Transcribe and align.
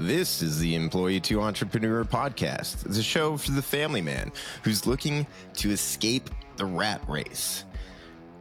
This 0.00 0.40
is 0.40 0.58
the 0.58 0.76
Employee 0.76 1.20
to 1.20 1.42
Entrepreneur 1.42 2.06
podcast. 2.06 2.84
the 2.84 3.02
show 3.02 3.36
for 3.36 3.50
the 3.50 3.60
family 3.60 4.00
man 4.00 4.32
who's 4.62 4.86
looking 4.86 5.26
to 5.56 5.70
escape 5.72 6.30
the 6.56 6.64
rat 6.64 7.02
race. 7.06 7.66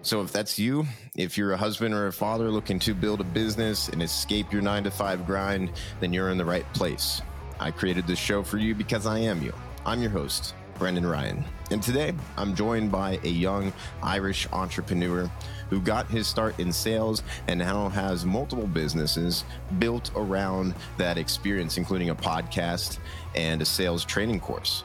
So, 0.02 0.22
if 0.22 0.32
that's 0.32 0.58
you, 0.58 0.86
if 1.18 1.38
you're 1.38 1.52
a 1.52 1.58
husband 1.58 1.94
or 1.94 2.08
a 2.08 2.14
father 2.14 2.50
looking 2.50 2.80
to 2.80 2.94
build 2.94 3.20
a 3.20 3.26
business 3.26 3.90
and 3.90 4.02
escape 4.02 4.54
your 4.54 4.62
nine 4.62 4.86
to 4.86 4.90
five 4.90 5.26
grind, 5.26 5.74
then 6.00 6.14
you're 6.14 6.30
in 6.30 6.38
the 6.38 6.46
right 6.46 6.66
place. 6.74 7.22
I 7.60 7.72
created 7.72 8.08
this 8.08 8.20
show 8.20 8.42
for 8.42 8.58
you 8.58 8.74
because 8.74 9.06
I 9.06 9.20
am 9.20 9.42
you. 9.42 9.54
I'm 9.86 10.02
your 10.02 10.12
host, 10.12 10.56
Brendan 10.80 11.06
Ryan. 11.06 11.44
And 11.70 11.84
today 11.84 12.14
I'm 12.38 12.56
joined 12.56 12.92
by 12.92 13.20
a 13.24 13.30
young 13.30 13.72
Irish 14.02 14.48
entrepreneur 14.52 15.30
who 15.70 15.80
got 15.80 16.10
his 16.10 16.28
start 16.28 16.60
in 16.60 16.72
sales 16.72 17.22
and 17.48 17.60
now 17.60 17.90
has 17.90 18.26
multiple 18.26 18.66
businesses 18.66 19.44
built 19.78 20.10
around 20.16 20.74
that 20.98 21.18
experience, 21.18 21.78
including 21.78 22.10
a 22.10 22.16
podcast 22.16 22.98
and 23.36 23.62
a 23.62 23.66
sales 23.66 24.04
training 24.04 24.40
course. 24.40 24.84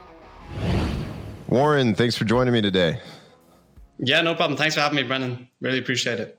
Warren, 1.48 1.94
thanks 1.94 2.16
for 2.16 2.24
joining 2.24 2.52
me 2.52 2.60
today. 2.60 3.00
Yeah, 3.98 4.20
no 4.20 4.34
problem. 4.34 4.58
Thanks 4.58 4.74
for 4.74 4.80
having 4.80 4.96
me, 4.96 5.04
Brendan. 5.04 5.48
Really 5.60 5.78
appreciate 5.78 6.18
it. 6.18 6.38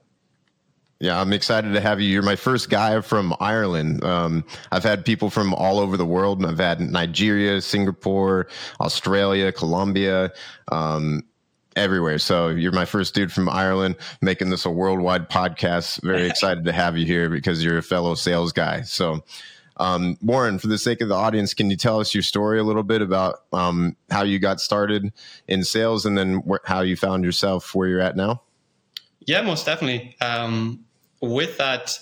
Yeah, 0.98 1.20
I'm 1.20 1.32
excited 1.34 1.74
to 1.74 1.80
have 1.80 2.00
you. 2.00 2.08
You're 2.08 2.22
my 2.22 2.36
first 2.36 2.70
guy 2.70 3.00
from 3.02 3.34
Ireland. 3.38 4.02
Um, 4.02 4.44
I've 4.72 4.82
had 4.82 5.04
people 5.04 5.28
from 5.28 5.52
all 5.52 5.78
over 5.78 5.98
the 5.98 6.06
world. 6.06 6.44
I've 6.44 6.58
had 6.58 6.80
Nigeria, 6.80 7.60
Singapore, 7.60 8.48
Australia, 8.80 9.52
Colombia, 9.52 10.32
um, 10.72 11.22
everywhere. 11.76 12.18
So 12.18 12.48
you're 12.48 12.72
my 12.72 12.86
first 12.86 13.14
dude 13.14 13.30
from 13.30 13.48
Ireland 13.50 13.96
making 14.22 14.48
this 14.48 14.64
a 14.64 14.70
worldwide 14.70 15.28
podcast. 15.28 16.02
Very 16.02 16.26
excited 16.30 16.64
to 16.64 16.72
have 16.72 16.96
you 16.96 17.04
here 17.04 17.28
because 17.28 17.62
you're 17.62 17.76
a 17.76 17.82
fellow 17.82 18.14
sales 18.14 18.52
guy. 18.52 18.80
So, 18.80 19.22
um, 19.76 20.16
Warren, 20.22 20.58
for 20.58 20.68
the 20.68 20.78
sake 20.78 21.02
of 21.02 21.08
the 21.08 21.14
audience, 21.14 21.52
can 21.52 21.68
you 21.68 21.76
tell 21.76 22.00
us 22.00 22.14
your 22.14 22.22
story 22.22 22.58
a 22.58 22.64
little 22.64 22.82
bit 22.82 23.02
about 23.02 23.40
um, 23.52 23.94
how 24.10 24.22
you 24.22 24.38
got 24.38 24.60
started 24.60 25.12
in 25.46 25.62
sales 25.62 26.06
and 26.06 26.16
then 26.16 26.42
wh- 26.48 26.66
how 26.66 26.80
you 26.80 26.96
found 26.96 27.22
yourself 27.22 27.74
where 27.74 27.86
you're 27.86 28.00
at 28.00 28.16
now? 28.16 28.40
Yeah, 29.26 29.42
most 29.42 29.66
definitely. 29.66 30.16
Um, 30.22 30.85
with 31.20 31.58
that, 31.58 31.98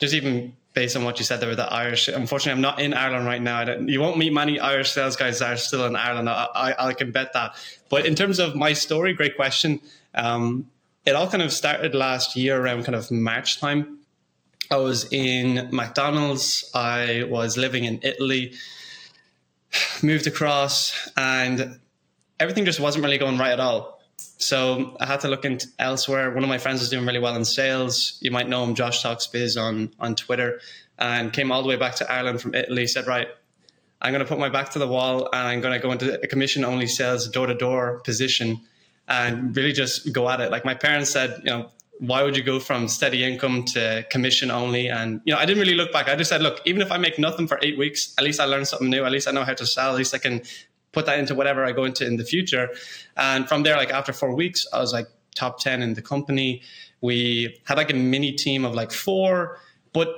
just 0.00 0.14
even 0.14 0.54
based 0.74 0.94
on 0.94 1.04
what 1.04 1.18
you 1.18 1.24
said 1.24 1.40
there 1.40 1.48
with 1.48 1.58
the 1.58 1.72
Irish, 1.72 2.08
unfortunately, 2.08 2.52
I'm 2.52 2.60
not 2.60 2.80
in 2.80 2.92
Ireland 2.92 3.24
right 3.24 3.40
now. 3.40 3.78
you 3.78 4.00
won't 4.00 4.18
meet 4.18 4.32
many 4.32 4.60
Irish 4.60 4.90
sales 4.92 5.16
guys 5.16 5.38
that 5.38 5.54
are 5.54 5.56
still 5.56 5.86
in 5.86 5.96
Ireland. 5.96 6.28
I, 6.28 6.46
I, 6.54 6.88
I 6.88 6.92
can 6.92 7.12
bet 7.12 7.32
that. 7.32 7.56
But 7.88 8.04
in 8.04 8.14
terms 8.14 8.38
of 8.38 8.54
my 8.54 8.74
story, 8.74 9.14
great 9.14 9.36
question. 9.36 9.80
Um, 10.14 10.70
it 11.06 11.14
all 11.14 11.28
kind 11.28 11.42
of 11.42 11.52
started 11.52 11.94
last 11.94 12.36
year 12.36 12.60
around 12.60 12.84
kind 12.84 12.94
of 12.94 13.10
March 13.10 13.58
time. 13.58 14.00
I 14.70 14.76
was 14.76 15.10
in 15.12 15.68
McDonald's. 15.72 16.70
I 16.74 17.24
was 17.30 17.56
living 17.56 17.84
in 17.84 18.00
Italy, 18.02 18.54
moved 20.02 20.26
across, 20.26 21.10
and 21.16 21.78
everything 22.40 22.64
just 22.64 22.80
wasn't 22.80 23.04
really 23.04 23.18
going 23.18 23.38
right 23.38 23.52
at 23.52 23.60
all. 23.60 23.95
So 24.38 24.96
I 25.00 25.06
had 25.06 25.20
to 25.20 25.28
look 25.28 25.44
into 25.44 25.66
elsewhere. 25.78 26.30
One 26.30 26.42
of 26.42 26.48
my 26.48 26.58
friends 26.58 26.80
was 26.80 26.90
doing 26.90 27.06
really 27.06 27.18
well 27.18 27.36
in 27.36 27.44
sales. 27.44 28.18
You 28.20 28.30
might 28.30 28.48
know 28.48 28.64
him, 28.64 28.74
Josh 28.74 29.02
Talks 29.02 29.26
Biz 29.26 29.56
on 29.56 29.92
on 29.98 30.14
Twitter, 30.14 30.60
and 30.98 31.32
came 31.32 31.50
all 31.50 31.62
the 31.62 31.68
way 31.68 31.76
back 31.76 31.96
to 31.96 32.12
Ireland 32.12 32.40
from 32.40 32.54
Italy. 32.54 32.86
Said, 32.86 33.06
right, 33.06 33.28
I'm 34.00 34.12
going 34.12 34.24
to 34.24 34.28
put 34.28 34.38
my 34.38 34.48
back 34.48 34.70
to 34.70 34.78
the 34.78 34.86
wall 34.86 35.28
and 35.32 35.48
I'm 35.48 35.60
going 35.60 35.74
to 35.74 35.80
go 35.80 35.90
into 35.92 36.20
a 36.20 36.26
commission 36.26 36.64
only 36.64 36.86
sales 36.86 37.28
door 37.28 37.46
to 37.46 37.54
door 37.54 38.00
position 38.00 38.60
and 39.08 39.56
really 39.56 39.72
just 39.72 40.12
go 40.12 40.28
at 40.28 40.40
it. 40.40 40.50
Like 40.50 40.64
my 40.64 40.74
parents 40.74 41.10
said, 41.10 41.40
you 41.44 41.50
know, 41.50 41.70
why 41.98 42.22
would 42.22 42.36
you 42.36 42.42
go 42.42 42.60
from 42.60 42.88
steady 42.88 43.24
income 43.24 43.64
to 43.64 44.04
commission 44.10 44.50
only? 44.50 44.88
And 44.88 45.22
you 45.24 45.32
know, 45.32 45.38
I 45.38 45.46
didn't 45.46 45.60
really 45.60 45.76
look 45.76 45.92
back. 45.92 46.08
I 46.08 46.16
just 46.16 46.28
said, 46.28 46.42
look, 46.42 46.60
even 46.66 46.82
if 46.82 46.92
I 46.92 46.98
make 46.98 47.18
nothing 47.18 47.46
for 47.46 47.58
eight 47.62 47.78
weeks, 47.78 48.14
at 48.18 48.24
least 48.24 48.38
I 48.38 48.44
learned 48.44 48.68
something 48.68 48.90
new. 48.90 49.04
At 49.04 49.12
least 49.12 49.28
I 49.28 49.30
know 49.30 49.44
how 49.44 49.54
to 49.54 49.66
sell. 49.66 49.92
At 49.92 49.96
least 49.96 50.14
I 50.14 50.18
can 50.18 50.42
put 50.96 51.04
that 51.04 51.18
into 51.18 51.34
whatever 51.34 51.62
I 51.62 51.72
go 51.72 51.84
into 51.84 52.06
in 52.06 52.16
the 52.16 52.24
future. 52.24 52.70
And 53.18 53.46
from 53.46 53.64
there, 53.64 53.76
like 53.76 53.90
after 53.90 54.14
four 54.14 54.34
weeks, 54.34 54.66
I 54.72 54.80
was 54.80 54.94
like 54.94 55.08
top 55.34 55.60
10 55.60 55.82
in 55.82 55.92
the 55.92 56.00
company. 56.00 56.62
We 57.02 57.60
had 57.64 57.76
like 57.76 57.90
a 57.90 57.94
mini 58.12 58.32
team 58.32 58.64
of 58.64 58.74
like 58.74 58.92
four, 58.92 59.58
but 59.92 60.08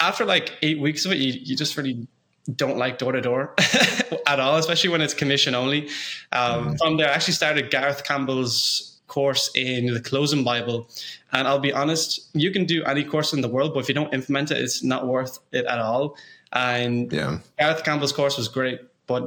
after 0.00 0.24
like 0.24 0.46
eight 0.62 0.80
weeks 0.80 1.06
of 1.06 1.12
it, 1.12 1.18
you, 1.18 1.32
you 1.40 1.56
just 1.56 1.76
really 1.76 2.08
don't 2.56 2.76
like 2.76 2.98
door 2.98 3.12
to 3.12 3.20
door 3.20 3.54
at 4.26 4.40
all, 4.40 4.56
especially 4.56 4.90
when 4.90 5.00
it's 5.00 5.14
commission 5.14 5.54
only. 5.54 5.88
Um, 6.32 6.74
mm. 6.74 6.78
From 6.78 6.96
there, 6.96 7.08
I 7.08 7.12
actually 7.12 7.34
started 7.34 7.70
Gareth 7.70 8.02
Campbell's 8.02 9.00
course 9.06 9.48
in 9.54 9.94
the 9.94 10.00
Closing 10.00 10.42
Bible. 10.42 10.88
And 11.32 11.46
I'll 11.46 11.60
be 11.60 11.72
honest, 11.72 12.28
you 12.34 12.50
can 12.50 12.64
do 12.64 12.82
any 12.82 13.04
course 13.04 13.32
in 13.32 13.40
the 13.40 13.48
world, 13.48 13.72
but 13.72 13.80
if 13.80 13.88
you 13.88 13.94
don't 13.94 14.12
implement 14.12 14.50
it, 14.50 14.58
it's 14.58 14.82
not 14.82 15.06
worth 15.06 15.38
it 15.52 15.64
at 15.66 15.78
all. 15.78 16.16
And 16.52 17.12
yeah. 17.12 17.38
Gareth 17.56 17.84
Campbell's 17.84 18.12
course 18.12 18.36
was 18.36 18.48
great, 18.48 18.80
but 19.06 19.22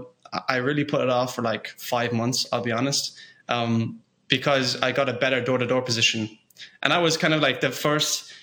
I 0.47 0.57
really 0.57 0.83
put 0.83 1.01
it 1.01 1.09
off 1.09 1.35
for 1.35 1.41
like 1.41 1.67
five 1.77 2.13
months, 2.13 2.45
I'll 2.51 2.61
be 2.61 2.71
honest, 2.71 3.17
um, 3.49 4.01
because 4.27 4.81
I 4.81 4.91
got 4.91 5.09
a 5.09 5.13
better 5.13 5.41
door 5.41 5.57
to 5.57 5.67
door 5.67 5.81
position. 5.81 6.29
And 6.81 6.93
I 6.93 6.99
was 6.99 7.17
kind 7.17 7.33
of 7.33 7.41
like 7.41 7.61
the 7.61 7.71
first 7.71 8.33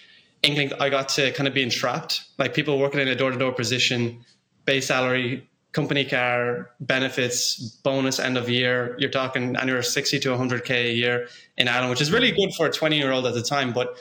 inkling 0.42 0.72
I 0.80 0.90
got 0.90 1.08
to 1.10 1.32
kind 1.32 1.48
of 1.48 1.54
being 1.54 1.70
trapped. 1.70 2.24
Like 2.38 2.54
people 2.54 2.78
working 2.78 3.00
in 3.00 3.08
a 3.08 3.14
door 3.14 3.30
to 3.30 3.38
door 3.38 3.52
position, 3.52 4.24
base 4.64 4.86
salary, 4.86 5.48
company 5.72 6.04
car, 6.04 6.70
benefits, 6.80 7.58
bonus 7.82 8.18
end 8.18 8.38
of 8.38 8.48
year. 8.48 8.94
You're 8.98 9.10
talking 9.10 9.56
anywhere 9.56 9.82
60 9.82 10.20
to 10.20 10.28
100K 10.30 10.70
a 10.70 10.92
year 10.92 11.28
in 11.56 11.68
Ireland, 11.68 11.90
which 11.90 12.00
is 12.00 12.12
really 12.12 12.30
good 12.30 12.54
for 12.54 12.66
a 12.66 12.70
20 12.70 12.96
year 12.96 13.10
old 13.10 13.26
at 13.26 13.34
the 13.34 13.42
time. 13.42 13.72
But 13.72 13.96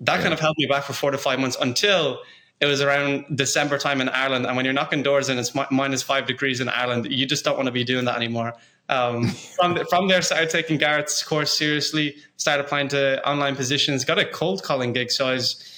that 0.00 0.16
yeah. 0.16 0.22
kind 0.22 0.34
of 0.34 0.40
held 0.40 0.56
me 0.58 0.66
back 0.66 0.82
for 0.84 0.92
four 0.92 1.12
to 1.12 1.18
five 1.18 1.38
months 1.38 1.56
until 1.60 2.20
it 2.62 2.66
was 2.66 2.80
around 2.80 3.24
December 3.34 3.76
time 3.76 4.00
in 4.00 4.08
Ireland, 4.08 4.46
and 4.46 4.54
when 4.54 4.64
you're 4.64 4.72
knocking 4.72 5.02
doors 5.02 5.28
and 5.28 5.40
it's 5.40 5.52
minus 5.72 6.00
five 6.00 6.26
degrees 6.26 6.60
in 6.60 6.68
Ireland, 6.68 7.08
you 7.10 7.26
just 7.26 7.44
don't 7.44 7.56
want 7.56 7.66
to 7.66 7.72
be 7.72 7.82
doing 7.82 8.04
that 8.04 8.14
anymore. 8.14 8.54
Um, 8.88 9.28
from 9.56 9.84
from 9.90 10.06
there, 10.06 10.22
started 10.22 10.48
taking 10.48 10.78
Gareth's 10.78 11.24
course 11.24 11.58
seriously. 11.58 12.14
Started 12.36 12.64
applying 12.64 12.86
to 12.88 13.28
online 13.28 13.56
positions. 13.56 14.04
Got 14.04 14.20
a 14.20 14.24
cold 14.24 14.62
calling 14.62 14.92
gig, 14.92 15.10
so 15.10 15.26
I 15.26 15.32
was 15.32 15.68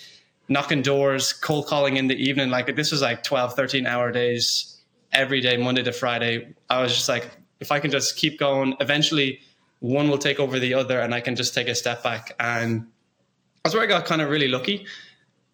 knocking 0.51 0.83
doors, 0.83 1.33
cold 1.33 1.67
calling 1.67 1.97
in 1.97 2.07
the 2.07 2.17
evening. 2.17 2.51
Like 2.51 2.77
this 2.77 2.93
was 2.93 3.01
like 3.01 3.23
12, 3.23 3.55
13 3.55 3.87
hour 3.87 4.13
days 4.13 4.79
every 5.11 5.41
day, 5.41 5.57
Monday 5.57 5.85
to 5.85 5.93
Friday. 5.93 6.55
I 6.69 6.83
was 6.83 6.95
just 6.95 7.09
like, 7.09 7.31
if 7.61 7.73
I 7.73 7.81
can 7.81 7.91
just 7.91 8.17
keep 8.17 8.39
going, 8.39 8.77
eventually 8.79 9.41
one 9.81 10.11
will 10.11 10.19
take 10.19 10.39
over 10.39 10.59
the 10.59 10.75
other, 10.75 11.01
and 11.01 11.15
I 11.15 11.23
can 11.23 11.35
just 11.35 11.55
take 11.55 11.69
a 11.69 11.75
step 11.75 12.03
back. 12.03 12.35
And 12.39 12.89
that's 13.63 13.75
where 13.75 13.85
I 13.85 13.87
got 13.87 14.05
kind 14.05 14.21
of 14.21 14.29
really 14.29 14.49
lucky 14.49 14.85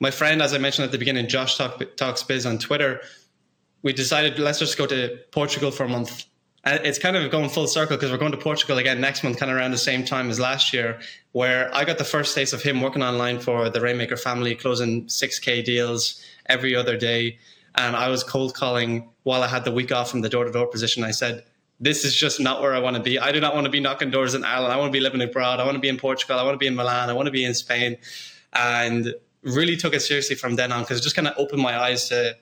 my 0.01 0.11
friend, 0.11 0.41
as 0.43 0.55
I 0.55 0.59
mentioned 0.59 0.87
at 0.87 0.93
the 0.93 0.99
beginning, 0.99 1.29
Josh 1.29 1.57
Talk, 1.57 1.81
Talks 1.97 2.23
Biz 2.23 2.47
on 2.47 2.59
Twitter, 2.59 3.01
we 3.83 3.93
decided 3.93 4.39
let's 4.39 4.59
just 4.59 4.77
go 4.77 4.87
to 4.87 5.19
Portugal 5.31 5.71
for 5.71 5.85
a 5.85 5.89
month. 5.89 6.25
And 6.65 6.85
it's 6.85 6.99
kind 6.99 7.17
of 7.17 7.31
going 7.31 7.49
full 7.49 7.67
circle 7.67 7.97
because 7.97 8.11
we're 8.11 8.19
going 8.19 8.33
to 8.33 8.39
Portugal 8.39 8.77
again 8.79 9.01
next 9.01 9.25
month, 9.25 9.39
kind 9.39 9.51
of 9.51 9.57
around 9.57 9.71
the 9.71 9.79
same 9.79 10.05
time 10.05 10.29
as 10.29 10.39
last 10.39 10.75
year, 10.75 11.01
where 11.33 11.75
I 11.75 11.85
got 11.85 11.97
the 11.97 12.05
first 12.05 12.35
taste 12.35 12.53
of 12.53 12.63
him 12.63 12.83
working 12.83 13.03
online 13.03 13.39
for 13.39 13.71
the 13.71 13.81
Rainmaker 13.81 14.17
family, 14.17 14.55
closing 14.55 15.07
6K 15.07 15.65
deals 15.65 16.23
every 16.47 16.75
other 16.75 16.99
day. 16.99 17.39
And 17.77 17.97
I 17.97 18.09
was 18.09 18.23
cold 18.23 18.55
calling 18.55 19.09
while 19.23 19.43
I 19.43 19.49
had 19.49 19.65
the 19.65 19.71
week 19.71 19.93
off 19.93 20.11
from 20.11 20.21
the 20.21 20.29
door 20.29 20.45
to 20.45 20.53
door 20.53 20.67
position. 20.67 21.03
I 21.03 21.13
said, 21.13 21.45
this 21.79 22.05
is 22.05 22.15
just 22.15 22.41
not 22.41 22.61
where 22.61 22.75
I 22.75 22.79
want 22.79 22.97
to 22.97 23.03
be. 23.03 23.19
I 23.19 23.33
do 23.33 23.41
not 23.41 23.55
want 23.55 23.65
to 23.65 23.71
be 23.71 23.81
knocking 23.81 24.11
doors 24.11 24.35
in 24.35 24.45
Ireland. 24.45 24.73
I 24.73 24.77
want 24.77 24.93
to 24.93 24.97
be 24.97 25.01
living 25.01 25.23
abroad. 25.23 25.61
I 25.61 25.65
want 25.65 25.77
to 25.77 25.81
be 25.81 25.89
in 25.89 25.97
Portugal. 25.97 26.39
I 26.39 26.43
want 26.43 26.55
to 26.55 26.59
be 26.59 26.67
in 26.67 26.75
Milan. 26.75 27.09
I 27.09 27.15
want 27.15 27.27
to 27.27 27.33
be 27.33 27.45
in 27.45 27.55
Spain. 27.55 27.97
And 28.53 29.15
really 29.43 29.77
took 29.77 29.95
it 29.95 30.01
seriously 30.01 30.37
from 30.37 30.57
then 30.57 30.73
on 30.73 30.83
because 30.83 30.99
it 30.99 31.03
just 31.03 31.17
kind 31.17 31.29
of 31.29 31.35
opened 31.39 31.63
my 31.63 31.79
eyes 31.79 32.09
to 32.09 32.37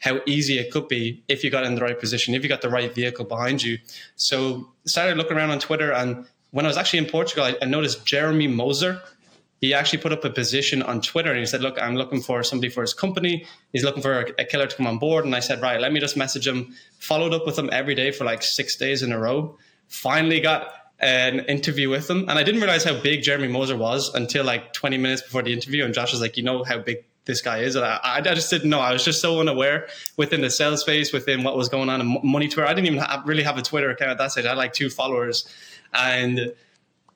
how 0.00 0.20
easy 0.26 0.58
it 0.58 0.70
could 0.70 0.88
be 0.88 1.22
if 1.28 1.44
you 1.44 1.50
got 1.50 1.64
in 1.64 1.74
the 1.74 1.82
right 1.82 1.98
position, 1.98 2.34
if 2.34 2.42
you 2.42 2.48
got 2.48 2.62
the 2.62 2.70
right 2.70 2.94
vehicle 2.94 3.24
behind 3.24 3.62
you. 3.62 3.78
So 4.16 4.72
started 4.86 5.16
looking 5.16 5.36
around 5.36 5.50
on 5.50 5.60
Twitter, 5.60 5.92
and 5.92 6.26
when 6.50 6.64
I 6.64 6.68
was 6.68 6.76
actually 6.76 7.00
in 7.00 7.06
Portugal, 7.06 7.44
I, 7.44 7.56
I 7.62 7.66
noticed 7.66 8.04
Jeremy 8.04 8.48
Moser. 8.48 9.02
He 9.60 9.74
actually 9.74 9.98
put 9.98 10.10
up 10.10 10.24
a 10.24 10.30
position 10.30 10.82
on 10.82 11.02
Twitter 11.02 11.30
and 11.30 11.38
he 11.38 11.44
said, 11.44 11.60
Look, 11.60 11.80
I'm 11.80 11.94
looking 11.94 12.22
for 12.22 12.42
somebody 12.42 12.70
for 12.70 12.80
his 12.80 12.94
company. 12.94 13.44
He's 13.72 13.84
looking 13.84 14.02
for 14.02 14.22
a, 14.22 14.32
a 14.38 14.44
killer 14.46 14.66
to 14.66 14.74
come 14.74 14.86
on 14.86 14.98
board. 14.98 15.26
And 15.26 15.34
I 15.34 15.40
said, 15.40 15.60
Right, 15.60 15.78
let 15.78 15.92
me 15.92 16.00
just 16.00 16.16
message 16.16 16.46
him. 16.46 16.74
Followed 16.98 17.34
up 17.34 17.44
with 17.44 17.58
him 17.58 17.68
every 17.70 17.94
day 17.94 18.10
for 18.10 18.24
like 18.24 18.42
six 18.42 18.74
days 18.76 19.02
in 19.02 19.12
a 19.12 19.18
row. 19.18 19.58
Finally 19.88 20.40
got 20.40 20.72
an 21.00 21.40
interview 21.40 21.88
with 21.88 22.08
him. 22.08 22.28
And 22.28 22.32
I 22.32 22.42
didn't 22.42 22.60
realize 22.60 22.84
how 22.84 23.00
big 23.00 23.22
Jeremy 23.22 23.48
Moser 23.48 23.76
was 23.76 24.14
until 24.14 24.44
like 24.44 24.72
20 24.72 24.98
minutes 24.98 25.22
before 25.22 25.42
the 25.42 25.52
interview. 25.52 25.84
And 25.84 25.94
Josh 25.94 26.12
was 26.12 26.20
like, 26.20 26.36
you 26.36 26.42
know 26.42 26.62
how 26.62 26.78
big 26.78 27.04
this 27.24 27.40
guy 27.40 27.58
is. 27.58 27.76
And 27.76 27.84
I, 27.84 28.00
I 28.02 28.20
just 28.20 28.50
didn't 28.50 28.70
know. 28.70 28.80
I 28.80 28.92
was 28.92 29.04
just 29.04 29.20
so 29.20 29.40
unaware 29.40 29.88
within 30.16 30.40
the 30.42 30.50
sales 30.50 30.82
space, 30.82 31.12
within 31.12 31.42
what 31.42 31.56
was 31.56 31.68
going 31.68 31.88
on 31.88 32.00
in 32.00 32.20
Money 32.22 32.48
Twitter. 32.48 32.68
I 32.68 32.74
didn't 32.74 32.88
even 32.88 32.98
have, 32.98 33.26
really 33.26 33.42
have 33.42 33.56
a 33.56 33.62
Twitter 33.62 33.90
account 33.90 34.10
at 34.10 34.18
that 34.18 34.32
stage. 34.32 34.44
I 34.44 34.50
had 34.50 34.58
like 34.58 34.72
two 34.72 34.90
followers 34.90 35.48
and 35.94 36.52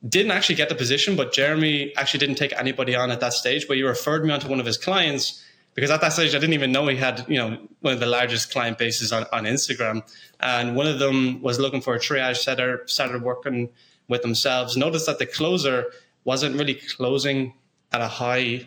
didn't 0.08 0.32
actually 0.32 0.56
get 0.56 0.68
the 0.68 0.74
position. 0.74 1.16
But 1.16 1.32
Jeremy 1.32 1.94
actually 1.96 2.20
didn't 2.20 2.36
take 2.36 2.52
anybody 2.58 2.94
on 2.94 3.10
at 3.10 3.20
that 3.20 3.34
stage. 3.34 3.68
But 3.68 3.76
he 3.76 3.82
referred 3.82 4.24
me 4.24 4.32
onto 4.32 4.48
one 4.48 4.60
of 4.60 4.66
his 4.66 4.78
clients 4.78 5.42
because 5.74 5.90
at 5.90 6.00
that 6.00 6.12
stage 6.12 6.34
I 6.34 6.38
didn't 6.38 6.54
even 6.54 6.72
know 6.72 6.86
he 6.86 6.96
had 6.96 7.24
you 7.28 7.36
know 7.36 7.58
one 7.80 7.92
of 7.92 8.00
the 8.00 8.06
largest 8.06 8.52
client 8.52 8.78
bases 8.78 9.12
on, 9.12 9.26
on 9.32 9.44
Instagram, 9.44 10.02
and 10.40 10.76
one 10.76 10.86
of 10.86 10.98
them 10.98 11.42
was 11.42 11.58
looking 11.58 11.80
for 11.80 11.94
a 11.94 11.98
triage 11.98 12.38
setter, 12.38 12.82
started 12.86 13.22
working 13.22 13.68
with 14.08 14.22
themselves. 14.22 14.76
Noticed 14.76 15.06
that 15.06 15.18
the 15.18 15.26
closer 15.26 15.92
wasn't 16.24 16.56
really 16.56 16.74
closing 16.74 17.54
at 17.92 18.00
a 18.00 18.08
high 18.08 18.66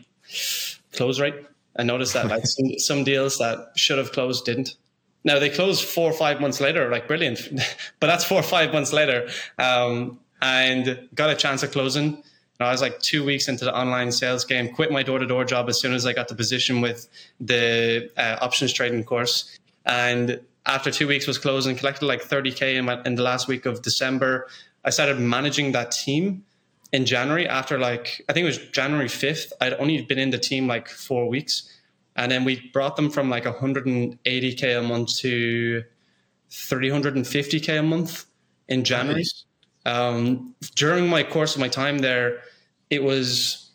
close 0.93 1.19
rate. 1.19 1.35
I 1.77 1.83
noticed 1.83 2.13
that 2.13 2.27
like 2.27 2.45
some, 2.45 2.71
some 2.79 3.03
deals 3.03 3.37
that 3.37 3.71
should 3.75 3.97
have 3.97 4.11
closed 4.11 4.45
didn't. 4.45 4.75
now 5.23 5.39
they 5.39 5.49
closed 5.49 5.83
four 5.83 6.09
or 6.09 6.13
five 6.13 6.41
months 6.41 6.59
later, 6.59 6.89
like 6.89 7.07
brilliant, 7.07 7.39
but 7.99 8.07
that's 8.07 8.23
four 8.23 8.39
or 8.39 8.43
five 8.43 8.73
months 8.73 8.93
later, 8.93 9.29
um, 9.59 10.19
and 10.41 11.07
got 11.13 11.29
a 11.29 11.35
chance 11.35 11.63
of 11.63 11.71
closing. 11.71 12.23
I 12.59 12.71
was 12.71 12.81
like 12.81 12.99
two 12.99 13.23
weeks 13.23 13.47
into 13.47 13.65
the 13.65 13.77
online 13.77 14.11
sales 14.11 14.43
game, 14.43 14.69
quit 14.69 14.91
my 14.91 15.03
door 15.03 15.19
to 15.19 15.27
door 15.27 15.45
job 15.45 15.69
as 15.69 15.79
soon 15.79 15.93
as 15.93 16.05
I 16.05 16.13
got 16.13 16.27
the 16.27 16.35
position 16.35 16.81
with 16.81 17.07
the 17.39 18.09
uh, 18.17 18.37
options 18.41 18.73
trading 18.73 19.03
course. 19.03 19.57
And 19.85 20.39
after 20.65 20.89
two 20.89 21.07
weeks 21.07 21.27
was 21.27 21.37
closing, 21.37 21.75
collected 21.75 22.05
like 22.05 22.23
30K 22.23 22.75
in, 22.75 22.85
my, 22.85 23.01
in 23.03 23.15
the 23.15 23.23
last 23.23 23.47
week 23.47 23.65
of 23.65 23.81
December. 23.83 24.47
I 24.83 24.89
started 24.89 25.19
managing 25.19 25.71
that 25.73 25.91
team 25.91 26.43
in 26.91 27.05
January 27.05 27.47
after 27.47 27.77
like, 27.77 28.23
I 28.27 28.33
think 28.33 28.43
it 28.43 28.47
was 28.47 28.57
January 28.57 29.07
5th. 29.07 29.51
I'd 29.61 29.73
only 29.73 30.01
been 30.01 30.19
in 30.19 30.31
the 30.31 30.37
team 30.37 30.67
like 30.67 30.89
four 30.89 31.29
weeks. 31.29 31.71
And 32.15 32.31
then 32.31 32.43
we 32.43 32.69
brought 32.73 32.95
them 32.95 33.11
from 33.11 33.29
like 33.29 33.43
180K 33.43 34.79
a 34.79 34.81
month 34.81 35.17
to 35.17 35.83
350K 36.49 37.79
a 37.79 37.83
month 37.83 38.25
in 38.67 38.83
January. 38.83 39.19
Nice. 39.19 39.45
Um, 39.87 40.53
during 40.75 41.07
my 41.07 41.23
course 41.23 41.55
of 41.55 41.61
my 41.61 41.69
time 41.69 41.99
there, 41.99 42.41
it 42.89 43.01
was 43.01 43.71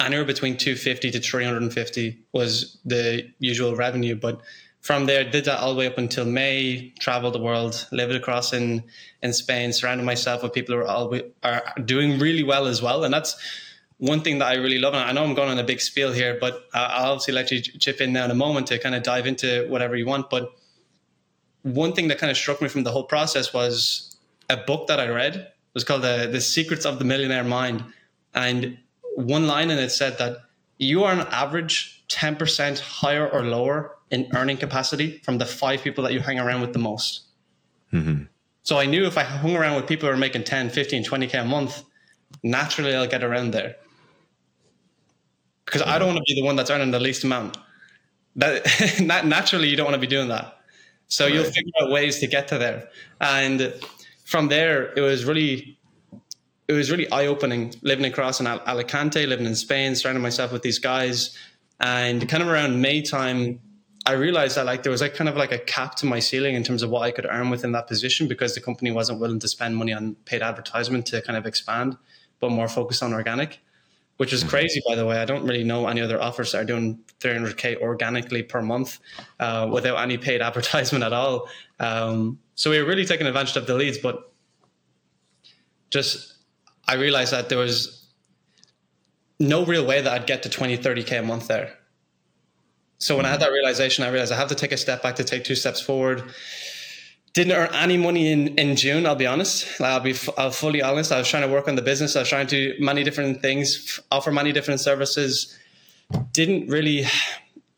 anywhere 0.00 0.24
between 0.24 0.56
250 0.56 1.10
to 1.10 1.20
350 1.20 2.18
was 2.32 2.78
the 2.84 3.30
usual 3.38 3.76
revenue. 3.76 4.16
But 4.16 4.40
from 4.80 5.04
there, 5.04 5.28
did 5.28 5.44
that 5.44 5.60
all 5.60 5.74
the 5.74 5.78
way 5.78 5.86
up 5.86 5.98
until 5.98 6.24
May, 6.24 6.94
traveled 6.98 7.34
the 7.34 7.40
world, 7.40 7.86
lived 7.92 8.14
across 8.14 8.54
in, 8.54 8.82
in 9.22 9.34
Spain, 9.34 9.72
surrounded 9.72 10.04
myself 10.04 10.42
with 10.42 10.54
people 10.54 10.74
who 10.74 10.80
are, 10.80 10.86
all, 10.86 11.14
are 11.42 11.62
doing 11.84 12.18
really 12.18 12.42
well 12.42 12.66
as 12.66 12.80
well. 12.80 13.04
And 13.04 13.12
that's 13.12 13.36
one 13.98 14.22
thing 14.22 14.38
that 14.38 14.46
I 14.46 14.54
really 14.54 14.78
love. 14.78 14.94
And 14.94 15.02
I 15.02 15.12
know 15.12 15.24
I'm 15.24 15.34
going 15.34 15.50
on 15.50 15.58
a 15.58 15.64
big 15.64 15.80
spiel 15.80 16.12
here, 16.12 16.38
but 16.40 16.68
I'll 16.72 17.12
obviously 17.12 17.34
let 17.34 17.50
you 17.50 17.60
chip 17.60 18.00
in 18.00 18.14
now 18.14 18.24
in 18.24 18.30
a 18.30 18.34
moment 18.34 18.68
to 18.68 18.78
kind 18.78 18.94
of 18.94 19.02
dive 19.02 19.26
into 19.26 19.66
whatever 19.68 19.94
you 19.94 20.06
want. 20.06 20.30
But 20.30 20.52
one 21.62 21.92
thing 21.92 22.08
that 22.08 22.18
kind 22.18 22.30
of 22.30 22.36
struck 22.36 22.62
me 22.62 22.68
from 22.68 22.84
the 22.84 22.92
whole 22.92 23.04
process 23.04 23.52
was 23.52 24.07
a 24.48 24.56
book 24.56 24.86
that 24.88 25.00
I 25.00 25.08
read. 25.08 25.36
It 25.36 25.54
was 25.74 25.84
called 25.84 26.02
the, 26.02 26.28
the 26.30 26.40
Secrets 26.40 26.84
of 26.84 26.98
the 26.98 27.04
Millionaire 27.04 27.44
Mind. 27.44 27.84
And 28.34 28.78
one 29.14 29.46
line 29.46 29.70
in 29.70 29.78
it 29.78 29.90
said 29.90 30.18
that 30.18 30.38
you 30.78 31.04
are 31.04 31.12
on 31.12 31.26
average 31.28 32.04
10% 32.08 32.78
higher 32.80 33.28
or 33.28 33.42
lower 33.42 33.96
in 34.10 34.28
earning 34.34 34.56
capacity 34.56 35.18
from 35.18 35.38
the 35.38 35.44
five 35.44 35.82
people 35.82 36.02
that 36.04 36.12
you 36.12 36.20
hang 36.20 36.38
around 36.38 36.60
with 36.60 36.72
the 36.72 36.78
most. 36.78 37.22
Mm-hmm. 37.92 38.24
So 38.62 38.78
I 38.78 38.86
knew 38.86 39.06
if 39.06 39.18
I 39.18 39.22
hung 39.22 39.56
around 39.56 39.76
with 39.76 39.86
people 39.86 40.08
who 40.08 40.14
are 40.14 40.18
making 40.18 40.44
10, 40.44 40.70
15, 40.70 41.04
20K 41.04 41.42
a 41.42 41.44
month, 41.44 41.82
naturally 42.42 42.94
I'll 42.94 43.06
get 43.06 43.24
around 43.24 43.52
there. 43.52 43.76
Because 45.64 45.82
I 45.82 45.98
don't 45.98 46.08
want 46.08 46.18
to 46.18 46.34
be 46.34 46.40
the 46.40 46.44
one 46.44 46.56
that's 46.56 46.70
earning 46.70 46.90
the 46.90 47.00
least 47.00 47.24
amount. 47.24 47.58
That 48.36 49.00
naturally 49.24 49.68
you 49.68 49.76
don't 49.76 49.84
want 49.84 49.94
to 49.94 50.00
be 50.00 50.06
doing 50.06 50.28
that. 50.28 50.58
So 51.08 51.24
right. 51.24 51.34
you'll 51.34 51.44
figure 51.44 51.72
out 51.82 51.90
ways 51.90 52.18
to 52.20 52.26
get 52.26 52.48
to 52.48 52.58
there. 52.58 52.88
And 53.20 53.74
from 54.28 54.48
there, 54.48 54.92
it 54.92 55.00
was 55.00 55.24
really 55.24 55.78
it 56.68 56.74
was 56.74 56.90
really 56.90 57.10
eye 57.10 57.26
opening 57.26 57.74
living 57.80 58.04
across 58.04 58.40
in 58.40 58.46
Alicante, 58.46 59.24
living 59.24 59.46
in 59.46 59.54
Spain, 59.54 59.94
surrounding 59.94 60.22
myself 60.22 60.52
with 60.52 60.60
these 60.60 60.78
guys, 60.78 61.34
and 61.80 62.28
kind 62.28 62.42
of 62.42 62.48
around 62.50 62.82
May 62.82 63.00
time, 63.00 63.58
I 64.04 64.12
realized 64.12 64.58
that 64.58 64.66
like 64.66 64.82
there 64.82 64.92
was 64.92 65.00
like 65.00 65.14
kind 65.14 65.30
of 65.30 65.36
like 65.36 65.50
a 65.50 65.58
cap 65.58 65.94
to 65.96 66.06
my 66.06 66.18
ceiling 66.18 66.54
in 66.54 66.62
terms 66.62 66.82
of 66.82 66.90
what 66.90 67.00
I 67.00 67.10
could 67.10 67.24
earn 67.24 67.48
within 67.48 67.72
that 67.72 67.86
position 67.88 68.28
because 68.28 68.54
the 68.54 68.60
company 68.60 68.90
wasn't 68.90 69.18
willing 69.18 69.38
to 69.38 69.48
spend 69.48 69.76
money 69.76 69.94
on 69.94 70.14
paid 70.26 70.42
advertisement 70.42 71.06
to 71.06 71.22
kind 71.22 71.38
of 71.38 71.46
expand, 71.46 71.96
but 72.38 72.50
more 72.50 72.68
focused 72.68 73.02
on 73.02 73.14
organic, 73.14 73.60
which 74.18 74.34
is 74.34 74.44
crazy 74.44 74.82
by 74.86 74.94
the 74.94 75.06
way. 75.06 75.16
I 75.16 75.24
don't 75.24 75.46
really 75.46 75.64
know 75.64 75.88
any 75.88 76.02
other 76.02 76.20
offers 76.20 76.52
that 76.52 76.60
are 76.60 76.66
doing 76.66 77.00
300k 77.20 77.80
organically 77.80 78.42
per 78.42 78.60
month 78.60 78.98
uh, 79.40 79.66
without 79.72 79.96
any 79.96 80.18
paid 80.18 80.42
advertisement 80.48 81.02
at 81.02 81.14
all. 81.14 81.48
Um, 81.80 82.38
so 82.58 82.70
we 82.70 82.82
were 82.82 82.88
really 82.88 83.04
taking 83.04 83.28
advantage 83.28 83.54
of 83.54 83.68
the 83.68 83.74
leads, 83.74 83.98
but 83.98 84.32
just 85.92 86.34
I 86.88 86.96
realized 86.96 87.32
that 87.32 87.48
there 87.48 87.58
was 87.58 88.04
no 89.38 89.64
real 89.64 89.86
way 89.86 90.00
that 90.00 90.12
I'd 90.12 90.26
get 90.26 90.42
to 90.42 90.48
20, 90.48 90.76
30K 90.76 91.20
a 91.20 91.22
month 91.22 91.46
there. 91.46 91.72
So 92.98 93.16
when 93.16 93.26
I 93.26 93.28
had 93.28 93.38
that 93.42 93.52
realization, 93.52 94.02
I 94.02 94.08
realized 94.08 94.32
I 94.32 94.36
have 94.36 94.48
to 94.48 94.56
take 94.56 94.72
a 94.72 94.76
step 94.76 95.04
back 95.04 95.14
to 95.16 95.24
take 95.24 95.44
two 95.44 95.54
steps 95.54 95.80
forward. 95.80 96.24
Didn't 97.32 97.52
earn 97.52 97.72
any 97.74 97.96
money 97.96 98.32
in, 98.32 98.48
in 98.58 98.74
June, 98.74 99.06
I'll 99.06 99.14
be 99.14 99.28
honest. 99.28 99.80
I'll 99.80 100.00
be 100.00 100.16
I'll 100.36 100.50
fully 100.50 100.82
honest. 100.82 101.12
I 101.12 101.18
was 101.18 101.28
trying 101.28 101.44
to 101.44 101.48
work 101.48 101.68
on 101.68 101.76
the 101.76 101.82
business. 101.82 102.16
I 102.16 102.20
was 102.20 102.28
trying 102.28 102.48
to 102.48 102.74
do 102.74 102.84
many 102.84 103.04
different 103.04 103.40
things, 103.40 104.00
offer 104.10 104.32
many 104.32 104.50
different 104.50 104.80
services. 104.80 105.56
Didn't 106.32 106.66
really, 106.66 107.06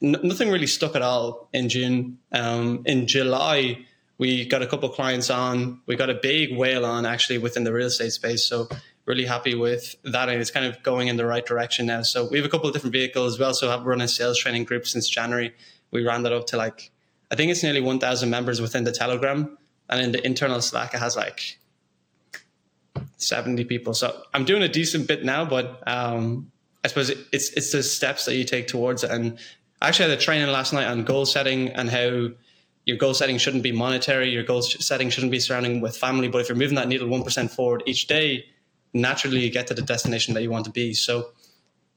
nothing 0.00 0.48
really 0.50 0.66
stuck 0.66 0.96
at 0.96 1.02
all 1.02 1.50
in 1.52 1.68
June. 1.68 2.18
Um, 2.32 2.82
in 2.86 3.06
July, 3.06 3.84
we 4.20 4.44
got 4.44 4.60
a 4.60 4.66
couple 4.66 4.86
clients 4.90 5.30
on. 5.30 5.80
We 5.86 5.96
got 5.96 6.10
a 6.10 6.14
big 6.14 6.54
whale 6.54 6.84
on 6.84 7.06
actually 7.06 7.38
within 7.38 7.64
the 7.64 7.72
real 7.72 7.86
estate 7.86 8.12
space. 8.12 8.46
So 8.46 8.68
really 9.06 9.24
happy 9.24 9.54
with 9.54 9.96
that, 10.04 10.28
and 10.28 10.38
it's 10.38 10.50
kind 10.50 10.66
of 10.66 10.80
going 10.82 11.08
in 11.08 11.16
the 11.16 11.24
right 11.24 11.44
direction 11.44 11.86
now. 11.86 12.02
So 12.02 12.28
we 12.28 12.36
have 12.36 12.44
a 12.44 12.50
couple 12.50 12.68
of 12.68 12.74
different 12.74 12.92
vehicles. 12.92 13.38
We 13.38 13.46
also 13.46 13.70
have 13.70 13.86
run 13.86 14.02
a 14.02 14.06
sales 14.06 14.38
training 14.38 14.64
group 14.64 14.86
since 14.86 15.08
January. 15.08 15.54
We 15.90 16.06
ran 16.06 16.22
that 16.24 16.34
up 16.34 16.46
to 16.48 16.58
like 16.58 16.92
I 17.30 17.34
think 17.34 17.50
it's 17.50 17.62
nearly 17.62 17.80
1,000 17.80 18.28
members 18.28 18.60
within 18.60 18.84
the 18.84 18.92
Telegram, 18.92 19.56
and 19.88 20.02
in 20.02 20.12
the 20.12 20.24
internal 20.26 20.60
Slack 20.60 20.92
it 20.92 20.98
has 20.98 21.16
like 21.16 21.58
70 23.16 23.64
people. 23.64 23.94
So 23.94 24.22
I'm 24.34 24.44
doing 24.44 24.62
a 24.62 24.68
decent 24.68 25.08
bit 25.08 25.24
now, 25.24 25.46
but 25.46 25.82
um, 25.88 26.52
I 26.84 26.88
suppose 26.88 27.08
it's 27.08 27.50
it's 27.54 27.72
the 27.72 27.82
steps 27.82 28.26
that 28.26 28.36
you 28.36 28.44
take 28.44 28.68
towards 28.68 29.02
it. 29.02 29.10
And 29.10 29.38
I 29.80 29.88
actually 29.88 30.10
had 30.10 30.18
a 30.18 30.20
training 30.20 30.48
last 30.48 30.74
night 30.74 30.88
on 30.88 31.04
goal 31.04 31.24
setting 31.24 31.70
and 31.70 31.88
how 31.88 32.28
your 32.86 32.96
goal 32.96 33.14
setting 33.14 33.38
shouldn't 33.38 33.62
be 33.62 33.72
monetary. 33.72 34.30
Your 34.30 34.42
goal 34.42 34.62
setting 34.62 35.10
shouldn't 35.10 35.32
be 35.32 35.40
surrounding 35.40 35.80
with 35.80 35.96
family. 35.96 36.28
But 36.28 36.40
if 36.40 36.48
you're 36.48 36.56
moving 36.56 36.76
that 36.76 36.88
needle 36.88 37.08
one 37.08 37.22
percent 37.22 37.50
forward 37.50 37.82
each 37.86 38.06
day, 38.06 38.46
naturally 38.94 39.40
you 39.40 39.50
get 39.50 39.66
to 39.68 39.74
the 39.74 39.82
destination 39.82 40.34
that 40.34 40.42
you 40.42 40.50
want 40.50 40.64
to 40.64 40.70
be. 40.70 40.94
So 40.94 41.30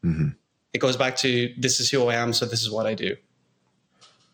mm-hmm. 0.03 0.29
it 0.73 0.79
goes 0.79 0.97
back 0.97 1.15
to 1.17 1.53
this 1.57 1.79
is 1.79 1.89
who 1.89 2.07
I 2.07 2.15
am. 2.15 2.33
So 2.33 2.45
this 2.45 2.61
is 2.61 2.69
what 2.69 2.85
I 2.85 2.93
do. 2.93 3.15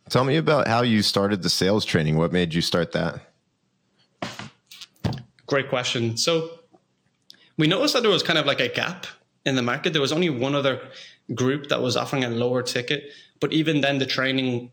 Tell 0.09 0.23
me 0.23 0.37
about 0.37 0.67
how 0.67 0.81
you 0.81 1.03
started 1.03 1.43
the 1.43 1.49
sales 1.49 1.85
training. 1.85 2.17
What 2.17 2.33
made 2.33 2.53
you 2.53 2.61
start 2.61 2.91
that? 2.93 3.21
Great 5.45 5.69
question. 5.69 6.17
So 6.17 6.49
we 7.57 7.67
noticed 7.67 7.93
that 7.93 8.01
there 8.01 8.11
was 8.11 8.23
kind 8.23 8.39
of 8.39 8.47
like 8.47 8.59
a 8.59 8.69
gap 8.69 9.05
in 9.45 9.55
the 9.55 9.61
market. 9.61 9.93
There 9.93 10.01
was 10.01 10.11
only 10.11 10.29
one 10.29 10.55
other 10.55 10.81
group 11.35 11.69
that 11.69 11.81
was 11.81 11.95
offering 11.95 12.23
a 12.23 12.29
lower 12.29 12.63
ticket, 12.63 13.11
but 13.39 13.53
even 13.53 13.81
then 13.81 13.99
the 13.99 14.05
training 14.05 14.71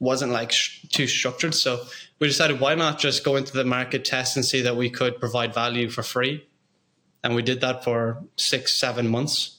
wasn't 0.00 0.32
like 0.32 0.52
sh- 0.52 0.84
too 0.90 1.06
structured. 1.06 1.54
So 1.54 1.84
we 2.18 2.26
decided 2.26 2.60
why 2.60 2.74
not 2.74 2.98
just 2.98 3.24
go 3.24 3.36
into 3.36 3.52
the 3.52 3.64
market 3.64 4.04
test 4.04 4.36
and 4.36 4.44
see 4.44 4.62
that 4.62 4.76
we 4.76 4.90
could 4.90 5.18
provide 5.20 5.54
value 5.54 5.88
for 5.88 6.02
free. 6.02 6.46
And 7.22 7.34
we 7.34 7.42
did 7.42 7.60
that 7.62 7.84
for 7.84 8.22
six, 8.36 8.74
seven 8.74 9.08
months. 9.08 9.56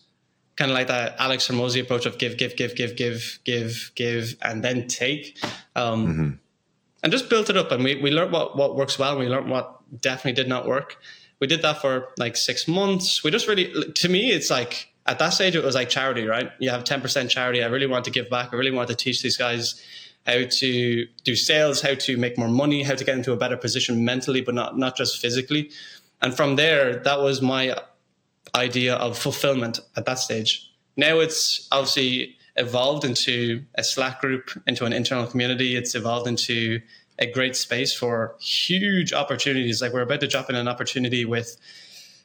Kind 0.55 0.71
of 0.71 0.75
like 0.75 0.87
that 0.87 1.15
Alex 1.19 1.47
Hormozi 1.47 1.81
approach 1.81 2.05
of 2.05 2.17
give, 2.17 2.37
give, 2.37 2.55
give, 2.55 2.75
give, 2.75 2.95
give, 2.95 3.39
give, 3.43 3.91
give, 3.95 4.35
and 4.41 4.63
then 4.63 4.87
take. 4.87 5.37
Um, 5.75 6.07
mm-hmm. 6.07 6.29
And 7.01 7.11
just 7.11 7.29
built 7.29 7.49
it 7.49 7.55
up. 7.55 7.71
And 7.71 7.83
we, 7.83 7.95
we 7.95 8.11
learned 8.11 8.31
what, 8.31 8.57
what 8.57 8.75
works 8.75 8.99
well 8.99 9.11
and 9.11 9.19
we 9.19 9.27
learned 9.27 9.49
what 9.49 9.79
definitely 10.01 10.33
did 10.33 10.49
not 10.49 10.67
work. 10.67 10.97
We 11.39 11.47
did 11.47 11.61
that 11.61 11.79
for 11.79 12.09
like 12.17 12.35
six 12.35 12.67
months. 12.67 13.23
We 13.23 13.31
just 13.31 13.47
really, 13.47 13.91
to 13.93 14.09
me, 14.09 14.31
it's 14.31 14.49
like 14.49 14.89
at 15.05 15.19
that 15.19 15.29
stage, 15.29 15.55
it 15.55 15.63
was 15.63 15.75
like 15.75 15.89
charity, 15.89 16.25
right? 16.25 16.51
You 16.59 16.69
have 16.69 16.83
10% 16.83 17.29
charity. 17.29 17.63
I 17.63 17.67
really 17.67 17.87
want 17.87 18.05
to 18.05 18.11
give 18.11 18.29
back. 18.29 18.49
I 18.51 18.57
really 18.57 18.71
want 18.71 18.89
to 18.89 18.95
teach 18.95 19.21
these 19.21 19.37
guys 19.37 19.81
how 20.29 20.45
to 20.45 21.07
do 21.23 21.35
sales, 21.35 21.81
how 21.81 21.95
to 21.95 22.17
make 22.17 22.37
more 22.37 22.47
money, 22.47 22.83
how 22.83 22.95
to 22.95 23.03
get 23.03 23.17
into 23.17 23.31
a 23.33 23.37
better 23.37 23.57
position 23.57 24.05
mentally, 24.05 24.41
but 24.41 24.53
not 24.53 24.77
not 24.77 24.95
just 24.95 25.19
physically. 25.19 25.71
And 26.21 26.35
from 26.35 26.55
there, 26.55 26.97
that 26.97 27.21
was 27.21 27.41
my 27.41 27.75
idea 28.55 28.95
of 28.95 29.17
fulfillment 29.17 29.79
at 29.95 30.05
that 30.05 30.19
stage. 30.19 30.69
Now 30.97 31.19
it's 31.19 31.67
obviously 31.71 32.37
evolved 32.55 33.05
into 33.05 33.63
a 33.75 33.83
Slack 33.83 34.21
group, 34.21 34.51
into 34.67 34.85
an 34.85 34.93
internal 34.93 35.25
community. 35.25 35.75
It's 35.75 35.95
evolved 35.95 36.27
into 36.27 36.81
a 37.17 37.31
great 37.31 37.55
space 37.55 37.93
for 37.93 38.35
huge 38.39 39.13
opportunities. 39.13 39.81
Like 39.81 39.93
we're 39.93 40.01
about 40.01 40.19
to 40.21 40.27
drop 40.27 40.49
in 40.49 40.55
an 40.55 40.67
opportunity 40.67 41.25
with 41.25 41.57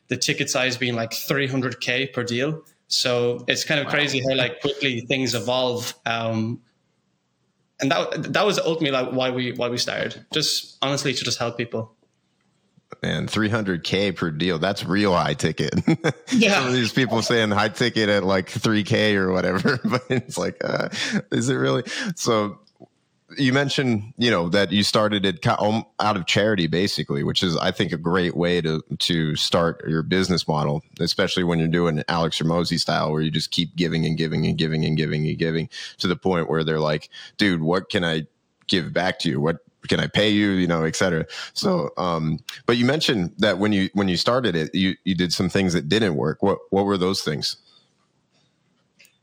the 0.08 0.16
ticket 0.16 0.50
size 0.50 0.76
being 0.76 0.94
like 0.94 1.10
300k 1.10 2.12
per 2.12 2.24
deal. 2.24 2.62
So 2.88 3.44
it's 3.48 3.64
kind 3.64 3.80
of 3.80 3.86
wow. 3.86 3.92
crazy 3.92 4.20
how 4.20 4.34
like 4.36 4.60
quickly 4.60 5.00
things 5.02 5.34
evolve. 5.34 5.94
Um, 6.04 6.60
and 7.84 7.92
that 7.92 8.32
that 8.32 8.46
was 8.46 8.58
ultimately 8.58 8.90
like 8.90 9.12
why 9.12 9.30
we 9.30 9.52
why 9.52 9.68
we 9.68 9.76
started. 9.78 10.24
Just 10.32 10.78
honestly 10.80 11.12
to 11.12 11.24
just 11.24 11.38
help 11.38 11.58
people. 11.58 11.94
And 13.02 13.28
300k 13.28 14.16
per 14.16 14.30
deal. 14.30 14.58
That's 14.58 14.84
real 14.84 15.12
high 15.14 15.34
ticket. 15.34 15.74
Yeah. 16.32 16.54
Some 16.54 16.68
of 16.68 16.72
these 16.72 16.92
people 16.92 17.22
saying 17.22 17.50
high 17.50 17.68
ticket 17.68 18.08
at 18.08 18.24
like 18.24 18.48
3k 18.48 19.14
or 19.14 19.30
whatever, 19.30 19.78
but 19.84 20.02
it's 20.08 20.36
like, 20.36 20.56
uh, 20.64 20.88
is 21.30 21.48
it 21.48 21.54
really? 21.54 21.84
So 22.16 22.58
you 23.38 23.52
mentioned 23.52 24.12
you 24.16 24.30
know 24.30 24.48
that 24.48 24.72
you 24.72 24.82
started 24.82 25.24
it 25.24 25.46
um, 25.46 25.84
out 26.00 26.16
of 26.16 26.26
charity 26.26 26.66
basically 26.66 27.22
which 27.22 27.42
is 27.42 27.56
i 27.58 27.70
think 27.70 27.92
a 27.92 27.96
great 27.96 28.36
way 28.36 28.60
to 28.60 28.82
to 28.98 29.36
start 29.36 29.82
your 29.88 30.02
business 30.02 30.48
model 30.48 30.82
especially 31.00 31.44
when 31.44 31.58
you're 31.58 31.68
doing 31.68 32.02
alex 32.08 32.40
Hormozi 32.40 32.78
style 32.78 33.12
where 33.12 33.22
you 33.22 33.30
just 33.30 33.50
keep 33.50 33.76
giving 33.76 34.04
and 34.04 34.16
giving 34.16 34.46
and 34.46 34.56
giving 34.58 34.84
and 34.84 34.96
giving 34.96 35.26
and 35.26 35.38
giving 35.38 35.68
to 35.98 36.06
the 36.06 36.16
point 36.16 36.48
where 36.48 36.64
they're 36.64 36.80
like 36.80 37.10
dude 37.36 37.62
what 37.62 37.90
can 37.90 38.04
i 38.04 38.26
give 38.66 38.92
back 38.92 39.18
to 39.20 39.30
you? 39.30 39.40
What 39.40 39.58
can 39.88 40.00
I 40.00 40.06
pay 40.06 40.30
you? 40.30 40.50
You 40.50 40.66
know, 40.66 40.84
et 40.84 40.96
cetera. 40.96 41.26
So, 41.52 41.90
um, 41.96 42.38
but 42.66 42.76
you 42.76 42.84
mentioned 42.84 43.32
that 43.38 43.58
when 43.58 43.72
you 43.72 43.90
when 43.94 44.08
you 44.08 44.16
started 44.16 44.56
it, 44.56 44.74
you 44.74 44.94
you 45.04 45.14
did 45.14 45.32
some 45.32 45.48
things 45.48 45.72
that 45.72 45.88
didn't 45.88 46.16
work. 46.16 46.42
What 46.42 46.58
what 46.70 46.84
were 46.84 46.98
those 46.98 47.22
things? 47.22 47.56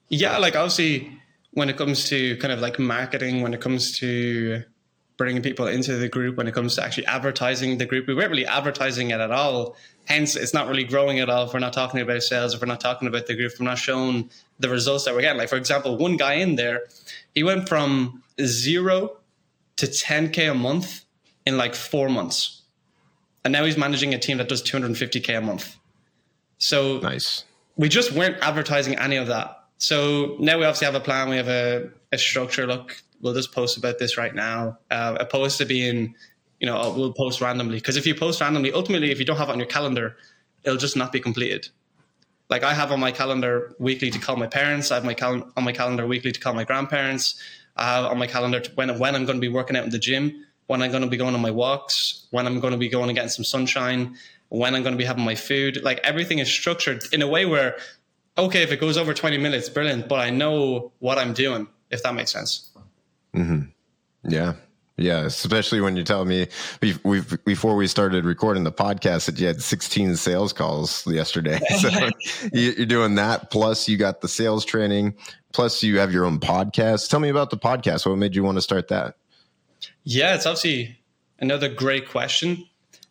Yeah, 0.09 0.37
like 0.37 0.55
obviously 0.55 1.20
when 1.51 1.69
it 1.69 1.77
comes 1.77 2.09
to 2.09 2.37
kind 2.37 2.51
of 2.51 2.59
like 2.59 2.79
marketing, 2.79 3.41
when 3.41 3.53
it 3.53 3.61
comes 3.61 3.97
to 3.99 4.63
bringing 5.17 5.43
people 5.43 5.67
into 5.67 5.97
the 5.97 6.09
group, 6.09 6.37
when 6.37 6.47
it 6.47 6.53
comes 6.53 6.75
to 6.75 6.83
actually 6.83 7.05
advertising 7.05 7.77
the 7.77 7.85
group, 7.85 8.07
we 8.07 8.15
weren't 8.15 8.31
really 8.31 8.45
advertising 8.45 9.11
it 9.11 9.19
at 9.19 9.31
all. 9.31 9.75
Hence, 10.05 10.35
it's 10.35 10.53
not 10.53 10.67
really 10.67 10.83
growing 10.83 11.19
at 11.19 11.29
all. 11.29 11.45
If 11.45 11.53
we're 11.53 11.59
not 11.59 11.73
talking 11.73 11.99
about 11.99 12.23
sales, 12.23 12.55
if 12.55 12.61
we're 12.61 12.67
not 12.67 12.79
talking 12.79 13.07
about 13.07 13.27
the 13.27 13.35
group, 13.35 13.51
if 13.51 13.59
we're 13.59 13.67
not 13.67 13.77
showing 13.77 14.31
the 14.59 14.69
results 14.69 15.05
that 15.05 15.13
we're 15.13 15.21
getting. 15.21 15.37
Like 15.37 15.49
for 15.49 15.57
example, 15.57 15.97
one 15.97 16.17
guy 16.17 16.35
in 16.35 16.55
there, 16.55 16.87
he 17.35 17.43
went 17.43 17.69
from 17.69 18.23
zero 18.41 19.17
to 19.75 19.85
10k 19.85 20.51
a 20.51 20.55
month 20.55 21.05
in 21.45 21.57
like 21.57 21.75
four 21.75 22.09
months, 22.09 22.61
and 23.43 23.51
now 23.51 23.65
he's 23.65 23.77
managing 23.77 24.13
a 24.13 24.19
team 24.19 24.37
that 24.37 24.49
does 24.49 24.63
250k 24.63 25.37
a 25.37 25.41
month. 25.41 25.75
So 26.57 26.99
nice. 26.99 27.43
We 27.75 27.89
just 27.89 28.11
weren't 28.11 28.37
advertising 28.41 28.95
any 28.95 29.17
of 29.17 29.27
that. 29.27 29.60
So 29.81 30.35
now 30.37 30.59
we 30.59 30.65
obviously 30.65 30.85
have 30.85 30.93
a 30.93 30.99
plan. 30.99 31.27
We 31.27 31.37
have 31.37 31.47
a, 31.47 31.89
a 32.11 32.17
structure. 32.19 32.67
Look, 32.67 33.01
we'll 33.19 33.33
just 33.33 33.51
post 33.51 33.77
about 33.77 33.97
this 33.97 34.15
right 34.15 34.35
now. 34.35 34.77
Uh, 34.91 35.17
opposed 35.19 35.57
to 35.57 35.65
being, 35.65 36.13
you 36.59 36.67
know, 36.67 36.79
oh, 36.79 36.95
we'll 36.95 37.13
post 37.13 37.41
randomly. 37.41 37.77
Because 37.77 37.97
if 37.97 38.05
you 38.05 38.13
post 38.13 38.41
randomly, 38.41 38.71
ultimately, 38.71 39.09
if 39.09 39.17
you 39.17 39.25
don't 39.25 39.37
have 39.37 39.49
it 39.49 39.53
on 39.53 39.57
your 39.57 39.67
calendar, 39.67 40.17
it'll 40.63 40.77
just 40.77 40.95
not 40.95 41.11
be 41.11 41.19
completed. 41.19 41.67
Like 42.47 42.61
I 42.61 42.75
have 42.75 42.91
on 42.91 42.99
my 42.99 43.11
calendar 43.11 43.73
weekly 43.79 44.11
to 44.11 44.19
call 44.19 44.35
my 44.35 44.45
parents. 44.45 44.91
I 44.91 44.95
have 44.95 45.03
my 45.03 45.15
cal- 45.15 45.51
on 45.57 45.63
my 45.63 45.71
calendar 45.71 46.05
weekly 46.05 46.31
to 46.31 46.39
call 46.39 46.53
my 46.53 46.63
grandparents. 46.63 47.41
I 47.75 47.85
have 47.95 48.05
on 48.05 48.19
my 48.19 48.27
calendar 48.27 48.61
when 48.75 48.99
when 48.99 49.15
I'm 49.15 49.25
going 49.25 49.37
to 49.37 49.41
be 49.41 49.49
working 49.49 49.75
out 49.75 49.85
in 49.85 49.89
the 49.89 49.97
gym, 49.97 50.45
when 50.67 50.83
I'm 50.83 50.91
going 50.91 51.01
to 51.01 51.09
be 51.09 51.17
going 51.17 51.33
on 51.33 51.41
my 51.41 51.49
walks, 51.49 52.27
when 52.29 52.45
I'm 52.45 52.59
going 52.59 52.73
to 52.73 52.77
be 52.77 52.87
going 52.87 53.09
and 53.09 53.15
getting 53.15 53.29
some 53.29 53.45
sunshine, 53.45 54.15
when 54.49 54.75
I'm 54.75 54.83
going 54.83 54.93
to 54.93 54.97
be 54.97 55.05
having 55.05 55.25
my 55.25 55.33
food. 55.33 55.81
Like 55.81 55.99
everything 56.03 56.37
is 56.37 56.51
structured 56.51 57.03
in 57.11 57.23
a 57.23 57.27
way 57.27 57.47
where 57.47 57.77
okay, 58.37 58.63
if 58.63 58.71
it 58.71 58.79
goes 58.79 58.97
over 58.97 59.13
20 59.13 59.37
minutes, 59.37 59.69
brilliant, 59.69 60.07
but 60.07 60.19
I 60.19 60.29
know 60.29 60.91
what 60.99 61.17
I'm 61.17 61.33
doing, 61.33 61.67
if 61.89 62.03
that 62.03 62.13
makes 62.15 62.31
sense. 62.31 62.69
Mm-hmm. 63.35 63.61
Yeah. 64.29 64.53
Yeah, 64.97 65.21
especially 65.21 65.81
when 65.81 65.95
you 65.95 66.03
tell 66.03 66.25
me 66.25 66.47
we've, 66.81 67.03
we've, 67.03 67.43
before 67.43 67.75
we 67.75 67.87
started 67.87 68.23
recording 68.23 68.63
the 68.63 68.71
podcast 68.71 69.25
that 69.25 69.39
you 69.39 69.47
had 69.47 69.61
16 69.61 70.15
sales 70.15 70.53
calls 70.53 71.07
yesterday. 71.07 71.59
So 71.79 71.89
you're 72.53 72.85
doing 72.85 73.15
that. 73.15 73.49
Plus, 73.49 73.87
you 73.87 73.97
got 73.97 74.21
the 74.21 74.27
sales 74.27 74.63
training. 74.63 75.15
Plus, 75.53 75.81
you 75.81 75.97
have 75.97 76.13
your 76.13 76.25
own 76.25 76.39
podcast. 76.39 77.09
Tell 77.09 77.19
me 77.19 77.29
about 77.29 77.49
the 77.49 77.57
podcast. 77.57 78.05
What 78.05 78.17
made 78.17 78.35
you 78.35 78.43
want 78.43 78.57
to 78.57 78.61
start 78.61 78.89
that? 78.89 79.15
Yeah, 80.03 80.35
it's 80.35 80.45
obviously 80.45 80.99
another 81.39 81.69
great 81.69 82.07
question. 82.07 82.65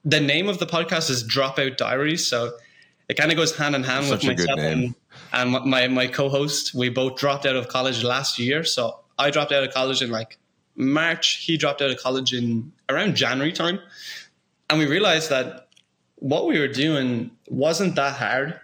The 0.04 0.20
name 0.20 0.48
of 0.48 0.58
the 0.58 0.66
podcast 0.66 1.10
is 1.10 1.26
Dropout 1.26 1.76
Diaries. 1.76 2.26
So 2.26 2.52
it 3.08 3.16
kind 3.16 3.32
of 3.32 3.36
goes 3.36 3.56
hand 3.56 3.74
in 3.74 3.82
hand 3.82 4.06
Such 4.06 4.26
with 4.26 4.38
myself 4.38 4.60
and, 4.60 4.94
and 5.32 5.52
my, 5.52 5.88
my 5.88 6.06
co-host. 6.06 6.74
We 6.74 6.88
both 6.88 7.16
dropped 7.16 7.46
out 7.46 7.56
of 7.56 7.68
college 7.68 8.02
last 8.02 8.38
year. 8.38 8.64
So 8.64 9.00
I 9.18 9.30
dropped 9.30 9.52
out 9.52 9.62
of 9.62 9.72
college 9.72 10.02
in 10.02 10.10
like 10.10 10.38
March. 10.76 11.44
He 11.44 11.56
dropped 11.56 11.82
out 11.82 11.90
of 11.90 11.98
college 11.98 12.32
in 12.32 12.72
around 12.88 13.16
January 13.16 13.52
time. 13.52 13.78
And 14.68 14.78
we 14.78 14.86
realized 14.86 15.30
that 15.30 15.68
what 16.16 16.46
we 16.46 16.58
were 16.58 16.68
doing 16.68 17.30
wasn't 17.48 17.96
that 17.96 18.16
hard. 18.16 18.60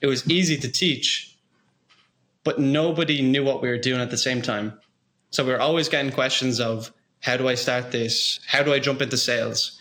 It 0.00 0.06
was 0.06 0.28
easy 0.28 0.56
to 0.58 0.70
teach, 0.70 1.36
but 2.44 2.58
nobody 2.58 3.22
knew 3.22 3.44
what 3.44 3.62
we 3.62 3.68
were 3.68 3.78
doing 3.78 4.00
at 4.00 4.10
the 4.10 4.18
same 4.18 4.42
time. 4.42 4.78
So 5.30 5.44
we 5.44 5.52
were 5.52 5.60
always 5.60 5.88
getting 5.88 6.12
questions 6.12 6.60
of 6.60 6.92
how 7.20 7.36
do 7.36 7.48
I 7.48 7.54
start 7.54 7.90
this? 7.92 8.40
How 8.46 8.62
do 8.62 8.72
I 8.72 8.78
jump 8.78 9.00
into 9.02 9.16
sales? 9.16 9.78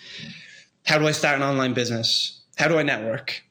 How 0.86 0.98
do 0.98 1.08
I 1.08 1.12
start 1.12 1.36
an 1.36 1.44
online 1.44 1.74
business? 1.74 2.42
How 2.58 2.68
do 2.68 2.78
I 2.78 2.84
network? 2.84 3.45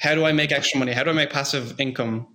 How 0.00 0.14
do 0.14 0.24
I 0.24 0.32
make 0.32 0.50
extra 0.50 0.78
money? 0.78 0.92
How 0.92 1.04
do 1.04 1.10
I 1.10 1.12
make 1.12 1.30
passive 1.30 1.78
income? 1.78 2.26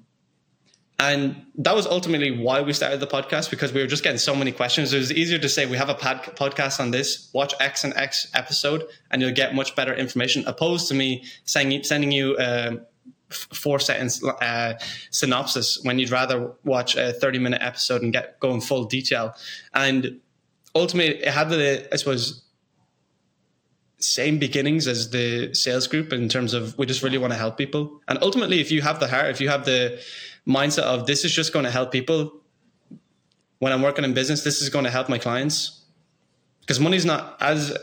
And 0.99 1.47
that 1.55 1.75
was 1.75 1.87
ultimately 1.87 2.31
why 2.31 2.61
we 2.61 2.73
started 2.73 2.99
the 2.99 3.07
podcast 3.07 3.49
because 3.49 3.73
we 3.73 3.81
were 3.81 3.87
just 3.87 4.03
getting 4.03 4.19
so 4.19 4.35
many 4.35 4.51
questions. 4.51 4.93
It 4.93 4.99
was 4.99 5.11
easier 5.11 5.39
to 5.39 5.49
say 5.49 5.65
we 5.65 5.75
have 5.75 5.89
a 5.89 5.95
pod- 5.95 6.35
podcast 6.35 6.79
on 6.79 6.91
this, 6.91 7.29
watch 7.33 7.55
X 7.59 7.83
and 7.83 7.93
X 7.95 8.27
episode, 8.35 8.85
and 9.09 9.19
you'll 9.19 9.33
get 9.33 9.55
much 9.55 9.75
better 9.75 9.93
information, 9.95 10.43
opposed 10.45 10.87
to 10.89 10.93
me 10.93 11.25
saying 11.43 11.83
sending 11.83 12.11
you 12.11 12.37
a 12.39 12.77
four 13.29 13.79
sentence 13.79 14.23
uh, 14.23 14.75
synopsis 15.09 15.79
when 15.81 15.97
you'd 15.97 16.11
rather 16.11 16.51
watch 16.63 16.95
a 16.95 17.13
30 17.13 17.39
minute 17.39 17.63
episode 17.63 18.03
and 18.03 18.13
get 18.13 18.39
go 18.39 18.53
in 18.53 18.61
full 18.61 18.85
detail. 18.85 19.35
And 19.73 20.21
ultimately, 20.75 21.23
it 21.23 21.33
had 21.33 21.49
the, 21.49 21.89
I 21.91 21.95
suppose, 21.95 22.44
same 24.05 24.37
beginnings 24.39 24.87
as 24.87 25.09
the 25.09 25.53
sales 25.53 25.87
group 25.87 26.13
in 26.13 26.29
terms 26.29 26.53
of 26.53 26.77
we 26.77 26.85
just 26.85 27.01
really 27.03 27.17
want 27.17 27.33
to 27.33 27.37
help 27.37 27.57
people. 27.57 28.01
And 28.07 28.17
ultimately, 28.21 28.59
if 28.59 28.71
you 28.71 28.81
have 28.81 28.99
the 28.99 29.07
heart, 29.07 29.27
if 29.27 29.41
you 29.41 29.49
have 29.49 29.65
the 29.65 29.99
mindset 30.47 30.83
of 30.83 31.07
this 31.07 31.25
is 31.25 31.33
just 31.33 31.51
going 31.53 31.65
to 31.65 31.71
help 31.71 31.91
people, 31.91 32.33
when 33.59 33.73
I'm 33.73 33.81
working 33.81 34.05
in 34.05 34.13
business, 34.13 34.43
this 34.43 34.61
is 34.61 34.69
going 34.69 34.85
to 34.85 34.91
help 34.91 35.09
my 35.09 35.17
clients. 35.17 35.81
Because 36.61 36.79
money's 36.79 37.05
not, 37.05 37.37
as 37.41 37.75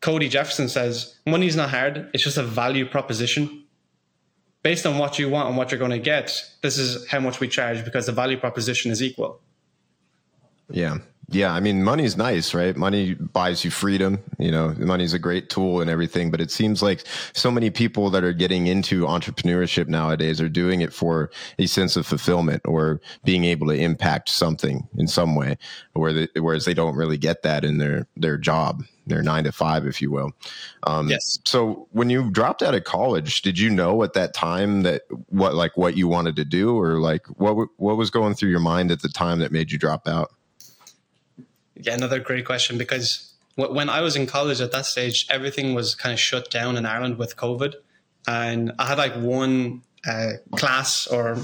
Cody 0.00 0.28
Jefferson 0.28 0.68
says, 0.68 1.18
money's 1.26 1.56
not 1.56 1.70
hard. 1.70 2.10
It's 2.12 2.24
just 2.24 2.36
a 2.36 2.42
value 2.42 2.86
proposition. 2.86 3.64
Based 4.62 4.84
on 4.84 4.98
what 4.98 5.18
you 5.18 5.30
want 5.30 5.48
and 5.48 5.56
what 5.56 5.70
you're 5.70 5.78
going 5.78 5.90
to 5.90 5.98
get, 5.98 6.30
this 6.62 6.76
is 6.76 7.08
how 7.08 7.20
much 7.20 7.40
we 7.40 7.48
charge 7.48 7.84
because 7.84 8.06
the 8.06 8.12
value 8.12 8.38
proposition 8.38 8.90
is 8.90 9.02
equal. 9.02 9.40
Yeah. 10.68 10.98
Yeah, 11.32 11.52
I 11.52 11.60
mean, 11.60 11.84
money's 11.84 12.16
nice, 12.16 12.54
right? 12.54 12.76
Money 12.76 13.14
buys 13.14 13.64
you 13.64 13.70
freedom. 13.70 14.18
You 14.38 14.50
know, 14.50 14.74
money's 14.78 15.12
a 15.12 15.18
great 15.18 15.48
tool 15.48 15.80
and 15.80 15.88
everything, 15.88 16.30
but 16.32 16.40
it 16.40 16.50
seems 16.50 16.82
like 16.82 17.04
so 17.32 17.52
many 17.52 17.70
people 17.70 18.10
that 18.10 18.24
are 18.24 18.32
getting 18.32 18.66
into 18.66 19.02
entrepreneurship 19.02 19.86
nowadays 19.86 20.40
are 20.40 20.48
doing 20.48 20.80
it 20.80 20.92
for 20.92 21.30
a 21.56 21.66
sense 21.66 21.94
of 21.94 22.04
fulfillment 22.04 22.62
or 22.64 23.00
being 23.24 23.44
able 23.44 23.68
to 23.68 23.74
impact 23.74 24.28
something 24.28 24.88
in 24.98 25.06
some 25.06 25.36
way, 25.36 25.56
where 25.92 26.26
whereas 26.34 26.64
they 26.64 26.74
don't 26.74 26.96
really 26.96 27.18
get 27.18 27.42
that 27.42 27.64
in 27.64 27.78
their 27.78 28.08
their 28.16 28.36
job, 28.36 28.82
their 29.06 29.22
nine 29.22 29.44
to 29.44 29.52
five, 29.52 29.86
if 29.86 30.02
you 30.02 30.10
will. 30.10 30.32
Um, 30.82 31.08
yes. 31.08 31.38
So 31.44 31.86
when 31.92 32.10
you 32.10 32.28
dropped 32.32 32.60
out 32.60 32.74
of 32.74 32.82
college, 32.82 33.42
did 33.42 33.56
you 33.56 33.70
know 33.70 34.02
at 34.02 34.14
that 34.14 34.34
time 34.34 34.82
that 34.82 35.02
what 35.28 35.54
like 35.54 35.76
what 35.76 35.96
you 35.96 36.08
wanted 36.08 36.34
to 36.36 36.44
do, 36.44 36.76
or 36.76 36.98
like 36.98 37.24
what 37.38 37.68
what 37.76 37.96
was 37.96 38.10
going 38.10 38.34
through 38.34 38.50
your 38.50 38.58
mind 38.58 38.90
at 38.90 39.02
the 39.02 39.08
time 39.08 39.38
that 39.38 39.52
made 39.52 39.70
you 39.70 39.78
drop 39.78 40.08
out? 40.08 40.32
Yeah, 41.82 41.94
another 41.94 42.20
great 42.20 42.44
question 42.44 42.78
because 42.78 43.32
when 43.56 43.88
I 43.88 44.00
was 44.00 44.16
in 44.16 44.26
college 44.26 44.60
at 44.60 44.72
that 44.72 44.86
stage, 44.86 45.26
everything 45.28 45.74
was 45.74 45.94
kind 45.94 46.12
of 46.12 46.20
shut 46.20 46.50
down 46.50 46.76
in 46.76 46.86
Ireland 46.86 47.18
with 47.18 47.36
COVID. 47.36 47.74
And 48.26 48.72
I 48.78 48.86
had 48.86 48.98
like 48.98 49.14
one 49.14 49.82
uh, 50.06 50.32
class 50.56 51.06
or 51.06 51.38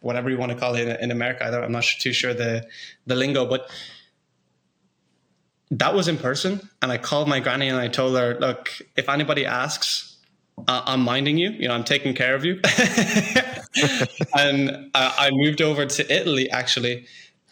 whatever 0.00 0.30
you 0.30 0.38
want 0.38 0.52
to 0.52 0.58
call 0.58 0.74
it 0.74 1.00
in, 1.00 1.10
America. 1.10 1.44
I'm 1.44 1.72
not 1.72 1.84
too 1.98 2.12
sure 2.12 2.34
the, 2.34 2.66
the 3.06 3.14
lingo, 3.14 3.46
but 3.46 3.70
that 5.70 5.94
was 5.94 6.08
in 6.08 6.18
person. 6.18 6.68
And 6.82 6.92
I 6.92 6.98
called 6.98 7.26
my 7.28 7.40
granny 7.40 7.68
and 7.68 7.78
I 7.78 7.88
told 7.88 8.16
her, 8.16 8.38
look, 8.38 8.70
if 8.96 9.08
anybody 9.08 9.46
asks, 9.46 10.16
uh, 10.68 10.82
I'm 10.84 11.00
minding 11.00 11.38
you, 11.38 11.50
you 11.50 11.68
know, 11.68 11.74
I'm 11.74 11.84
taking 11.84 12.14
care 12.14 12.34
of 12.34 12.44
you. 12.44 12.60
and 14.36 14.90
I 14.94 15.30
moved 15.32 15.62
over 15.62 15.86
to 15.86 16.14
Italy 16.14 16.50
actually 16.50 17.06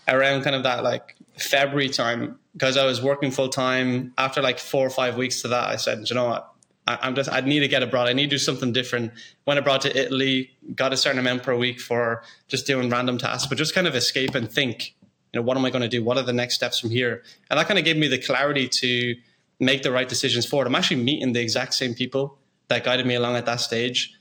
around 0.06 0.42
kind 0.42 0.54
of 0.54 0.62
that 0.64 0.84
like 0.84 1.16
February 1.38 1.88
time 1.88 2.38
because 2.52 2.76
I 2.76 2.84
was 2.84 3.02
working 3.02 3.30
full 3.30 3.48
time. 3.48 4.12
After 4.18 4.42
like 4.42 4.58
four 4.58 4.86
or 4.86 4.90
five 4.90 5.16
weeks 5.16 5.42
to 5.42 5.48
that, 5.48 5.68
I 5.68 5.76
said, 5.76 6.08
you 6.08 6.14
know 6.14 6.26
what? 6.26 6.48
I, 6.86 7.06
am 7.06 7.14
just 7.14 7.30
I 7.30 7.40
need 7.40 7.60
to 7.60 7.68
get 7.68 7.82
abroad. 7.82 8.08
I 8.08 8.12
need 8.12 8.24
to 8.24 8.30
do 8.30 8.38
something 8.38 8.72
different. 8.72 9.12
Went 9.46 9.58
abroad 9.58 9.82
to 9.82 9.96
Italy, 9.96 10.50
got 10.74 10.92
a 10.92 10.96
certain 10.96 11.18
amount 11.18 11.44
per 11.44 11.56
week 11.56 11.80
for 11.80 12.22
just 12.48 12.66
doing 12.66 12.90
random 12.90 13.18
tasks, 13.18 13.46
but 13.46 13.56
just 13.56 13.74
kind 13.74 13.86
of 13.86 13.94
escape 13.94 14.34
and 14.34 14.50
think. 14.50 14.94
You 15.32 15.40
know, 15.40 15.46
what 15.46 15.56
am 15.56 15.64
I 15.64 15.70
going 15.70 15.82
to 15.82 15.88
do? 15.88 16.04
What 16.04 16.18
are 16.18 16.22
the 16.22 16.32
next 16.32 16.54
steps 16.54 16.78
from 16.78 16.90
here? 16.90 17.22
And 17.48 17.58
that 17.58 17.66
kind 17.66 17.78
of 17.78 17.84
gave 17.84 17.96
me 17.96 18.08
the 18.08 18.18
clarity 18.18 18.68
to 18.68 19.16
make 19.60 19.82
the 19.82 19.92
right 19.92 20.08
decisions 20.08 20.44
forward. 20.44 20.66
I'm 20.66 20.74
actually 20.74 21.02
meeting 21.02 21.32
the 21.32 21.40
exact 21.40 21.74
same 21.74 21.94
people 21.94 22.36
that 22.68 22.84
guided 22.84 23.06
me 23.06 23.14
along 23.14 23.36
at 23.36 23.46
that 23.46 23.60
stage 23.60 24.12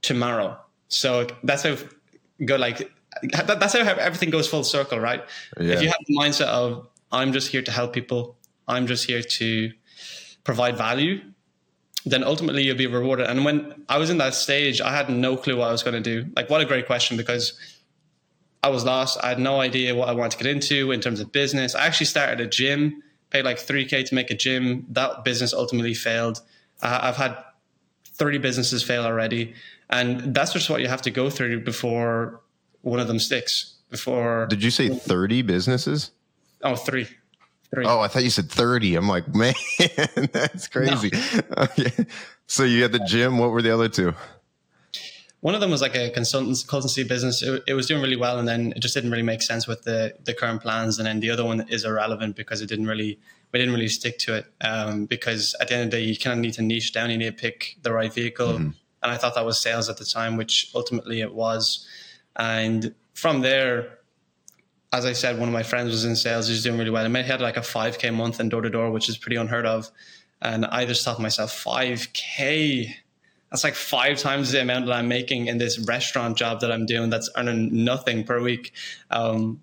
tomorrow. 0.00 0.58
So 0.88 1.26
that's 1.42 1.64
how 1.64 1.76
good. 2.44 2.60
Like 2.60 2.90
that, 3.22 3.60
that's 3.60 3.72
how 3.74 3.80
everything 3.80 4.30
goes 4.30 4.48
full 4.48 4.64
circle, 4.64 4.98
right? 4.98 5.22
Yeah. 5.58 5.74
If 5.74 5.82
you 5.82 5.88
have 5.88 5.98
the 6.06 6.16
mindset 6.16 6.46
of 6.46 6.88
I'm 7.12 7.32
just 7.32 7.48
here 7.48 7.62
to 7.62 7.70
help 7.70 7.92
people, 7.92 8.36
I'm 8.68 8.86
just 8.86 9.06
here 9.06 9.22
to 9.22 9.72
provide 10.44 10.76
value, 10.76 11.20
then 12.06 12.24
ultimately 12.24 12.62
you'll 12.62 12.76
be 12.76 12.86
rewarded. 12.86 13.26
And 13.26 13.44
when 13.44 13.84
I 13.88 13.98
was 13.98 14.10
in 14.10 14.18
that 14.18 14.34
stage, 14.34 14.80
I 14.80 14.94
had 14.94 15.10
no 15.10 15.36
clue 15.36 15.56
what 15.56 15.68
I 15.68 15.72
was 15.72 15.82
going 15.82 16.00
to 16.02 16.22
do. 16.22 16.30
Like, 16.34 16.48
what 16.48 16.60
a 16.60 16.64
great 16.64 16.86
question 16.86 17.16
because 17.16 17.58
I 18.62 18.68
was 18.68 18.84
lost. 18.84 19.18
I 19.22 19.28
had 19.28 19.38
no 19.38 19.60
idea 19.60 19.94
what 19.94 20.08
I 20.08 20.12
wanted 20.12 20.32
to 20.32 20.44
get 20.44 20.46
into 20.46 20.92
in 20.92 21.00
terms 21.00 21.20
of 21.20 21.32
business. 21.32 21.74
I 21.74 21.86
actually 21.86 22.06
started 22.06 22.40
a 22.40 22.46
gym, 22.46 23.02
paid 23.30 23.44
like 23.44 23.58
3K 23.58 24.06
to 24.06 24.14
make 24.14 24.30
a 24.30 24.34
gym. 24.34 24.86
That 24.90 25.24
business 25.24 25.52
ultimately 25.52 25.94
failed. 25.94 26.40
I've 26.82 27.16
had 27.16 27.36
30 28.04 28.38
businesses 28.38 28.82
fail 28.82 29.04
already. 29.04 29.54
And 29.90 30.34
that's 30.34 30.52
just 30.52 30.70
what 30.70 30.80
you 30.80 30.88
have 30.88 31.02
to 31.02 31.10
go 31.10 31.30
through 31.30 31.64
before 31.64 32.40
one 32.82 33.00
of 33.00 33.08
them 33.08 33.18
sticks 33.18 33.74
before. 33.90 34.46
Did 34.46 34.62
you 34.62 34.70
say 34.70 34.88
30 34.88 35.42
businesses? 35.42 36.10
Oh, 36.62 36.76
three. 36.76 37.08
Three. 37.72 37.84
Oh, 37.86 38.00
I 38.00 38.08
thought 38.08 38.24
you 38.24 38.30
said 38.30 38.50
30. 38.50 38.96
I'm 38.96 39.08
like, 39.08 39.28
man, 39.34 39.54
that's 40.32 40.68
crazy. 40.68 41.10
No. 41.12 41.64
Okay. 41.64 42.06
So 42.46 42.64
you 42.64 42.82
had 42.82 42.92
the 42.92 42.98
gym. 43.00 43.38
What 43.38 43.50
were 43.50 43.62
the 43.62 43.72
other 43.72 43.88
two? 43.88 44.14
One 45.40 45.54
of 45.54 45.60
them 45.60 45.70
was 45.70 45.80
like 45.80 45.94
a 45.94 46.10
consultancy 46.10 47.08
business. 47.08 47.42
It, 47.42 47.62
it, 47.68 47.74
was 47.74 47.86
doing 47.86 48.02
really 48.02 48.16
well, 48.16 48.38
and 48.38 48.46
then 48.46 48.74
it 48.76 48.80
just 48.80 48.92
didn't 48.92 49.10
really 49.10 49.22
make 49.22 49.40
sense 49.40 49.66
with 49.66 49.84
the 49.84 50.14
the 50.24 50.34
current 50.34 50.60
plans. 50.60 50.98
And 50.98 51.06
then 51.06 51.20
the 51.20 51.30
other 51.30 51.44
one 51.44 51.66
is 51.68 51.84
irrelevant 51.84 52.36
because 52.36 52.60
it 52.60 52.66
didn't 52.66 52.86
really 52.86 53.18
we 53.52 53.58
didn't 53.58 53.72
really 53.72 53.88
stick 53.88 54.18
to 54.18 54.34
it. 54.34 54.46
Um, 54.60 55.06
because 55.06 55.54
at 55.60 55.68
the 55.68 55.74
end 55.74 55.84
of 55.84 55.90
the 55.90 55.96
day, 55.96 56.02
you 56.02 56.18
kind 56.18 56.38
of 56.38 56.40
need 56.40 56.54
to 56.54 56.62
niche 56.62 56.92
down. 56.92 57.10
You 57.10 57.16
need 57.16 57.36
to 57.36 57.40
pick 57.40 57.76
the 57.82 57.92
right 57.92 58.12
vehicle. 58.12 58.48
Mm-hmm. 58.48 58.70
And 59.02 59.12
I 59.12 59.16
thought 59.16 59.34
that 59.34 59.46
was 59.46 59.58
sales 59.58 59.88
at 59.88 59.96
the 59.96 60.04
time, 60.04 60.36
which 60.36 60.70
ultimately 60.74 61.20
it 61.20 61.32
was. 61.32 61.86
And 62.36 62.94
from 63.14 63.40
there, 63.40 63.98
as 64.92 65.04
I 65.04 65.12
said, 65.12 65.38
one 65.38 65.48
of 65.48 65.52
my 65.52 65.62
friends 65.62 65.90
was 65.90 66.04
in 66.04 66.16
sales. 66.16 66.48
He's 66.48 66.62
doing 66.62 66.78
really 66.78 66.90
well. 66.90 67.04
I 67.04 67.08
mean, 67.08 67.24
he 67.24 67.30
had 67.30 67.40
like 67.40 67.56
a 67.56 67.60
5K 67.60 68.12
month 68.14 68.40
in 68.40 68.48
door 68.48 68.62
to 68.62 68.70
door, 68.70 68.90
which 68.90 69.08
is 69.08 69.16
pretty 69.16 69.36
unheard 69.36 69.66
of. 69.66 69.90
And 70.42 70.64
I 70.66 70.84
just 70.86 71.04
thought 71.04 71.16
to 71.16 71.22
myself, 71.22 71.52
5K 71.64 72.94
that's 73.50 73.64
like 73.64 73.74
five 73.74 74.18
times 74.18 74.52
the 74.52 74.60
amount 74.60 74.86
that 74.86 74.94
I'm 74.94 75.08
making 75.08 75.48
in 75.48 75.58
this 75.58 75.78
restaurant 75.80 76.36
job 76.36 76.60
that 76.60 76.70
I'm 76.70 76.86
doing 76.86 77.10
that's 77.10 77.28
earning 77.36 77.84
nothing 77.84 78.24
per 78.24 78.40
week. 78.40 78.72
Um, 79.10 79.60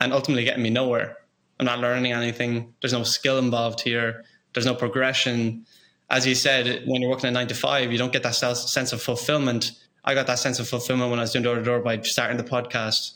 and 0.00 0.12
ultimately 0.12 0.44
getting 0.44 0.62
me 0.62 0.70
nowhere. 0.70 1.16
I'm 1.58 1.66
not 1.66 1.78
learning 1.78 2.12
anything. 2.12 2.74
There's 2.80 2.92
no 2.92 3.04
skill 3.04 3.38
involved 3.38 3.80
here. 3.80 4.24
There's 4.52 4.66
no 4.66 4.74
progression. 4.74 5.64
As 6.10 6.26
you 6.26 6.34
said, 6.34 6.82
when 6.86 7.00
you're 7.00 7.10
working 7.10 7.28
at 7.28 7.32
nine 7.32 7.46
to 7.46 7.54
five, 7.54 7.92
you 7.92 7.98
don't 7.98 8.12
get 8.12 8.24
that 8.24 8.32
sense 8.32 8.92
of 8.92 9.00
fulfillment. 9.00 9.72
I 10.04 10.14
got 10.14 10.26
that 10.26 10.38
sense 10.38 10.58
of 10.58 10.68
fulfillment 10.68 11.10
when 11.10 11.18
I 11.18 11.22
was 11.22 11.32
doing 11.32 11.44
door 11.44 11.56
to 11.56 11.62
door 11.62 11.80
by 11.80 12.00
starting 12.02 12.36
the 12.36 12.44
podcast. 12.44 13.12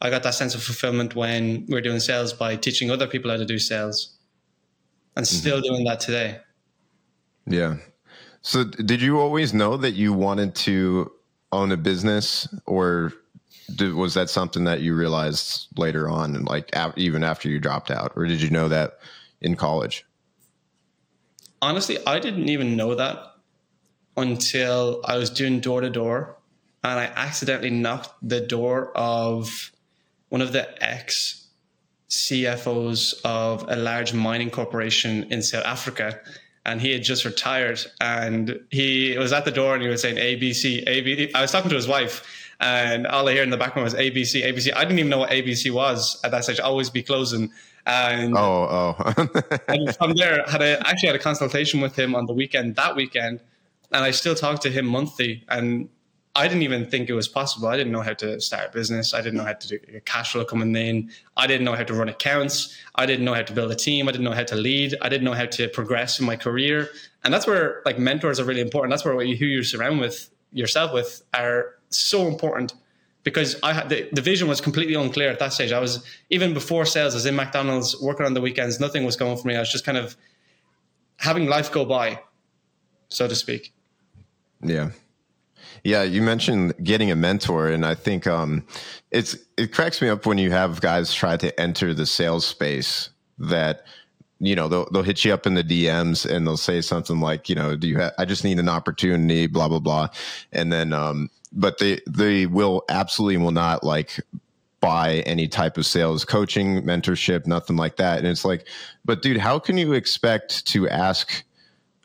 I 0.00 0.10
got 0.10 0.22
that 0.24 0.34
sense 0.34 0.54
of 0.54 0.62
fulfillment 0.62 1.14
when 1.14 1.64
we 1.68 1.74
were 1.74 1.80
doing 1.80 2.00
sales 2.00 2.32
by 2.32 2.56
teaching 2.56 2.90
other 2.90 3.06
people 3.06 3.30
how 3.30 3.36
to 3.36 3.46
do 3.46 3.58
sales 3.58 4.16
and 5.16 5.24
mm-hmm. 5.24 5.36
still 5.36 5.60
doing 5.60 5.84
that 5.84 6.00
today. 6.00 6.40
Yeah. 7.46 7.76
So, 8.42 8.64
did 8.64 9.00
you 9.00 9.18
always 9.18 9.54
know 9.54 9.76
that 9.76 9.92
you 9.92 10.12
wanted 10.12 10.54
to 10.56 11.10
own 11.52 11.72
a 11.72 11.76
business, 11.76 12.46
or 12.66 13.12
did, 13.74 13.94
was 13.94 14.14
that 14.14 14.30
something 14.30 14.64
that 14.64 14.80
you 14.80 14.94
realized 14.94 15.68
later 15.76 16.08
on, 16.08 16.34
and 16.34 16.46
like 16.46 16.70
even 16.96 17.24
after 17.24 17.48
you 17.48 17.58
dropped 17.58 17.90
out, 17.90 18.12
or 18.14 18.26
did 18.26 18.42
you 18.42 18.50
know 18.50 18.68
that 18.68 18.98
in 19.40 19.56
college? 19.56 20.04
Honestly, 21.62 21.98
I 22.06 22.18
didn't 22.18 22.48
even 22.48 22.76
know 22.76 22.94
that 22.94 23.35
until 24.16 25.02
I 25.04 25.16
was 25.16 25.30
doing 25.30 25.60
door 25.60 25.80
to 25.80 25.90
door, 25.90 26.36
and 26.82 26.98
I 27.00 27.04
accidentally 27.04 27.70
knocked 27.70 28.14
the 28.22 28.40
door 28.40 28.96
of 28.96 29.72
one 30.28 30.40
of 30.40 30.52
the 30.52 30.82
ex 30.82 31.46
CFOs 32.08 33.20
of 33.24 33.64
a 33.68 33.76
large 33.76 34.12
mining 34.14 34.50
corporation 34.50 35.24
in 35.32 35.42
South 35.42 35.64
Africa 35.64 36.20
and 36.66 36.80
he 36.80 36.92
had 36.92 37.02
just 37.02 37.24
retired 37.24 37.80
and 38.00 38.60
he 38.70 39.16
was 39.16 39.32
at 39.32 39.44
the 39.44 39.50
door 39.52 39.74
and 39.74 39.82
he 39.82 39.88
was 39.88 40.02
saying 40.02 40.16
ABC, 40.16 40.86
ABC. 40.86 41.30
I 41.34 41.40
was 41.40 41.52
talking 41.52 41.70
to 41.70 41.76
his 41.76 41.88
wife 41.88 42.52
and 42.58 43.06
all 43.06 43.28
I 43.28 43.32
hear 43.32 43.42
in 43.42 43.50
the 43.50 43.56
background 43.56 43.84
was 43.84 43.94
ABC, 43.94 44.44
ABC. 44.44 44.74
I 44.74 44.80
didn't 44.84 44.98
even 44.98 45.08
know 45.08 45.18
what 45.18 45.30
ABC 45.30 45.72
was 45.72 46.20
at 46.24 46.32
that 46.32 46.44
stage. 46.44 46.58
Always 46.58 46.90
be 46.90 47.02
closing. 47.02 47.52
And 47.86 48.36
oh, 48.36 48.96
oh. 48.98 49.28
and 49.68 49.94
from 49.96 50.14
there, 50.14 50.44
had 50.48 50.60
a, 50.60 50.80
actually 50.88 51.08
had 51.08 51.16
a 51.16 51.20
consultation 51.20 51.80
with 51.80 51.96
him 51.96 52.16
on 52.16 52.26
the 52.26 52.32
weekend 52.32 52.74
that 52.76 52.96
weekend, 52.96 53.40
and 53.92 54.04
I 54.04 54.10
still 54.10 54.34
talk 54.34 54.60
to 54.60 54.70
him 54.70 54.86
monthly. 54.86 55.44
And 55.48 55.88
I 56.36 56.48
didn't 56.48 56.62
even 56.62 56.84
think 56.84 57.08
it 57.08 57.14
was 57.14 57.28
possible. 57.28 57.68
I 57.68 57.76
didn't 57.76 57.92
know 57.92 58.02
how 58.02 58.12
to 58.14 58.38
start 58.40 58.68
a 58.68 58.72
business. 58.72 59.14
I 59.14 59.22
didn't 59.22 59.38
know 59.38 59.44
how 59.44 59.54
to 59.54 59.68
do 59.68 59.78
a 59.94 60.00
cash 60.00 60.32
flow 60.32 60.44
coming 60.44 60.76
in. 60.76 61.10
I 61.36 61.46
didn't 61.46 61.64
know 61.64 61.74
how 61.74 61.84
to 61.84 61.94
run 61.94 62.10
accounts. 62.10 62.76
I 62.94 63.06
didn't 63.06 63.24
know 63.24 63.32
how 63.32 63.42
to 63.42 63.52
build 63.52 63.70
a 63.70 63.74
team. 63.74 64.06
I 64.06 64.12
didn't 64.12 64.24
know 64.24 64.32
how 64.32 64.44
to 64.44 64.56
lead. 64.56 64.94
I 65.00 65.08
didn't 65.08 65.24
know 65.24 65.32
how 65.32 65.46
to 65.46 65.68
progress 65.68 66.20
in 66.20 66.26
my 66.26 66.36
career. 66.36 66.90
And 67.24 67.32
that's 67.32 67.46
where 67.46 67.80
like 67.86 67.98
mentors 67.98 68.38
are 68.38 68.44
really 68.44 68.60
important. 68.60 68.90
That's 68.90 69.04
where 69.04 69.14
who 69.14 69.46
you 69.46 69.62
surround 69.62 70.00
with 70.00 70.30
yourself 70.52 70.92
with 70.92 71.22
are 71.32 71.76
so 71.88 72.28
important 72.28 72.74
because 73.22 73.58
I 73.62 73.72
had 73.72 73.88
the, 73.88 74.08
the 74.12 74.20
vision 74.20 74.46
was 74.46 74.60
completely 74.60 74.94
unclear 74.94 75.30
at 75.30 75.38
that 75.38 75.52
stage. 75.52 75.72
I 75.72 75.80
was 75.80 76.04
even 76.30 76.54
before 76.54 76.84
sales, 76.84 77.14
I 77.14 77.16
was 77.16 77.26
in 77.26 77.34
McDonald's 77.34 78.00
working 78.00 78.26
on 78.26 78.34
the 78.34 78.40
weekends. 78.40 78.78
Nothing 78.78 79.04
was 79.04 79.16
going 79.16 79.36
for 79.36 79.48
me. 79.48 79.56
I 79.56 79.60
was 79.60 79.72
just 79.72 79.84
kind 79.84 79.98
of 79.98 80.16
having 81.16 81.46
life 81.46 81.72
go 81.72 81.84
by, 81.84 82.20
so 83.08 83.26
to 83.26 83.34
speak. 83.34 83.72
Yeah. 84.62 84.90
Yeah, 85.84 86.02
you 86.02 86.20
mentioned 86.22 86.74
getting 86.82 87.10
a 87.10 87.16
mentor, 87.16 87.68
and 87.68 87.86
I 87.86 87.94
think 87.94 88.26
um, 88.26 88.66
it's 89.10 89.36
it 89.56 89.72
cracks 89.72 90.02
me 90.02 90.08
up 90.08 90.26
when 90.26 90.38
you 90.38 90.50
have 90.50 90.80
guys 90.80 91.14
try 91.14 91.36
to 91.36 91.60
enter 91.60 91.94
the 91.94 92.06
sales 92.06 92.44
space 92.44 93.10
that 93.38 93.84
you 94.38 94.54
know 94.54 94.68
they'll 94.68 94.88
they'll 94.90 95.02
hit 95.02 95.24
you 95.24 95.32
up 95.32 95.46
in 95.46 95.54
the 95.54 95.62
DMs 95.64 96.28
and 96.28 96.46
they'll 96.46 96.56
say 96.56 96.80
something 96.80 97.20
like 97.20 97.48
you 97.48 97.54
know 97.54 97.76
do 97.76 97.88
you 97.88 97.98
have 97.98 98.12
I 98.18 98.24
just 98.24 98.44
need 98.44 98.58
an 98.58 98.68
opportunity 98.68 99.46
blah 99.46 99.68
blah 99.68 99.78
blah 99.78 100.08
and 100.52 100.72
then 100.72 100.92
um 100.92 101.30
but 101.52 101.78
they 101.78 102.00
they 102.06 102.46
will 102.46 102.84
absolutely 102.88 103.38
will 103.38 103.50
not 103.50 103.82
like 103.82 104.20
buy 104.80 105.22
any 105.26 105.48
type 105.48 105.78
of 105.78 105.86
sales 105.86 106.24
coaching 106.24 106.82
mentorship 106.82 107.46
nothing 107.46 107.76
like 107.76 107.96
that 107.96 108.18
and 108.18 108.26
it's 108.26 108.44
like 108.44 108.66
but 109.04 109.22
dude 109.22 109.38
how 109.38 109.58
can 109.58 109.78
you 109.78 109.94
expect 109.94 110.66
to 110.66 110.88
ask 110.88 111.44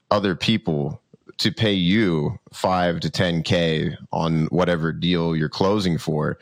other 0.10 0.36
people 0.36 1.02
to 1.42 1.52
pay 1.52 1.74
you 1.74 2.40
five 2.54 3.00
to 3.00 3.10
10K 3.10 3.96
on 4.12 4.46
whatever 4.48 4.92
deal 4.92 5.36
you're 5.36 5.50
closing 5.50 5.98
for 5.98 6.38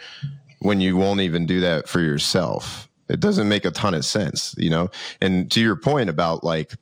when 0.59 0.81
you 0.81 0.97
won't 0.97 1.21
even 1.21 1.45
do 1.45 1.61
that 1.61 1.87
for 1.87 2.01
yourself. 2.01 2.89
It 3.07 3.21
doesn't 3.21 3.47
make 3.47 3.65
a 3.65 3.71
ton 3.71 3.93
of 3.93 4.03
sense, 4.03 4.53
you 4.57 4.69
know? 4.69 4.89
And 5.21 5.49
to 5.51 5.61
your 5.61 5.77
point 5.77 6.09
about 6.09 6.43
like 6.43 6.73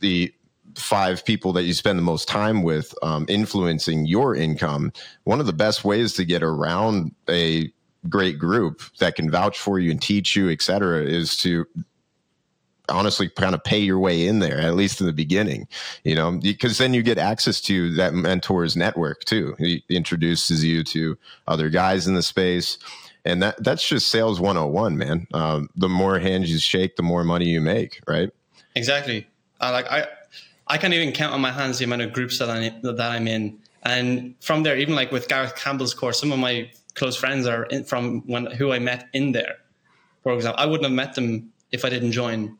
the 0.00 0.32
five 0.74 1.24
people 1.24 1.52
that 1.54 1.64
you 1.64 1.72
spend 1.72 1.98
the 1.98 2.02
most 2.02 2.28
time 2.28 2.62
with 2.62 2.94
um, 3.02 3.24
influencing 3.28 4.06
your 4.06 4.34
income, 4.34 4.92
one 5.24 5.40
of 5.40 5.46
the 5.46 5.52
best 5.52 5.84
ways 5.84 6.12
to 6.14 6.24
get 6.24 6.42
around 6.42 7.14
a 7.30 7.72
great 8.08 8.38
group 8.38 8.82
that 8.98 9.16
can 9.16 9.30
vouch 9.30 9.58
for 9.58 9.78
you 9.78 9.90
and 9.90 10.02
teach 10.02 10.36
you, 10.36 10.50
et 10.50 10.62
cetera, 10.62 11.02
is 11.02 11.36
to 11.38 11.66
honestly 12.88 13.28
kind 13.28 13.54
of 13.54 13.62
pay 13.64 13.78
your 13.78 13.98
way 13.98 14.26
in 14.26 14.38
there, 14.38 14.58
at 14.60 14.74
least 14.74 15.00
in 15.00 15.06
the 15.06 15.12
beginning, 15.12 15.68
you 16.04 16.14
know, 16.14 16.32
because 16.32 16.78
then 16.78 16.94
you 16.94 17.02
get 17.02 17.18
access 17.18 17.60
to 17.62 17.92
that 17.94 18.14
mentor's 18.14 18.76
network 18.76 19.24
too. 19.24 19.54
He 19.58 19.84
introduces 19.88 20.64
you 20.64 20.84
to 20.84 21.16
other 21.46 21.70
guys 21.70 22.06
in 22.06 22.14
the 22.14 22.22
space. 22.22 22.78
And 23.24 23.42
that 23.42 23.62
that's 23.62 23.86
just 23.86 24.08
sales 24.08 24.40
101, 24.40 24.96
man. 24.96 25.26
Um, 25.34 25.68
the 25.76 25.88
more 25.88 26.18
hands 26.18 26.50
you 26.50 26.58
shake, 26.58 26.96
the 26.96 27.02
more 27.02 27.24
money 27.24 27.46
you 27.46 27.60
make, 27.60 28.00
right? 28.06 28.30
Exactly. 28.74 29.26
Uh, 29.60 29.72
like 29.72 29.90
I, 29.90 30.06
I 30.66 30.78
can't 30.78 30.94
even 30.94 31.12
count 31.12 31.34
on 31.34 31.40
my 31.40 31.52
hands 31.52 31.78
the 31.78 31.84
amount 31.84 32.02
of 32.02 32.12
groups 32.12 32.38
that 32.38 32.48
I 32.48 32.72
that 32.82 33.00
I'm 33.00 33.26
in, 33.26 33.58
and 33.82 34.34
from 34.40 34.62
there, 34.62 34.76
even 34.78 34.94
like 34.94 35.12
with 35.12 35.28
Gareth 35.28 35.56
Campbell's 35.56 35.94
course, 35.94 36.20
some 36.20 36.32
of 36.32 36.38
my 36.38 36.70
close 36.94 37.16
friends 37.16 37.46
are 37.46 37.64
in, 37.64 37.84
from 37.84 38.20
when 38.26 38.46
who 38.46 38.72
I 38.72 38.78
met 38.78 39.08
in 39.12 39.32
there. 39.32 39.56
For 40.22 40.32
example, 40.32 40.62
I 40.62 40.66
wouldn't 40.66 40.84
have 40.84 40.92
met 40.92 41.14
them 41.14 41.52
if 41.72 41.84
I 41.84 41.90
didn't 41.90 42.12
join 42.12 42.57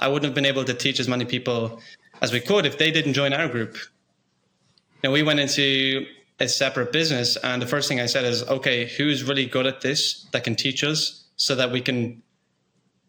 I 0.00 0.08
wouldn't 0.08 0.24
have 0.24 0.34
been 0.34 0.46
able 0.46 0.64
to 0.64 0.74
teach 0.74 0.98
as 0.98 1.06
many 1.06 1.24
people 1.24 1.80
as 2.22 2.32
we 2.32 2.40
could 2.40 2.66
if 2.66 2.78
they 2.78 2.90
didn't 2.90 3.12
join 3.12 3.32
our 3.32 3.48
group. 3.48 3.76
Now 5.04 5.12
we 5.12 5.22
went 5.22 5.40
into 5.40 6.06
a 6.40 6.48
separate 6.48 6.90
business, 6.90 7.36
and 7.36 7.60
the 7.60 7.66
first 7.66 7.88
thing 7.88 8.00
I 8.00 8.06
said 8.06 8.24
is, 8.24 8.42
okay, 8.48 8.86
who's 8.86 9.22
really 9.22 9.46
good 9.46 9.66
at 9.66 9.82
this 9.82 10.24
that 10.32 10.42
can 10.42 10.56
teach 10.56 10.82
us 10.82 11.24
so 11.36 11.54
that 11.54 11.70
we 11.70 11.80
can 11.80 12.22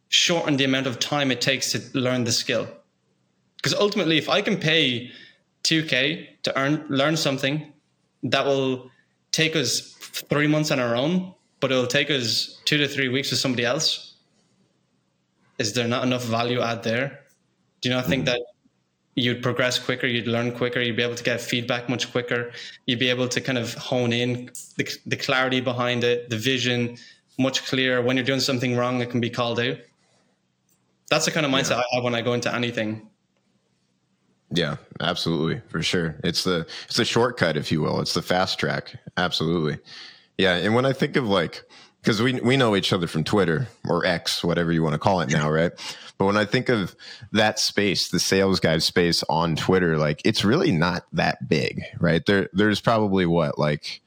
shorten 0.10 0.58
the 0.58 0.66
amount 0.66 0.88
of 0.88 1.00
time 1.00 1.32
it 1.32 1.40
takes 1.40 1.72
to 1.72 1.82
learn 1.98 2.26
the 2.26 2.32
skill. 2.32 2.68
Because 3.56 3.74
ultimately, 3.74 4.18
if 4.18 4.28
I 4.28 4.42
can 4.42 4.58
pay 4.58 5.12
2K 5.64 6.28
to 6.44 6.60
earn 6.60 6.86
learn 6.90 7.16
something 7.16 7.72
that 8.24 8.46
will 8.46 8.92
take 9.32 9.56
us 9.56 9.96
three 10.30 10.48
months 10.48 10.72
on 10.72 10.80
our 10.80 10.96
own, 10.96 11.34
but 11.60 11.72
it'll 11.72 11.88
take 11.88 12.10
us 12.10 12.60
two 12.66 12.78
to 12.78 12.88
three 12.88 13.08
weeks 13.08 13.32
with 13.32 13.40
somebody 13.40 13.64
else, 13.64 14.11
is 15.62 15.74
there 15.74 15.88
not 15.88 16.04
enough 16.04 16.24
value 16.24 16.60
add 16.62 16.84
there? 16.84 17.22
Do 17.80 17.90
you 17.90 17.96
not 17.96 18.06
think 18.06 18.26
mm-hmm. 18.26 18.34
that 18.34 18.42
you'd 19.16 19.42
progress 19.44 19.78
quicker, 19.78 20.08
you'd 20.08 20.28
learn 20.28 20.52
quicker, 20.52 20.82
you'd 20.82 20.96
be 20.96 21.04
able 21.04 21.16
to 21.16 21.24
get 21.24 21.40
feedback 21.40 21.88
much 21.88 22.12
quicker, 22.12 22.52
you'd 22.88 23.00
be 23.00 23.10
able 23.10 23.28
to 23.28 23.40
kind 23.40 23.58
of 23.58 23.74
hone 23.76 24.12
in 24.12 24.50
the, 24.78 24.98
the 25.06 25.16
clarity 25.16 25.62
behind 25.62 26.04
it, 26.04 26.30
the 26.30 26.38
vision 26.38 26.98
much 27.38 27.66
clearer. 27.68 28.02
When 28.02 28.18
you're 28.18 28.26
doing 28.26 28.40
something 28.40 28.76
wrong, 28.76 29.02
it 29.02 29.10
can 29.10 29.22
be 29.22 29.30
called 29.30 29.60
out. 29.60 29.78
That's 31.10 31.26
the 31.26 31.32
kind 31.32 31.46
of 31.46 31.52
mindset 31.52 31.72
yeah. 31.72 31.84
I 31.92 31.96
have 31.96 32.04
when 32.04 32.16
I 32.16 32.22
go 32.22 32.34
into 32.34 32.54
anything. 32.54 33.08
Yeah, 34.54 34.78
absolutely, 35.00 35.62
for 35.68 35.82
sure. 35.82 36.18
It's 36.24 36.44
the 36.44 36.68
it's 36.86 36.98
the 36.98 37.06
shortcut, 37.06 37.56
if 37.56 37.72
you 37.72 37.82
will. 37.82 38.02
It's 38.02 38.14
the 38.14 38.22
fast 38.22 38.60
track. 38.60 38.96
Absolutely. 39.16 39.78
Yeah, 40.38 40.56
and 40.56 40.76
when 40.76 40.86
I 40.86 40.94
think 40.94 41.16
of 41.16 41.26
like 41.28 41.64
because 42.02 42.22
we 42.22 42.40
we 42.42 42.58
know 42.58 42.76
each 42.76 42.94
other 42.94 43.08
from 43.08 43.24
Twitter 43.24 43.68
or 43.88 44.06
X, 44.06 44.44
whatever 44.44 44.72
you 44.72 44.84
want 44.84 44.94
to 44.94 45.00
call 45.00 45.22
it 45.22 45.30
now, 45.30 45.50
right? 45.50 45.72
But 46.18 46.26
when 46.26 46.38
I 46.38 46.46
think 46.46 46.70
of 46.70 46.96
that 47.32 47.60
space, 47.60 48.10
the 48.10 48.20
sales 48.20 48.60
guy 48.60 48.78
space 48.80 49.24
on 49.30 49.56
Twitter, 49.56 49.98
like 49.98 50.22
it's 50.26 50.44
really 50.44 50.72
not 50.72 51.06
that 51.14 51.48
big, 51.48 51.84
right? 52.00 52.26
There 52.26 52.50
there's 52.54 52.82
probably 52.82 53.26
what 53.26 53.58
like 53.58 54.02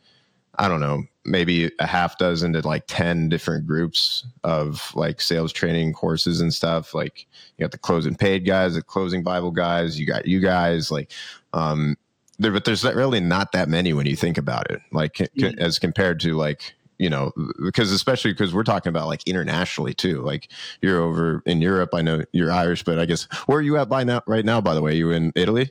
I 0.58 0.68
don't 0.68 0.80
know, 0.80 1.04
maybe 1.24 1.70
a 1.78 1.86
half 1.86 2.18
dozen 2.18 2.52
to 2.52 2.66
like 2.66 2.84
10 2.86 3.28
different 3.28 3.66
groups 3.66 4.24
of 4.44 4.92
like 4.94 5.20
sales 5.20 5.52
training 5.52 5.92
courses 5.92 6.40
and 6.40 6.52
stuff. 6.52 6.94
Like 6.94 7.26
you 7.56 7.64
got 7.64 7.72
the 7.72 7.78
closing 7.78 8.14
paid 8.14 8.46
guys, 8.46 8.74
the 8.74 8.82
closing 8.82 9.22
Bible 9.22 9.50
guys, 9.50 9.98
you 9.98 10.06
got 10.06 10.26
you 10.26 10.40
guys 10.40 10.90
like, 10.90 11.10
um, 11.52 11.96
there, 12.38 12.52
but 12.52 12.64
there's 12.64 12.84
really 12.84 13.20
not 13.20 13.52
that 13.52 13.68
many 13.68 13.92
when 13.92 14.06
you 14.06 14.16
think 14.16 14.38
about 14.38 14.70
it, 14.70 14.80
like 14.92 15.14
mm-hmm. 15.14 15.58
as 15.58 15.78
compared 15.78 16.20
to 16.20 16.34
like, 16.34 16.74
you 16.98 17.10
know, 17.10 17.32
because 17.64 17.92
especially 17.92 18.32
because 18.32 18.54
we're 18.54 18.64
talking 18.64 18.90
about 18.90 19.06
like 19.06 19.26
internationally 19.26 19.94
too. 19.94 20.22
Like 20.22 20.50
you're 20.80 21.00
over 21.00 21.42
in 21.46 21.60
Europe. 21.60 21.90
I 21.94 22.02
know 22.02 22.22
you're 22.32 22.52
Irish, 22.52 22.84
but 22.84 22.98
I 22.98 23.04
guess 23.04 23.24
where 23.46 23.58
are 23.58 23.62
you 23.62 23.76
at 23.76 23.88
by 23.88 24.04
now? 24.04 24.22
Right 24.26 24.44
now, 24.44 24.60
by 24.60 24.74
the 24.74 24.82
way, 24.82 24.94
you 24.94 25.10
in 25.10 25.32
Italy? 25.34 25.70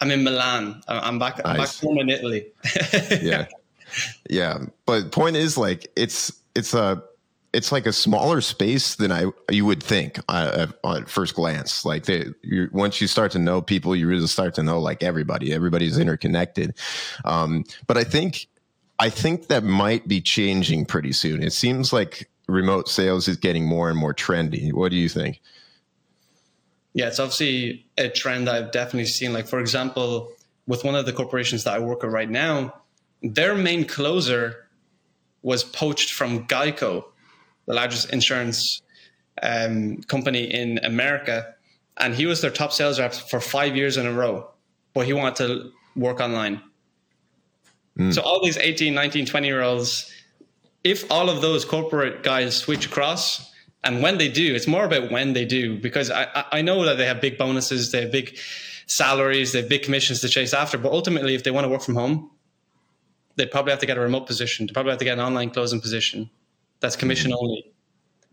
I'm 0.00 0.10
in 0.10 0.24
Milan. 0.24 0.82
I'm 0.88 1.18
back. 1.18 1.40
I'm 1.44 1.56
back 1.56 1.74
home 1.76 1.98
in 1.98 2.10
Italy. 2.10 2.46
yeah, 3.22 3.46
yeah. 4.28 4.58
But 4.86 5.12
point 5.12 5.36
is, 5.36 5.56
like, 5.56 5.90
it's 5.96 6.32
it's 6.54 6.74
a 6.74 7.02
it's 7.52 7.70
like 7.70 7.86
a 7.86 7.92
smaller 7.92 8.40
space 8.40 8.96
than 8.96 9.12
I 9.12 9.26
you 9.50 9.64
would 9.64 9.82
think 9.82 10.18
uh, 10.28 10.66
at 10.84 11.08
first 11.08 11.34
glance. 11.34 11.84
Like, 11.84 12.04
they, 12.04 12.26
you, 12.42 12.68
once 12.72 13.00
you 13.00 13.06
start 13.06 13.32
to 13.32 13.38
know 13.38 13.62
people, 13.62 13.94
you 13.94 14.08
really 14.08 14.26
start 14.26 14.54
to 14.56 14.62
know 14.62 14.80
like 14.80 15.02
everybody. 15.02 15.52
Everybody's 15.52 15.98
interconnected. 15.98 16.74
Um, 17.24 17.64
but 17.86 17.96
I 17.96 18.04
think 18.04 18.48
I 18.98 19.10
think 19.10 19.48
that 19.48 19.64
might 19.64 20.06
be 20.06 20.20
changing 20.20 20.86
pretty 20.86 21.12
soon. 21.12 21.42
It 21.42 21.52
seems 21.52 21.92
like 21.92 22.30
remote 22.46 22.88
sales 22.88 23.28
is 23.28 23.36
getting 23.36 23.66
more 23.66 23.90
and 23.90 23.98
more 23.98 24.14
trendy. 24.14 24.72
What 24.72 24.90
do 24.90 24.96
you 24.96 25.08
think? 25.08 25.40
Yeah, 26.92 27.08
it's 27.08 27.18
obviously 27.18 27.86
a 27.98 28.08
trend 28.08 28.48
I've 28.48 28.70
definitely 28.70 29.06
seen. 29.06 29.32
Like, 29.32 29.48
for 29.48 29.58
example, 29.58 30.30
with 30.66 30.84
one 30.84 30.94
of 30.94 31.06
the 31.06 31.12
corporations 31.12 31.64
that 31.64 31.74
I 31.74 31.78
work 31.80 32.04
at 32.04 32.10
right 32.10 32.30
now, 32.30 32.74
their 33.22 33.54
main 33.56 33.84
closer 33.84 34.68
was 35.42 35.64
poached 35.64 36.12
from 36.12 36.46
Geico, 36.46 37.04
the 37.66 37.74
largest 37.74 38.12
insurance 38.12 38.80
um, 39.42 40.02
company 40.02 40.44
in 40.44 40.78
America. 40.84 41.54
And 41.96 42.14
he 42.14 42.26
was 42.26 42.40
their 42.40 42.50
top 42.50 42.72
sales 42.72 43.00
rep 43.00 43.12
for 43.12 43.40
five 43.40 43.76
years 43.76 43.96
in 43.96 44.06
a 44.06 44.12
row, 44.12 44.48
but 44.94 45.06
he 45.06 45.12
wanted 45.12 45.36
to 45.36 45.72
work 45.96 46.20
online. 46.20 46.60
Mm. 47.98 48.14
So, 48.14 48.22
all 48.22 48.42
these 48.44 48.56
18, 48.56 48.94
19, 48.94 49.26
20 49.26 49.46
year 49.46 49.62
olds, 49.62 50.12
if 50.82 51.10
all 51.10 51.30
of 51.30 51.40
those 51.40 51.64
corporate 51.64 52.22
guys 52.22 52.56
switch 52.56 52.86
across, 52.86 53.52
and 53.82 54.02
when 54.02 54.18
they 54.18 54.28
do, 54.28 54.54
it's 54.54 54.66
more 54.66 54.84
about 54.84 55.10
when 55.10 55.32
they 55.32 55.44
do, 55.44 55.78
because 55.78 56.10
I, 56.10 56.44
I 56.50 56.62
know 56.62 56.84
that 56.84 56.96
they 56.96 57.06
have 57.06 57.20
big 57.20 57.38
bonuses, 57.38 57.92
they 57.92 58.02
have 58.02 58.12
big 58.12 58.36
salaries, 58.86 59.52
they 59.52 59.60
have 59.60 59.68
big 59.68 59.82
commissions 59.82 60.20
to 60.22 60.28
chase 60.28 60.54
after. 60.54 60.78
But 60.78 60.92
ultimately, 60.92 61.34
if 61.34 61.44
they 61.44 61.50
want 61.50 61.64
to 61.64 61.68
work 61.68 61.82
from 61.82 61.94
home, 61.94 62.30
they'd 63.36 63.50
probably 63.50 63.72
have 63.72 63.80
to 63.80 63.86
get 63.86 63.98
a 63.98 64.00
remote 64.00 64.26
position. 64.26 64.66
They 64.66 64.72
probably 64.72 64.90
have 64.90 64.98
to 65.00 65.04
get 65.04 65.18
an 65.18 65.24
online 65.24 65.50
closing 65.50 65.80
position 65.80 66.30
that's 66.84 66.96
commission 66.96 67.30
mm-hmm. 67.30 67.44
only. 67.44 67.72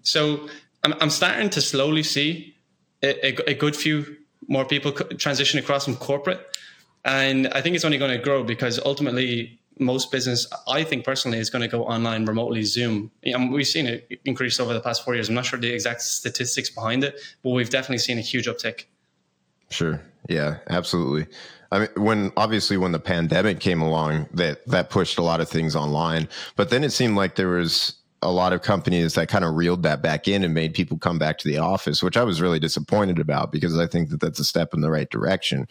So 0.04 0.50
I'm, 0.84 0.94
I'm 1.00 1.10
starting 1.10 1.50
to 1.52 1.62
slowly 1.62 2.04
see 2.04 2.56
a, 3.02 3.28
a, 3.28 3.52
a 3.52 3.54
good 3.54 3.76
few 3.76 4.18
more 4.48 4.66
people 4.66 4.92
transition 4.92 5.60
across 5.60 5.86
from 5.86 5.96
corporate. 5.96 6.46
And 7.04 7.48
I 7.50 7.62
think 7.62 7.76
it's 7.76 7.86
only 7.86 7.98
going 7.98 8.16
to 8.16 8.24
grow 8.24 8.44
because 8.44 8.80
ultimately 8.86 9.60
most 9.80 10.12
business, 10.12 10.48
I 10.68 10.84
think 10.84 11.04
personally, 11.04 11.40
is 11.40 11.50
going 11.50 11.64
to 11.64 11.68
go 11.68 11.84
online 11.86 12.26
remotely, 12.26 12.64
Zoom. 12.64 13.12
And 13.24 13.52
we've 13.52 13.68
seen 13.68 13.88
it 13.88 14.20
increase 14.26 14.60
over 14.60 14.74
the 14.74 14.82
past 14.82 15.04
four 15.04 15.16
years. 15.16 15.30
I'm 15.30 15.36
not 15.36 15.46
sure 15.46 15.60
the 15.60 15.74
exact 15.74 16.02
statistics 16.02 16.70
behind 16.70 17.04
it, 17.04 17.20
but 17.44 17.52
we've 17.52 17.70
definitely 17.70 18.00
seen 18.00 18.18
a 18.18 18.22
huge 18.22 18.48
uptick. 18.48 18.86
Sure. 19.70 20.02
Yeah, 20.30 20.58
absolutely. 20.70 21.28
I 21.72 21.80
mean, 21.80 21.90
when 21.96 22.32
obviously 22.38 22.78
when 22.78 22.92
the 22.92 23.00
pandemic 23.00 23.60
came 23.60 23.82
along, 23.82 24.28
that 24.34 24.66
that 24.68 24.90
pushed 24.90 25.18
a 25.18 25.22
lot 25.22 25.40
of 25.40 25.50
things 25.50 25.76
online. 25.76 26.28
But 26.56 26.70
then 26.70 26.84
it 26.84 26.92
seemed 26.92 27.16
like 27.16 27.36
there 27.36 27.48
was 27.48 27.96
a 28.22 28.32
lot 28.32 28.54
of 28.54 28.62
companies 28.62 29.16
that 29.16 29.30
kind 29.30 29.44
of 29.44 29.56
reeled 29.56 29.82
that 29.84 30.02
back 30.02 30.28
in 30.28 30.44
and 30.44 30.54
made 30.54 30.74
people 30.74 30.98
come 30.98 31.18
back 31.18 31.40
to 31.40 31.48
the 31.48 31.58
office, 31.58 32.04
which 32.04 32.18
I 32.18 32.24
was 32.24 32.40
really 32.40 32.60
disappointed 32.60 33.18
about 33.18 33.52
because 33.52 33.80
I 33.80 33.88
think 33.88 34.10
that 34.10 34.20
that's 34.20 34.40
a 34.40 34.44
step 34.44 34.74
in 34.74 34.82
the 34.82 34.92
right 34.92 35.10
direction. 35.10 35.68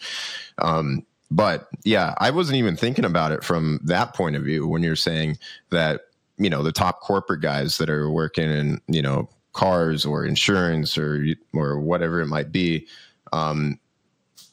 Um, 0.57 1.05
but 1.31 1.69
yeah, 1.85 2.13
I 2.17 2.29
wasn't 2.29 2.57
even 2.57 2.75
thinking 2.75 3.05
about 3.05 3.31
it 3.31 3.43
from 3.43 3.79
that 3.85 4.13
point 4.13 4.35
of 4.35 4.43
view 4.43 4.67
when 4.67 4.83
you're 4.83 4.97
saying 4.97 5.37
that, 5.69 6.01
you 6.37 6.49
know, 6.49 6.61
the 6.61 6.73
top 6.73 6.99
corporate 6.99 7.41
guys 7.41 7.77
that 7.77 7.89
are 7.89 8.11
working 8.11 8.49
in, 8.49 8.81
you 8.87 9.01
know, 9.01 9.29
cars 9.53 10.05
or 10.05 10.25
insurance 10.25 10.97
or 10.97 11.25
or 11.53 11.79
whatever 11.79 12.19
it 12.19 12.27
might 12.27 12.51
be, 12.51 12.85
um, 13.31 13.79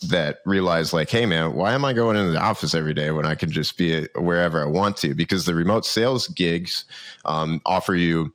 that 0.02 0.38
realize 0.46 0.92
like, 0.92 1.10
hey 1.10 1.26
man, 1.26 1.54
why 1.54 1.72
am 1.72 1.84
I 1.84 1.92
going 1.92 2.16
into 2.16 2.30
the 2.30 2.40
office 2.40 2.74
every 2.74 2.94
day 2.94 3.10
when 3.10 3.26
I 3.26 3.34
can 3.34 3.50
just 3.50 3.76
be 3.76 4.06
wherever 4.14 4.62
I 4.62 4.66
want 4.66 4.96
to? 4.98 5.14
Because 5.14 5.46
the 5.46 5.56
remote 5.56 5.84
sales 5.84 6.28
gigs 6.28 6.84
um, 7.24 7.60
offer 7.66 7.96
you 7.96 8.32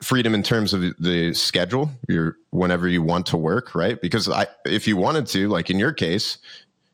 freedom 0.00 0.34
in 0.34 0.42
terms 0.42 0.72
of 0.72 0.80
the 0.98 1.34
schedule 1.34 1.90
your 2.08 2.36
whenever 2.50 2.86
you 2.88 3.02
want 3.02 3.26
to 3.26 3.36
work 3.36 3.74
right 3.74 4.00
because 4.00 4.28
i 4.28 4.46
if 4.64 4.86
you 4.86 4.96
wanted 4.96 5.26
to 5.26 5.48
like 5.48 5.70
in 5.70 5.78
your 5.78 5.92
case 5.92 6.38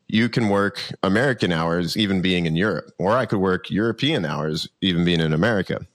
you 0.07 0.29
can 0.29 0.49
work 0.49 0.81
American 1.03 1.51
hours 1.51 1.97
even 1.97 2.21
being 2.21 2.45
in 2.45 2.55
Europe, 2.55 2.91
or 2.99 3.11
I 3.11 3.25
could 3.25 3.39
work 3.39 3.69
European 3.69 4.25
hours 4.25 4.67
even 4.81 5.03
being 5.05 5.19
in 5.19 5.33
America. 5.33 5.85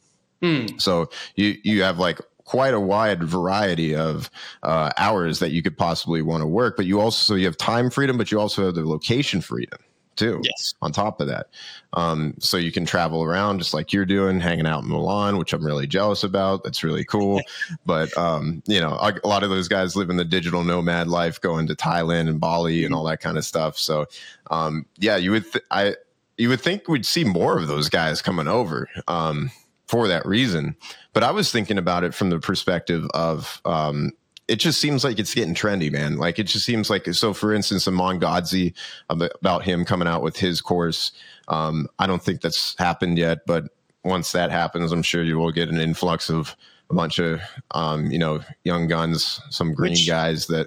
Hmm. 0.43 0.67
So 0.79 1.11
you 1.37 1.57
you 1.63 1.83
have 1.83 1.99
like 1.99 2.21
quite 2.45 2.75
a 2.75 2.81
wide 2.81 3.23
variety 3.23 3.95
of 3.95 4.29
uh, 4.63 4.91
hours 4.97 5.39
that 5.39 5.53
you 5.53 5.63
could 5.63 5.77
possibly 5.77 6.23
want 6.23 6.41
to 6.43 6.47
work, 6.47 6.77
but 6.77 6.87
you 6.87 7.01
also 7.01 7.35
so 7.35 7.35
you 7.37 7.47
have 7.47 7.57
time 7.57 7.91
freedom, 7.91 8.19
but 8.19 8.33
you 8.33 8.41
also 8.41 8.65
have 8.67 8.75
the 8.75 8.85
location 8.87 9.41
freedom 9.41 9.79
too. 10.17 10.41
Yes. 10.43 10.75
On 10.83 10.93
top 10.93 11.21
of 11.21 11.29
that, 11.29 11.49
um, 11.95 12.35
so 12.39 12.57
you 12.57 12.73
can 12.73 12.85
travel 12.85 13.23
around 13.23 13.59
just 13.59 13.75
like 13.75 13.93
you're 13.93 14.07
doing, 14.07 14.41
hanging 14.41 14.67
out 14.67 14.83
in 14.83 14.89
Milan, 14.89 15.37
which 15.37 15.53
I'm 15.53 15.65
really 15.65 15.87
jealous 15.87 16.23
about. 16.23 16.65
That's 16.65 16.85
really 16.85 17.05
cool. 17.05 17.41
but 17.87 18.17
um, 18.17 18.63
you 18.67 18.81
know, 18.81 18.93
a, 18.93 19.15
a, 19.25 19.29
lot 19.29 19.43
of 19.43 19.51
those 19.51 19.69
guys 19.69 19.97
live 19.97 20.11
in 20.11 20.17
the 20.17 20.25
digital 20.25 20.65
nomad 20.65 21.09
life, 21.09 21.41
going 21.41 21.67
to 21.69 21.75
Thailand 21.75 22.29
and 22.29 22.41
Bali 22.41 22.85
and 22.85 22.95
all 22.95 23.05
that 23.05 23.21
kind 23.21 23.39
of 23.39 23.45
stuff. 23.45 23.79
So 23.79 24.07
um, 24.51 24.87
yeah, 24.99 25.17
you 25.17 25.31
would 25.33 25.51
th- 25.51 25.65
I 25.71 25.97
you 26.37 26.49
would 26.49 26.61
think 26.61 26.89
we'd 26.89 27.05
see 27.05 27.25
more 27.25 27.59
of 27.59 27.69
those 27.69 27.89
guys 27.89 28.23
coming 28.23 28.49
over 28.49 28.89
um, 29.09 29.51
for 29.87 30.09
that 30.09 30.25
reason. 30.25 30.75
But 31.13 31.23
I 31.23 31.33
was 31.33 31.53
thinking 31.53 31.77
about 31.77 32.05
it 32.05 32.15
from 32.15 32.31
the 32.31 32.39
perspective 32.39 33.07
of 33.13 33.61
um, 33.65 34.13
it 34.51 34.59
just 34.59 34.81
seems 34.81 35.05
like 35.05 35.21
it's 35.21 35.33
getting 35.33 35.55
trendy, 35.55 35.93
man. 35.93 36.17
Like 36.17 36.41
it 36.41 36.45
just 36.45 36.67
seems 36.67 36.91
like 36.91 37.07
so. 37.15 37.33
For 37.33 37.55
instance, 37.55 37.87
Iman 37.87 38.19
Gadzhi 38.19 38.75
about 39.09 39.63
him 39.63 39.85
coming 39.85 40.09
out 40.09 40.23
with 40.23 40.37
his 40.37 40.61
course. 40.61 41.13
Um, 41.47 41.87
I 42.01 42.09
don't 42.09 42.21
think 42.21 42.41
that's 42.41 42.75
happened 42.77 43.17
yet, 43.17 43.47
but 43.47 43.69
once 44.03 44.33
that 44.33 44.51
happens, 44.51 44.91
I'm 44.91 45.05
sure 45.05 45.23
you 45.23 45.39
will 45.39 45.53
get 45.53 45.69
an 45.69 45.79
influx 45.81 46.29
of 46.29 46.57
a 46.91 46.95
bunch 46.95 47.21
of 47.21 47.41
um, 47.71 48.11
you 48.11 48.19
know 48.19 48.41
young 48.65 48.89
guns, 48.89 49.41
some 49.51 49.73
green 49.73 49.93
Which, 49.93 50.09
guys 50.09 50.49
that. 50.49 50.67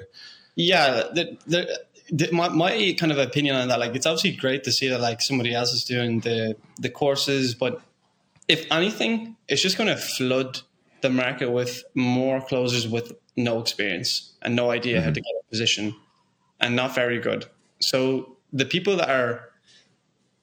Yeah, 0.56 1.04
the, 1.14 1.38
the, 1.46 1.80
the, 2.10 2.32
my 2.32 2.48
my 2.48 2.96
kind 2.98 3.12
of 3.12 3.18
opinion 3.18 3.58
on 3.58 3.68
that, 3.68 3.80
like 3.80 3.96
it's 3.96 4.06
obviously 4.06 4.32
great 4.32 4.64
to 4.64 4.72
see 4.72 4.88
that 4.88 5.02
like 5.02 5.22
somebody 5.22 5.54
else 5.54 5.74
is 5.74 5.84
doing 5.84 6.22
the 6.22 6.56
the 6.80 6.90
courses, 6.90 7.54
but 7.54 7.82
if 8.48 8.66
anything, 8.72 9.36
it's 9.50 9.62
just 9.62 9.78
going 9.78 9.90
to 9.90 9.98
flood 9.98 10.62
the 11.04 11.10
market 11.10 11.52
with 11.52 11.84
more 11.94 12.42
closers 12.42 12.88
with 12.88 13.14
no 13.38 13.60
experience 13.60 14.34
and 14.42 14.56
no 14.56 14.72
idea 14.72 14.98
mm-hmm. 14.98 15.06
how 15.06 15.14
to 15.14 15.22
get 15.22 15.32
a 15.40 15.50
position 15.50 15.96
and 16.60 16.76
not 16.76 16.96
very 16.96 17.20
good. 17.20 17.46
So 17.80 18.38
the 18.52 18.66
people 18.66 18.98
that 18.98 19.10
are 19.10 19.50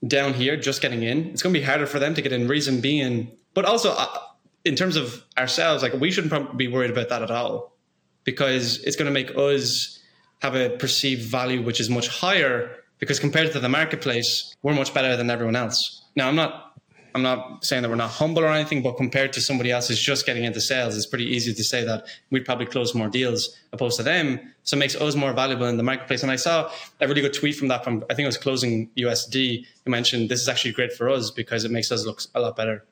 down 0.07 0.33
here 0.33 0.55
just 0.55 0.81
getting 0.81 1.03
in, 1.03 1.27
it's 1.27 1.41
going 1.41 1.53
to 1.53 1.59
be 1.59 1.65
harder 1.65 1.85
for 1.85 1.99
them 1.99 2.13
to 2.13 2.21
get 2.21 2.31
in. 2.31 2.47
Reason 2.47 2.79
being, 2.79 3.31
but 3.53 3.65
also 3.65 3.91
uh, 3.91 4.17
in 4.63 4.75
terms 4.75 4.95
of 4.95 5.23
ourselves, 5.37 5.83
like 5.83 5.93
we 5.93 6.11
shouldn't 6.11 6.31
probably 6.31 6.55
be 6.55 6.71
worried 6.71 6.91
about 6.91 7.09
that 7.09 7.21
at 7.21 7.31
all 7.31 7.75
because 8.23 8.81
it's 8.83 8.95
going 8.95 9.07
to 9.07 9.11
make 9.11 9.31
us 9.35 9.99
have 10.41 10.55
a 10.55 10.69
perceived 10.69 11.23
value 11.23 11.61
which 11.61 11.79
is 11.79 11.89
much 11.89 12.07
higher 12.07 12.77
because 12.99 13.19
compared 13.19 13.51
to 13.51 13.59
the 13.59 13.69
marketplace, 13.69 14.55
we're 14.61 14.73
much 14.73 14.93
better 14.93 15.17
than 15.17 15.29
everyone 15.29 15.55
else. 15.55 16.03
Now, 16.15 16.27
I'm 16.27 16.35
not 16.35 16.70
I'm 17.13 17.21
not 17.21 17.65
saying 17.65 17.81
that 17.81 17.89
we're 17.89 17.95
not 17.95 18.09
humble 18.09 18.43
or 18.43 18.47
anything, 18.47 18.81
but 18.81 18.97
compared 18.97 19.33
to 19.33 19.41
somebody 19.41 19.71
else 19.71 19.87
who's 19.87 19.99
just 19.99 20.25
getting 20.25 20.43
into 20.43 20.61
sales, 20.61 20.95
it's 20.95 21.05
pretty 21.05 21.25
easy 21.25 21.53
to 21.53 21.63
say 21.63 21.83
that 21.83 22.05
we'd 22.29 22.45
probably 22.45 22.65
close 22.65 22.95
more 22.95 23.09
deals 23.09 23.57
opposed 23.73 23.97
to 23.97 24.03
them. 24.03 24.39
So 24.63 24.77
it 24.77 24.79
makes 24.79 24.95
us 24.95 25.15
more 25.15 25.33
valuable 25.33 25.65
in 25.65 25.77
the 25.77 25.83
marketplace. 25.83 26.23
And 26.23 26.31
I 26.31 26.35
saw 26.35 26.71
a 26.99 27.07
really 27.07 27.21
good 27.21 27.33
tweet 27.33 27.55
from 27.55 27.67
that 27.69 27.83
from 27.83 28.03
I 28.09 28.13
think 28.13 28.25
it 28.25 28.27
was 28.27 28.37
closing 28.37 28.89
USD. 28.97 29.65
You 29.85 29.91
mentioned 29.91 30.29
this 30.29 30.41
is 30.41 30.47
actually 30.47 30.73
great 30.73 30.93
for 30.93 31.09
us 31.09 31.31
because 31.31 31.65
it 31.65 31.71
makes 31.71 31.91
us 31.91 32.05
look 32.05 32.21
a 32.35 32.39
lot 32.39 32.55
better. 32.55 32.85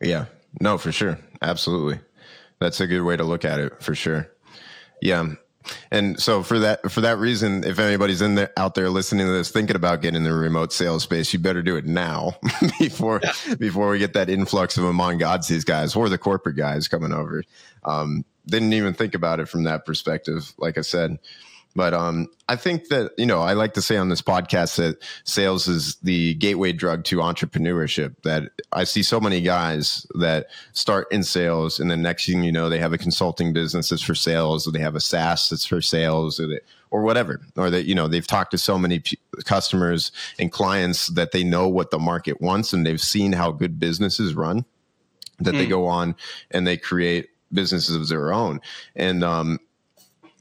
Yeah. 0.00 0.26
No, 0.60 0.78
for 0.78 0.92
sure. 0.92 1.18
Absolutely. 1.40 2.00
That's 2.58 2.80
a 2.80 2.86
good 2.86 3.02
way 3.02 3.16
to 3.16 3.24
look 3.24 3.44
at 3.44 3.58
it 3.58 3.82
for 3.82 3.94
sure. 3.94 4.30
Yeah. 5.00 5.34
And 5.90 6.20
so 6.20 6.42
for 6.42 6.58
that 6.60 6.90
for 6.90 7.00
that 7.00 7.18
reason, 7.18 7.64
if 7.64 7.78
anybody's 7.78 8.22
in 8.22 8.34
there 8.34 8.50
out 8.56 8.74
there 8.74 8.90
listening 8.90 9.26
to 9.26 9.32
this, 9.32 9.50
thinking 9.50 9.76
about 9.76 10.02
getting 10.02 10.16
in 10.16 10.22
the 10.24 10.32
remote 10.32 10.72
sales 10.72 11.02
space, 11.02 11.32
you 11.32 11.38
better 11.38 11.62
do 11.62 11.76
it 11.76 11.86
now 11.86 12.36
before 12.78 13.20
yeah. 13.22 13.54
before 13.56 13.90
we 13.90 13.98
get 13.98 14.12
that 14.14 14.28
influx 14.30 14.76
of 14.76 14.84
Iman 14.84 15.18
Gadzhi's 15.18 15.64
guys 15.64 15.96
or 15.96 16.08
the 16.08 16.18
corporate 16.18 16.56
guys 16.56 16.88
coming 16.88 17.12
over. 17.12 17.44
Um, 17.84 18.24
didn't 18.46 18.72
even 18.72 18.94
think 18.94 19.14
about 19.14 19.40
it 19.40 19.48
from 19.48 19.64
that 19.64 19.86
perspective. 19.86 20.52
Like 20.58 20.78
I 20.78 20.82
said, 20.82 21.18
But 21.74 21.94
um, 21.94 22.28
I 22.48 22.56
think 22.56 22.88
that 22.88 23.12
you 23.16 23.24
know 23.24 23.40
I 23.40 23.54
like 23.54 23.74
to 23.74 23.82
say 23.82 23.96
on 23.96 24.08
this 24.10 24.20
podcast 24.20 24.76
that 24.76 25.02
sales 25.24 25.68
is 25.68 25.96
the 25.96 26.34
gateway 26.34 26.72
drug 26.72 27.04
to 27.04 27.16
entrepreneurship. 27.16 28.14
That 28.24 28.50
I 28.72 28.84
see 28.84 29.02
so 29.02 29.20
many 29.20 29.40
guys 29.40 30.06
that 30.14 30.48
start 30.72 31.10
in 31.10 31.22
sales, 31.22 31.80
and 31.80 31.90
the 31.90 31.96
next 31.96 32.26
thing 32.26 32.42
you 32.42 32.52
know, 32.52 32.68
they 32.68 32.78
have 32.78 32.92
a 32.92 32.98
consulting 32.98 33.52
business 33.52 33.88
that's 33.88 34.02
for 34.02 34.14
sales, 34.14 34.66
or 34.66 34.72
they 34.72 34.80
have 34.80 34.96
a 34.96 35.00
SaaS 35.00 35.48
that's 35.48 35.64
for 35.64 35.80
sales, 35.80 36.38
or 36.38 36.46
they, 36.46 36.60
or 36.90 37.02
whatever, 37.02 37.40
or 37.56 37.70
that 37.70 37.86
you 37.86 37.94
know 37.94 38.06
they've 38.06 38.26
talked 38.26 38.50
to 38.50 38.58
so 38.58 38.78
many 38.78 38.98
p- 38.98 39.18
customers 39.44 40.12
and 40.38 40.52
clients 40.52 41.06
that 41.08 41.32
they 41.32 41.42
know 41.42 41.68
what 41.68 41.90
the 41.90 41.98
market 41.98 42.40
wants, 42.42 42.74
and 42.74 42.84
they've 42.84 43.00
seen 43.00 43.32
how 43.32 43.50
good 43.50 43.78
businesses 43.78 44.34
run. 44.34 44.66
That 45.38 45.54
mm. 45.54 45.58
they 45.58 45.64
hmm. 45.64 45.70
go 45.70 45.86
on 45.86 46.16
and 46.50 46.66
they 46.66 46.76
create 46.76 47.30
businesses 47.50 47.96
of 47.96 48.08
their 48.08 48.32
own, 48.32 48.60
and 48.94 49.24
um, 49.24 49.58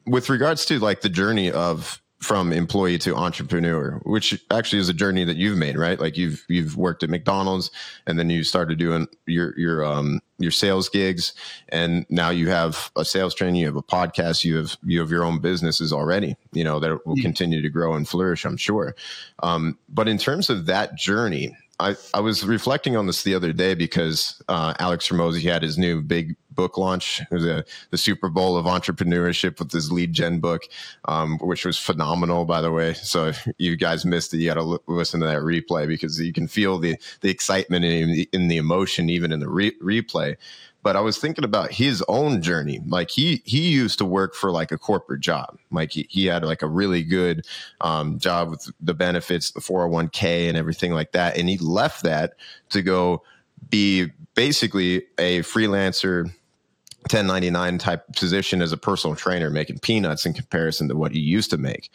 with 0.05 0.29
regards 0.29 0.65
to 0.65 0.79
like 0.79 1.01
the 1.01 1.09
journey 1.09 1.51
of 1.51 2.01
from 2.21 2.53
employee 2.53 2.99
to 2.99 3.15
entrepreneur, 3.15 3.99
which 4.03 4.39
actually 4.51 4.77
is 4.77 4.89
a 4.89 4.93
journey 4.93 5.23
that 5.23 5.37
you've 5.37 5.57
made, 5.57 5.75
right? 5.75 5.99
Like 5.99 6.17
you've 6.17 6.45
you've 6.47 6.77
worked 6.77 7.01
at 7.01 7.09
McDonald's 7.09 7.71
and 8.05 8.19
then 8.19 8.29
you 8.29 8.43
started 8.43 8.77
doing 8.77 9.07
your 9.25 9.57
your 9.57 9.83
um 9.83 10.21
your 10.37 10.51
sales 10.51 10.87
gigs 10.87 11.33
and 11.69 12.05
now 12.09 12.29
you 12.29 12.49
have 12.49 12.91
a 12.95 13.03
sales 13.03 13.33
training, 13.33 13.55
you 13.55 13.65
have 13.65 13.75
a 13.75 13.81
podcast, 13.81 14.43
you 14.43 14.57
have 14.57 14.77
you 14.83 14.99
have 14.99 15.09
your 15.09 15.23
own 15.23 15.39
businesses 15.39 15.91
already, 15.91 16.35
you 16.53 16.63
know, 16.63 16.79
that 16.79 17.05
will 17.07 17.15
continue 17.15 17.61
to 17.61 17.69
grow 17.69 17.95
and 17.95 18.07
flourish, 18.07 18.45
I'm 18.45 18.57
sure. 18.57 18.95
Um, 19.41 19.79
but 19.89 20.07
in 20.07 20.19
terms 20.19 20.49
of 20.51 20.67
that 20.67 20.95
journey, 20.95 21.57
I, 21.79 21.95
I 22.13 22.19
was 22.19 22.45
reflecting 22.45 22.95
on 22.95 23.07
this 23.07 23.23
the 23.23 23.33
other 23.33 23.51
day 23.53 23.73
because 23.73 24.39
uh, 24.47 24.75
Alex 24.77 25.09
Hormozi 25.09 25.41
had 25.41 25.63
his 25.63 25.79
new 25.79 26.03
big 26.03 26.35
book 26.51 26.77
launch. 26.77 27.21
It 27.21 27.31
was 27.31 27.45
a, 27.45 27.63
the 27.89 27.97
Super 27.97 28.29
Bowl 28.29 28.57
of 28.57 28.65
entrepreneurship 28.65 29.59
with 29.59 29.71
his 29.71 29.91
lead 29.91 30.13
gen 30.13 30.39
book, 30.39 30.63
um, 31.05 31.37
which 31.39 31.65
was 31.65 31.77
phenomenal, 31.77 32.45
by 32.45 32.61
the 32.61 32.71
way. 32.71 32.93
So 32.93 33.27
if 33.27 33.47
you 33.57 33.75
guys 33.77 34.05
missed 34.05 34.33
it, 34.33 34.37
you 34.37 34.47
got 34.47 34.55
to 34.55 34.61
l- 34.61 34.83
listen 34.87 35.19
to 35.21 35.25
that 35.27 35.41
replay 35.41 35.87
because 35.87 36.19
you 36.19 36.33
can 36.33 36.47
feel 36.47 36.77
the 36.77 36.97
the 37.21 37.29
excitement 37.29 37.85
in 37.85 38.11
the, 38.11 38.29
in 38.33 38.47
the 38.47 38.57
emotion 38.57 39.09
even 39.09 39.31
in 39.31 39.39
the 39.39 39.49
re- 39.49 39.77
replay 39.81 40.37
but 40.83 40.95
I 40.95 41.01
was 41.01 41.17
thinking 41.17 41.43
about 41.43 41.71
his 41.71 42.03
own 42.07 42.41
journey. 42.41 42.81
Like 42.87 43.11
he 43.11 43.41
he 43.45 43.69
used 43.69 43.99
to 43.99 44.05
work 44.05 44.33
for 44.33 44.51
like 44.51 44.71
a 44.71 44.77
corporate 44.77 45.21
job. 45.21 45.57
Like 45.71 45.91
he, 45.91 46.07
he 46.09 46.25
had 46.25 46.43
like 46.43 46.61
a 46.61 46.67
really 46.67 47.03
good 47.03 47.45
um, 47.81 48.19
job 48.19 48.49
with 48.49 48.71
the 48.79 48.93
benefits, 48.93 49.51
the 49.51 49.59
401k 49.59 50.47
and 50.47 50.57
everything 50.57 50.93
like 50.93 51.11
that. 51.11 51.37
And 51.37 51.47
he 51.47 51.57
left 51.57 52.03
that 52.03 52.33
to 52.69 52.81
go 52.81 53.23
be 53.69 54.07
basically 54.33 55.03
a 55.17 55.39
freelancer 55.39 56.31
1099 57.03 57.77
type 57.77 58.05
position 58.15 58.61
as 58.61 58.71
a 58.71 58.77
personal 58.77 59.15
trainer 59.15 59.49
making 59.49 59.79
peanuts 59.79 60.25
in 60.25 60.33
comparison 60.33 60.87
to 60.87 60.95
what 60.95 61.13
you 61.13 61.21
used 61.21 61.49
to 61.49 61.57
make. 61.57 61.89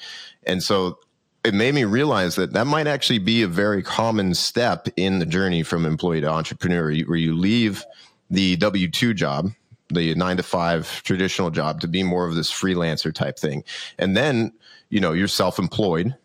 And 0.45 0.62
so 0.62 0.99
it 1.45 1.55
made 1.55 1.75
me 1.75 1.85
realize 1.85 2.35
that 2.35 2.53
that 2.55 2.66
might 2.66 2.88
actually 2.88 3.21
be 3.21 3.42
a 3.42 3.49
very 3.49 3.83
common 3.83 4.35
step 4.35 4.88
in 4.97 5.21
the 5.21 5.27
journey 5.27 5.62
from 5.62 5.87
employee 5.87 6.21
to 6.21 6.29
entrepreneur 6.29 6.92
where 7.05 7.16
you 7.16 7.37
leave 7.37 7.85
the 8.31 8.57
W 8.57 8.90
2 8.90 9.14
job, 9.14 9.51
the 9.88 10.14
nine 10.16 10.37
to 10.38 10.42
five 10.42 11.03
traditional 11.05 11.51
job, 11.51 11.81
to 11.81 11.88
be 11.88 12.03
more 12.03 12.27
of 12.27 12.35
this 12.35 12.51
freelancer 12.51 13.14
type 13.14 13.38
thing. 13.38 13.62
And 13.97 14.16
then, 14.16 14.53
you 14.88 14.99
know, 14.99 15.12
you're 15.12 15.29
self 15.29 15.61
employed, 15.61 16.16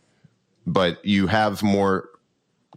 but 0.65 1.03
you 1.05 1.27
have 1.27 1.61
more 1.61 2.09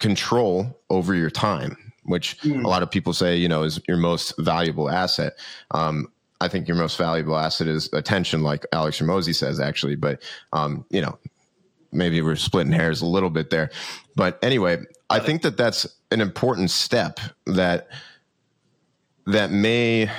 control 0.01 0.79
over 0.91 1.15
your 1.15 1.31
time, 1.31 1.84
which 2.05 2.39
mm. 2.41 2.65
a 2.65 2.69
lot 2.69 2.83
of 2.83 2.91
people 2.91 3.13
say, 3.13 3.37
you 3.37 3.49
know, 3.49 3.63
is 3.63 3.81
your 3.89 3.97
most 3.97 4.35
valuable 4.39 4.91
asset. 4.91 5.35
Um, 5.71 6.09
I 6.41 6.49
think 6.49 6.69
your 6.69 6.77
most 6.77 6.99
valuable 6.99 7.37
asset 7.37 7.69
is 7.69 7.93
attention, 7.93 8.43
like 8.43 8.67
Alex 8.73 9.01
Hormozi 9.01 9.35
says, 9.35 9.61
actually. 9.61 9.97
But, 9.97 10.23
um, 10.53 10.85
you 10.91 11.01
know, 11.01 11.19
maybe 11.93 12.21
we're 12.21 12.37
splitting 12.37 12.73
hairs 12.73 13.01
a 13.01 13.07
little 13.07 13.31
bit 13.31 13.51
there. 13.51 13.71
But 14.17 14.39
anyway, 14.43 14.79
I 15.09 15.21
think 15.21 15.43
that 15.43 15.57
that's 15.57 15.87
an 16.11 16.21
important 16.21 16.71
step 16.71 17.21
that 17.47 17.89
that 19.27 19.51
may 19.51 20.11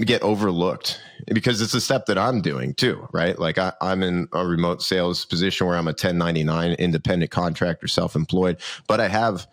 get 0.00 0.22
overlooked 0.22 1.00
because 1.32 1.62
it's 1.62 1.72
a 1.72 1.80
step 1.80 2.06
that 2.06 2.18
I'm 2.18 2.42
doing 2.42 2.74
too, 2.74 3.08
right? 3.12 3.38
Like 3.38 3.58
I, 3.58 3.72
am 3.80 4.02
in 4.02 4.28
a 4.32 4.44
remote 4.44 4.82
sales 4.82 5.24
position 5.24 5.66
where 5.66 5.76
I'm 5.76 5.86
a 5.86 5.90
1099 5.90 6.72
independent 6.74 7.30
contractor, 7.30 7.88
self 7.88 8.16
employed, 8.16 8.58
but 8.86 9.00
I 9.00 9.08
have 9.08 9.46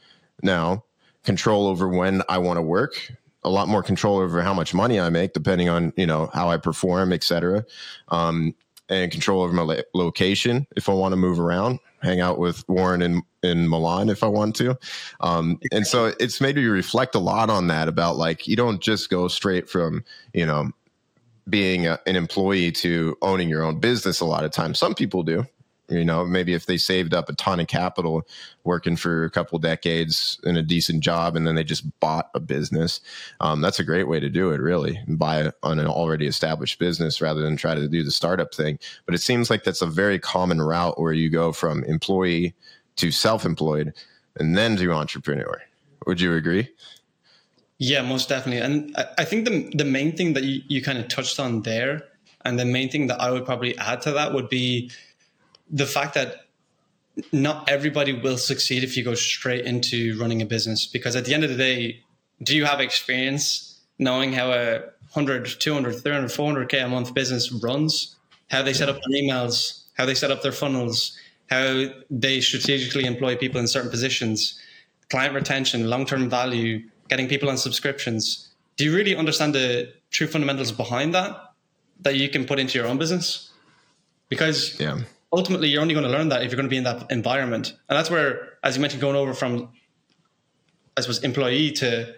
now 0.43 0.83
control 1.23 1.67
over 1.67 1.87
when 1.87 2.21
I 2.29 2.37
want 2.37 2.57
to 2.57 2.61
work, 2.61 3.11
a 3.43 3.49
lot 3.49 3.67
more 3.67 3.83
control 3.83 4.17
over 4.17 4.41
how 4.41 4.53
much 4.53 4.73
money 4.73 4.99
I 4.99 5.09
make, 5.09 5.33
depending 5.33 5.69
on, 5.69 5.93
you 5.97 6.05
know, 6.05 6.29
how 6.33 6.49
I 6.49 6.57
perform, 6.57 7.13
et 7.13 7.23
cetera. 7.23 7.65
Um, 8.09 8.53
and 8.89 9.09
control 9.09 9.41
over 9.41 9.53
my 9.53 9.83
location 9.93 10.67
if 10.75 10.89
I 10.89 10.93
want 10.93 11.13
to 11.13 11.15
move 11.15 11.39
around, 11.39 11.79
hang 12.01 12.19
out 12.19 12.37
with 12.37 12.67
Warren 12.67 13.01
in, 13.01 13.21
in 13.41 13.69
Milan 13.69 14.09
if 14.09 14.21
I 14.21 14.27
want 14.27 14.53
to. 14.57 14.77
Um, 15.21 15.59
and 15.71 15.87
so 15.87 16.13
it's 16.19 16.41
made 16.41 16.57
me 16.57 16.65
reflect 16.65 17.15
a 17.15 17.19
lot 17.19 17.49
on 17.49 17.67
that 17.67 17.87
about 17.87 18.17
like, 18.17 18.49
you 18.49 18.57
don't 18.57 18.81
just 18.81 19.09
go 19.09 19.29
straight 19.29 19.69
from, 19.69 20.03
you 20.33 20.45
know, 20.45 20.71
being 21.49 21.87
a, 21.87 21.99
an 22.05 22.17
employee 22.17 22.71
to 22.73 23.17
owning 23.21 23.47
your 23.47 23.63
own 23.63 23.79
business 23.79 24.19
a 24.19 24.25
lot 24.25 24.43
of 24.43 24.51
times. 24.51 24.77
Some 24.77 24.93
people 24.93 25.23
do, 25.23 25.47
you 25.91 26.05
know, 26.05 26.25
maybe 26.25 26.53
if 26.53 26.65
they 26.65 26.77
saved 26.77 27.13
up 27.13 27.29
a 27.29 27.33
ton 27.33 27.59
of 27.59 27.67
capital 27.67 28.27
working 28.63 28.95
for 28.95 29.25
a 29.25 29.29
couple 29.29 29.59
decades 29.59 30.39
in 30.43 30.57
a 30.57 30.61
decent 30.61 31.03
job 31.03 31.35
and 31.35 31.45
then 31.45 31.55
they 31.55 31.63
just 31.63 31.99
bought 31.99 32.29
a 32.33 32.39
business, 32.39 33.01
um, 33.41 33.61
that's 33.61 33.79
a 33.79 33.83
great 33.83 34.07
way 34.07 34.19
to 34.19 34.29
do 34.29 34.51
it, 34.51 34.61
really. 34.61 34.99
Buy 35.07 35.51
on 35.61 35.79
an 35.79 35.87
already 35.87 36.27
established 36.27 36.79
business 36.79 37.21
rather 37.21 37.41
than 37.41 37.57
try 37.57 37.75
to 37.75 37.87
do 37.87 38.03
the 38.03 38.11
startup 38.11 38.53
thing. 38.53 38.79
But 39.05 39.15
it 39.15 39.21
seems 39.21 39.49
like 39.49 39.63
that's 39.63 39.81
a 39.81 39.87
very 39.87 40.17
common 40.17 40.61
route 40.61 40.99
where 40.99 41.13
you 41.13 41.29
go 41.29 41.51
from 41.51 41.83
employee 41.83 42.55
to 42.95 43.11
self 43.11 43.45
employed 43.45 43.93
and 44.37 44.57
then 44.57 44.77
to 44.77 44.91
entrepreneur. 44.91 45.61
Would 46.07 46.21
you 46.21 46.33
agree? 46.33 46.69
Yeah, 47.77 48.03
most 48.03 48.29
definitely. 48.29 48.61
And 48.61 48.95
I 49.17 49.25
think 49.25 49.45
the, 49.45 49.71
the 49.75 49.85
main 49.85 50.15
thing 50.15 50.33
that 50.33 50.43
you, 50.43 50.61
you 50.67 50.81
kind 50.83 50.99
of 50.99 51.07
touched 51.07 51.39
on 51.39 51.63
there, 51.63 52.03
and 52.45 52.59
the 52.59 52.65
main 52.65 52.89
thing 52.89 53.07
that 53.07 53.19
I 53.19 53.31
would 53.31 53.45
probably 53.45 53.77
add 53.77 54.01
to 54.01 54.11
that 54.11 54.33
would 54.33 54.49
be 54.49 54.91
the 55.71 55.85
fact 55.85 56.13
that 56.13 56.47
not 57.31 57.69
everybody 57.69 58.13
will 58.13 58.37
succeed 58.37 58.83
if 58.83 58.95
you 58.95 59.03
go 59.03 59.15
straight 59.15 59.65
into 59.65 60.17
running 60.19 60.41
a 60.41 60.45
business 60.45 60.85
because 60.85 61.15
at 61.15 61.25
the 61.25 61.33
end 61.33 61.43
of 61.43 61.49
the 61.49 61.57
day 61.57 62.01
do 62.43 62.55
you 62.55 62.65
have 62.65 62.79
experience 62.79 63.79
knowing 63.99 64.33
how 64.33 64.51
a 64.51 64.79
100 65.13 65.45
200 65.59 66.01
300 66.01 66.29
400k 66.29 66.85
a 66.85 66.87
month 66.87 67.13
business 67.13 67.51
runs? 67.51 68.15
How 68.49 68.61
they 68.61 68.73
set 68.73 68.89
up 68.89 68.95
their 68.95 69.21
emails 69.21 69.83
how 69.95 70.05
they 70.05 70.15
set 70.15 70.31
up 70.31 70.41
their 70.41 70.51
funnels 70.51 71.17
how 71.49 71.85
they 72.09 72.41
strategically 72.41 73.05
employ 73.05 73.35
people 73.35 73.59
in 73.59 73.67
certain 73.67 73.91
positions 73.91 74.59
client 75.09 75.33
retention 75.33 75.89
long-term 75.89 76.29
value 76.29 76.81
getting 77.09 77.27
people 77.27 77.49
on 77.49 77.57
subscriptions. 77.57 78.49
Do 78.77 78.85
you 78.85 78.95
really 78.95 79.17
understand 79.17 79.53
the 79.53 79.93
true 80.11 80.27
fundamentals 80.27 80.71
behind 80.71 81.13
that 81.13 81.53
that 82.03 82.15
you 82.15 82.29
can 82.29 82.45
put 82.45 82.57
into 82.57 82.79
your 82.79 82.87
own 82.87 82.97
business? 82.97 83.51
Because 84.29 84.79
yeah 84.79 85.01
ultimately 85.31 85.69
you're 85.69 85.81
only 85.81 85.93
going 85.93 86.05
to 86.05 86.11
learn 86.11 86.29
that 86.29 86.43
if 86.43 86.51
you're 86.51 86.57
going 86.57 86.65
to 86.65 86.69
be 86.69 86.77
in 86.77 86.83
that 86.83 87.11
environment. 87.11 87.73
And 87.89 87.97
that's 87.97 88.09
where, 88.09 88.57
as 88.63 88.75
you 88.75 88.81
mentioned, 88.81 89.01
going 89.01 89.15
over 89.15 89.33
from, 89.33 89.69
I 90.97 91.01
suppose, 91.01 91.23
employee 91.23 91.71
to 91.73 92.13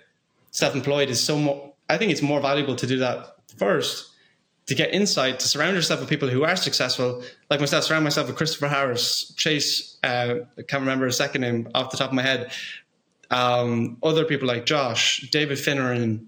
self-employed 0.52 1.10
is 1.10 1.23
so 1.23 1.38
more, 1.38 1.73
I 1.89 1.97
think 1.97 2.12
it's 2.12 2.21
more 2.21 2.41
valuable 2.41 2.76
to 2.76 2.88
do 2.88 2.99
that 2.99 3.36
first 3.58 4.10
to 4.67 4.76
get 4.76 4.93
insight, 4.93 5.39
to 5.39 5.47
surround 5.47 5.76
yourself 5.76 5.99
with 5.99 6.10
people 6.10 6.30
who 6.30 6.43
are 6.45 6.56
successful, 6.56 7.21
like 7.49 7.60
myself, 7.60 7.84
surround 7.84 8.04
myself 8.04 8.28
with 8.28 8.38
Christopher 8.38 8.69
Harris, 8.69 9.34
Chase, 9.36 9.97
uh, 10.04 10.36
I 10.58 10.62
can't 10.62 10.82
remember 10.82 11.06
a 11.06 11.12
second 11.12 11.41
name 11.41 11.67
off 11.76 11.91
the 11.91 11.97
top 11.97 12.10
of 12.10 12.15
my 12.15 12.21
head, 12.21 12.52
um, 13.30 13.97
other 14.02 14.23
people 14.23 14.47
like 14.47 14.65
Josh, 14.65 15.30
David 15.32 15.58
Finneran, 15.58 16.28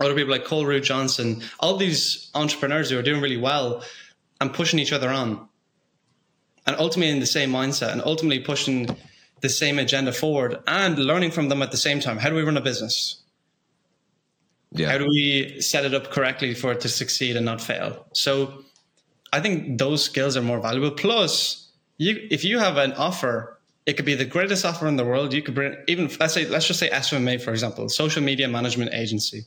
other 0.00 0.14
people 0.14 0.30
like 0.30 0.44
Cole 0.44 0.66
Root 0.66 0.84
Johnson, 0.84 1.42
all 1.58 1.76
these 1.76 2.30
entrepreneurs 2.34 2.90
who 2.90 2.98
are 2.98 3.02
doing 3.02 3.22
really 3.22 3.38
well 3.38 3.82
and 4.40 4.52
pushing 4.52 4.78
each 4.78 4.92
other 4.92 5.08
on 5.08 5.48
and 6.66 6.76
ultimately 6.78 7.12
in 7.12 7.20
the 7.20 7.26
same 7.26 7.50
mindset 7.50 7.92
and 7.92 8.02
ultimately 8.02 8.40
pushing 8.40 8.88
the 9.40 9.48
same 9.48 9.78
agenda 9.78 10.12
forward 10.12 10.58
and 10.66 10.98
learning 10.98 11.30
from 11.30 11.48
them 11.48 11.62
at 11.62 11.70
the 11.70 11.76
same 11.76 12.00
time. 12.00 12.18
How 12.18 12.30
do 12.30 12.34
we 12.34 12.42
run 12.42 12.56
a 12.56 12.60
business? 12.60 13.22
Yeah. 14.72 14.90
How 14.90 14.98
do 14.98 15.06
we 15.06 15.60
set 15.60 15.84
it 15.84 15.94
up 15.94 16.10
correctly 16.10 16.54
for 16.54 16.72
it 16.72 16.80
to 16.80 16.88
succeed 16.88 17.36
and 17.36 17.44
not 17.44 17.60
fail? 17.60 18.06
So 18.12 18.64
I 19.32 19.40
think 19.40 19.78
those 19.78 20.04
skills 20.04 20.36
are 20.36 20.42
more 20.42 20.60
valuable. 20.60 20.90
Plus, 20.90 21.70
you 21.98 22.26
if 22.30 22.44
you 22.44 22.58
have 22.58 22.76
an 22.76 22.92
offer, 22.94 23.58
it 23.86 23.94
could 23.94 24.04
be 24.04 24.14
the 24.14 24.24
greatest 24.24 24.64
offer 24.64 24.86
in 24.86 24.96
the 24.96 25.04
world. 25.04 25.32
You 25.32 25.42
could 25.42 25.54
bring 25.54 25.76
even 25.86 26.10
let's 26.18 26.34
say 26.34 26.46
let's 26.48 26.66
just 26.66 26.80
say 26.80 26.90
SMMA 26.90 27.40
for 27.40 27.52
example, 27.52 27.88
social 27.88 28.22
media 28.22 28.48
management 28.48 28.92
agency. 28.92 29.44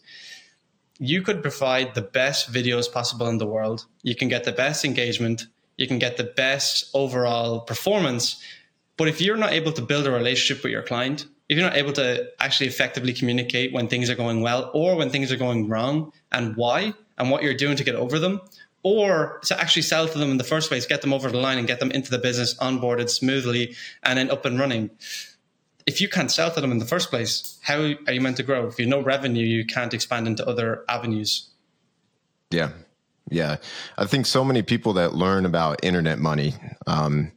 You 1.00 1.22
could 1.22 1.42
provide 1.42 1.96
the 1.96 2.02
best 2.02 2.52
videos 2.52 2.92
possible 2.92 3.28
in 3.28 3.38
the 3.38 3.46
world. 3.46 3.86
You 4.04 4.16
can 4.16 4.28
get 4.28 4.44
the 4.44 4.52
best 4.52 4.84
engagement 4.84 5.48
you 5.80 5.88
can 5.88 5.98
get 5.98 6.18
the 6.18 6.26
best 6.26 6.90
overall 6.94 7.62
performance. 7.62 8.44
But 8.98 9.08
if 9.08 9.22
you're 9.22 9.38
not 9.38 9.54
able 9.54 9.72
to 9.72 9.82
build 9.82 10.06
a 10.06 10.12
relationship 10.12 10.62
with 10.62 10.74
your 10.74 10.84
client, 10.84 11.26
if 11.48 11.58
you're 11.58 11.66
not 11.66 11.78
able 11.78 11.94
to 11.94 12.30
actually 12.38 12.68
effectively 12.68 13.14
communicate 13.14 13.72
when 13.72 13.88
things 13.88 14.10
are 14.10 14.16
going 14.16 14.42
well 14.42 14.72
or 14.74 14.98
when 14.98 15.10
things 15.10 15.32
are 15.32 15.38
going 15.38 15.70
wrong 15.70 16.12
and 16.34 16.58
why 16.58 16.94
and 17.18 17.32
what 17.32 17.44
you're 17.44 17.54
doing 17.54 17.78
to 17.78 17.86
get 17.86 17.96
over 17.96 18.20
them, 18.20 18.42
or 18.84 19.40
to 19.44 19.60
actually 19.60 19.82
sell 19.82 20.08
to 20.08 20.18
them 20.18 20.32
in 20.32 20.38
the 20.38 20.44
first 20.44 20.70
place, 20.70 20.86
get 20.86 21.02
them 21.02 21.14
over 21.14 21.32
the 21.32 21.38
line 21.38 21.58
and 21.58 21.68
get 21.68 21.80
them 21.80 21.92
into 21.92 22.12
the 22.12 22.18
business, 22.18 22.56
onboarded 22.56 23.10
smoothly, 23.10 23.76
and 24.04 24.20
then 24.20 24.30
up 24.30 24.46
and 24.46 24.60
running. 24.60 24.90
If 25.86 26.02
you 26.02 26.10
can't 26.10 26.32
sell 26.32 26.52
to 26.52 26.62
them 26.62 26.72
in 26.72 26.80
the 26.80 26.86
first 26.86 27.10
place, 27.10 27.58
how 27.62 27.80
are 27.80 28.12
you 28.12 28.22
meant 28.22 28.38
to 28.38 28.44
grow? 28.44 28.68
If 28.68 28.80
you 28.80 28.86
have 28.86 28.90
no 28.90 29.02
revenue, 29.02 29.46
you 29.46 29.66
can't 29.66 29.94
expand 29.94 30.28
into 30.28 30.46
other 30.48 30.84
avenues. 30.88 31.50
Yeah. 32.52 32.72
Yeah. 33.30 33.58
I 33.98 34.06
think 34.06 34.26
so 34.26 34.44
many 34.44 34.62
people 34.62 34.94
that 34.94 35.14
learn 35.14 35.46
about 35.46 35.84
internet 35.84 36.20
money, 36.20 36.54
um, 36.88 37.32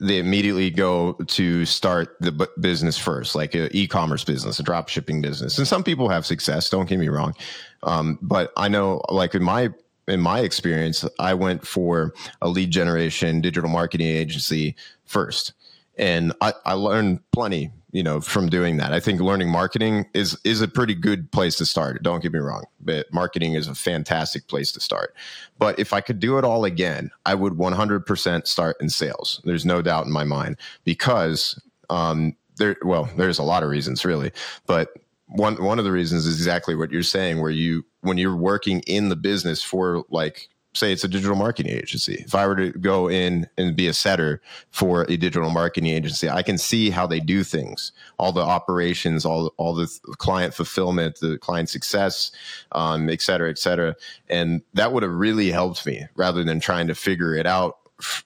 they 0.00 0.18
immediately 0.18 0.70
go 0.70 1.12
to 1.12 1.64
start 1.64 2.16
the 2.20 2.48
business 2.60 2.96
first, 2.96 3.34
like 3.34 3.54
an 3.54 3.68
e-commerce 3.72 4.24
business, 4.24 4.58
a 4.60 4.62
drop 4.62 4.88
shipping 4.88 5.20
business. 5.20 5.58
And 5.58 5.66
some 5.66 5.82
people 5.82 6.08
have 6.08 6.24
success. 6.24 6.70
Don't 6.70 6.88
get 6.88 6.98
me 6.98 7.08
wrong. 7.08 7.34
Um, 7.82 8.18
but 8.22 8.52
I 8.56 8.68
know 8.68 9.02
like 9.08 9.34
in 9.34 9.42
my 9.42 9.70
in 10.06 10.20
my 10.20 10.40
experience, 10.40 11.04
I 11.18 11.34
went 11.34 11.66
for 11.66 12.14
a 12.40 12.48
lead 12.48 12.70
generation 12.70 13.40
digital 13.40 13.68
marketing 13.68 14.06
agency 14.06 14.74
first. 15.04 15.52
And 15.98 16.32
I, 16.40 16.54
I 16.64 16.72
learned 16.74 17.20
plenty, 17.32 17.70
you 17.90 18.02
know, 18.02 18.20
from 18.20 18.48
doing 18.48 18.76
that. 18.76 18.92
I 18.92 19.00
think 19.00 19.20
learning 19.20 19.50
marketing 19.50 20.06
is 20.14 20.38
is 20.44 20.60
a 20.60 20.68
pretty 20.68 20.94
good 20.94 21.30
place 21.32 21.56
to 21.56 21.66
start. 21.66 22.02
Don't 22.02 22.22
get 22.22 22.32
me 22.32 22.38
wrong, 22.38 22.64
but 22.80 23.12
marketing 23.12 23.54
is 23.54 23.66
a 23.66 23.74
fantastic 23.74 24.46
place 24.46 24.72
to 24.72 24.80
start. 24.80 25.14
But 25.58 25.78
if 25.78 25.92
I 25.92 26.00
could 26.00 26.20
do 26.20 26.38
it 26.38 26.44
all 26.44 26.64
again, 26.64 27.10
I 27.24 27.34
would 27.34 27.54
100% 27.54 28.46
start 28.46 28.76
in 28.80 28.90
sales. 28.90 29.40
There's 29.44 29.64
no 29.64 29.80
doubt 29.80 30.06
in 30.06 30.12
my 30.12 30.24
mind 30.24 30.56
because 30.84 31.60
um, 31.88 32.36
there. 32.56 32.76
Well, 32.82 33.08
there's 33.16 33.38
a 33.38 33.44
lot 33.44 33.62
of 33.62 33.70
reasons 33.70 34.04
really, 34.04 34.32
but 34.66 34.90
one 35.28 35.62
one 35.62 35.78
of 35.78 35.84
the 35.84 35.92
reasons 35.92 36.26
is 36.26 36.36
exactly 36.36 36.74
what 36.74 36.90
you're 36.90 37.02
saying, 37.02 37.40
where 37.40 37.50
you 37.50 37.84
when 38.00 38.18
you're 38.18 38.36
working 38.36 38.80
in 38.80 39.08
the 39.08 39.16
business 39.16 39.62
for 39.62 40.04
like 40.10 40.48
say 40.78 40.92
it's 40.92 41.04
a 41.04 41.08
digital 41.08 41.36
marketing 41.36 41.72
agency. 41.72 42.24
If 42.26 42.34
I 42.34 42.46
were 42.46 42.56
to 42.56 42.70
go 42.70 43.08
in 43.08 43.48
and 43.56 43.76
be 43.76 43.88
a 43.88 43.92
setter 43.92 44.40
for 44.70 45.02
a 45.02 45.16
digital 45.16 45.50
marketing 45.50 45.90
agency, 45.90 46.28
I 46.28 46.42
can 46.42 46.58
see 46.58 46.90
how 46.90 47.06
they 47.06 47.20
do 47.20 47.42
things, 47.44 47.92
all 48.18 48.32
the 48.32 48.40
operations, 48.40 49.24
all 49.24 49.52
all 49.56 49.74
the 49.74 49.88
client 50.18 50.54
fulfillment, 50.54 51.18
the 51.20 51.38
client 51.38 51.68
success, 51.68 52.32
um, 52.72 53.08
et 53.08 53.20
cetera, 53.20 53.50
et 53.50 53.58
cetera, 53.58 53.96
and 54.28 54.62
that 54.74 54.92
would 54.92 55.02
have 55.02 55.12
really 55.12 55.50
helped 55.50 55.84
me 55.86 56.06
rather 56.16 56.44
than 56.44 56.60
trying 56.60 56.86
to 56.86 56.94
figure 56.94 57.34
it 57.34 57.46
out 57.46 57.78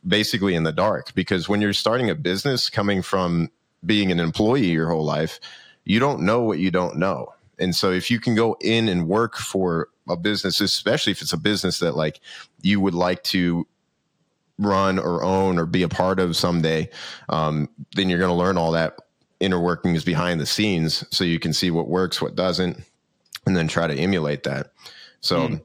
basically 0.07 0.55
in 0.55 0.65
the 0.65 0.73
dark. 0.73 1.15
Because 1.15 1.49
when 1.49 1.61
you're 1.61 1.73
starting 1.73 2.11
a 2.11 2.15
business, 2.15 2.69
coming 2.69 3.03
from 3.03 3.51
being 3.85 4.13
an 4.13 4.21
employee 4.21 4.67
your 4.67 4.91
whole 4.91 5.05
life, 5.05 5.41
you 5.85 5.99
don't 5.99 6.21
know 6.21 6.43
what 6.43 6.59
you 6.59 6.71
don't 6.71 6.97
know. 6.97 7.33
And 7.59 7.75
so 7.75 7.91
if 7.91 8.11
you 8.11 8.21
can 8.21 8.35
go 8.35 8.57
in 8.61 8.89
and 8.89 9.09
work 9.09 9.37
for 9.37 9.89
a 10.09 10.17
business, 10.17 10.61
especially 10.61 11.13
if 11.13 11.23
it's 11.23 11.33
a 11.33 11.39
business 11.39 11.79
that 11.79 11.97
like 11.97 12.21
you 12.63 12.81
would 12.81 12.95
like 12.95 13.23
to 13.25 13.67
run 14.59 14.99
or 14.99 15.23
own 15.23 15.59
or 15.59 15.67
be 15.67 15.83
a 15.83 15.89
part 15.89 16.21
of 16.21 16.37
someday, 16.37 16.89
um, 17.29 17.69
then 17.95 18.09
you're 18.09 18.19
going 18.19 18.31
to 18.31 18.35
learn 18.35 18.59
all 18.59 18.73
that 18.73 18.99
inner 19.41 19.61
workings 19.61 20.05
behind 20.05 20.41
the 20.41 20.47
scenes 20.47 21.05
so 21.11 21.25
you 21.25 21.39
can 21.39 21.53
see 21.53 21.71
what 21.71 21.89
works, 21.89 22.21
what 22.21 22.37
doesn't, 22.37 22.79
and 23.47 23.57
then 23.57 23.67
try 23.67 23.87
to 23.87 23.95
emulate 23.95 24.45
that. 24.45 24.73
So, 25.21 25.49
mm. 25.49 25.63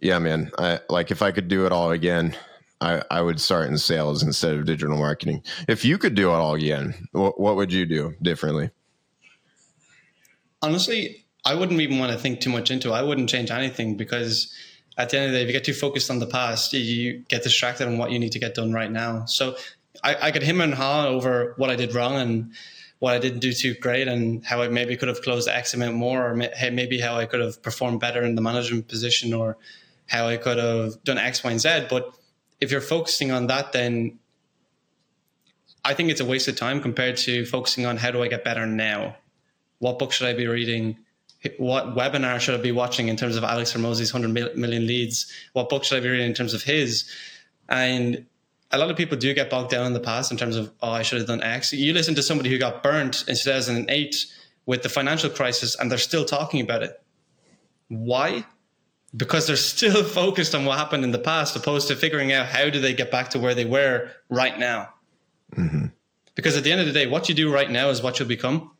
yeah, 0.00 0.18
man, 0.18 0.50
I 0.58 0.80
like 0.88 1.10
if 1.10 1.22
I 1.22 1.32
could 1.32 1.48
do 1.48 1.66
it 1.66 1.72
all 1.72 1.90
again, 1.90 2.36
I, 2.80 3.02
I 3.10 3.22
would 3.22 3.40
start 3.40 3.68
in 3.68 3.78
sales 3.78 4.22
instead 4.22 4.54
of 4.54 4.66
digital 4.66 4.98
marketing. 4.98 5.42
If 5.68 5.84
you 5.84 5.96
could 5.96 6.14
do 6.14 6.30
it 6.30 6.34
all 6.34 6.54
again, 6.54 7.08
what, 7.12 7.40
what 7.40 7.56
would 7.56 7.72
you 7.72 7.86
do 7.86 8.14
differently? 8.20 8.70
honestly, 10.62 11.25
I 11.46 11.54
wouldn't 11.54 11.80
even 11.80 11.98
want 11.98 12.12
to 12.12 12.18
think 12.18 12.40
too 12.40 12.50
much 12.50 12.70
into 12.70 12.90
it. 12.90 12.92
I 12.92 13.02
wouldn't 13.02 13.28
change 13.28 13.50
anything 13.50 13.96
because 13.96 14.52
at 14.98 15.10
the 15.10 15.18
end 15.18 15.26
of 15.26 15.32
the 15.32 15.38
day, 15.38 15.42
if 15.42 15.48
you 15.48 15.52
get 15.52 15.64
too 15.64 15.74
focused 15.74 16.10
on 16.10 16.18
the 16.18 16.26
past, 16.26 16.72
you 16.72 17.24
get 17.28 17.42
distracted 17.42 17.86
on 17.86 17.98
what 17.98 18.10
you 18.10 18.18
need 18.18 18.32
to 18.32 18.38
get 18.38 18.54
done 18.54 18.72
right 18.72 18.90
now. 18.90 19.26
So 19.26 19.56
I, 20.02 20.16
I 20.22 20.30
could 20.32 20.42
him 20.42 20.60
and 20.60 20.74
ha 20.74 21.06
over 21.06 21.54
what 21.56 21.70
I 21.70 21.76
did 21.76 21.94
wrong 21.94 22.16
and 22.16 22.52
what 22.98 23.14
I 23.14 23.18
didn't 23.18 23.38
do 23.40 23.52
too 23.52 23.74
great 23.74 24.08
and 24.08 24.44
how 24.44 24.60
I 24.60 24.68
maybe 24.68 24.96
could 24.96 25.08
have 25.08 25.22
closed 25.22 25.48
X 25.48 25.72
amount 25.72 25.94
more 25.94 26.30
or 26.30 26.36
hey, 26.54 26.70
maybe 26.70 27.00
how 27.00 27.16
I 27.16 27.26
could 27.26 27.40
have 27.40 27.62
performed 27.62 28.00
better 28.00 28.22
in 28.22 28.34
the 28.34 28.42
management 28.42 28.88
position 28.88 29.32
or 29.32 29.56
how 30.06 30.26
I 30.26 30.38
could 30.38 30.58
have 30.58 31.02
done 31.04 31.18
X, 31.18 31.44
Y, 31.44 31.50
and 31.50 31.60
Z. 31.60 31.86
But 31.88 32.12
if 32.60 32.70
you're 32.70 32.80
focusing 32.80 33.30
on 33.30 33.46
that, 33.46 33.72
then 33.72 34.18
I 35.84 35.94
think 35.94 36.10
it's 36.10 36.20
a 36.20 36.24
waste 36.24 36.48
of 36.48 36.56
time 36.56 36.80
compared 36.80 37.16
to 37.18 37.44
focusing 37.44 37.86
on 37.86 37.98
how 37.98 38.10
do 38.10 38.22
I 38.22 38.28
get 38.28 38.42
better 38.42 38.66
now 38.66 39.16
what 39.78 39.98
book 39.98 40.12
should 40.12 40.26
I 40.26 40.34
be 40.34 40.46
reading? 40.46 40.96
What 41.58 41.94
webinar 41.94 42.40
should 42.40 42.58
I 42.58 42.62
be 42.62 42.72
watching 42.72 43.08
in 43.08 43.16
terms 43.16 43.36
of 43.36 43.44
Alex 43.44 43.72
Hormozi's 43.72 44.12
100 44.12 44.56
million 44.56 44.86
leads? 44.86 45.30
What 45.52 45.68
book 45.68 45.84
should 45.84 45.98
I 45.98 46.00
be 46.00 46.08
reading 46.08 46.26
in 46.26 46.34
terms 46.34 46.54
of 46.54 46.62
his? 46.62 47.08
And 47.68 48.26
a 48.72 48.78
lot 48.78 48.90
of 48.90 48.96
people 48.96 49.16
do 49.16 49.32
get 49.32 49.50
bogged 49.50 49.70
down 49.70 49.86
in 49.86 49.92
the 49.92 50.00
past 50.00 50.32
in 50.32 50.36
terms 50.36 50.56
of, 50.56 50.72
oh, 50.82 50.90
I 50.90 51.02
should 51.02 51.18
have 51.18 51.28
done 51.28 51.42
X. 51.42 51.72
You 51.72 51.92
listen 51.92 52.14
to 52.16 52.22
somebody 52.22 52.50
who 52.50 52.58
got 52.58 52.82
burnt 52.82 53.24
in 53.28 53.36
2008 53.36 54.26
with 54.66 54.82
the 54.82 54.88
financial 54.88 55.30
crisis 55.30 55.76
and 55.78 55.90
they're 55.90 55.98
still 55.98 56.24
talking 56.24 56.60
about 56.60 56.82
it. 56.82 57.00
Why? 57.88 58.44
Because 59.16 59.46
they're 59.46 59.56
still 59.56 60.02
focused 60.22 60.54
on 60.54 60.64
what 60.64 60.78
happened 60.78 61.04
in 61.04 61.12
the 61.12 61.18
past, 61.18 61.54
opposed 61.54 61.88
to 61.88 61.96
figuring 61.96 62.32
out 62.32 62.46
how 62.46 62.68
do 62.70 62.80
they 62.80 62.92
get 62.92 63.10
back 63.10 63.30
to 63.30 63.38
where 63.38 63.54
they 63.54 63.64
were 63.64 64.10
right 64.28 64.58
now. 64.58 64.92
Mm-hmm. 65.54 65.86
Because 66.34 66.56
at 66.56 66.64
the 66.64 66.72
end 66.72 66.80
of 66.80 66.86
the 66.86 66.92
day, 66.92 67.06
what 67.06 67.28
you 67.28 67.34
do 67.34 67.52
right 67.52 67.70
now 67.70 67.88
is 67.88 68.02
what 68.02 68.18
you'll 68.18 68.28
become. 68.28 68.72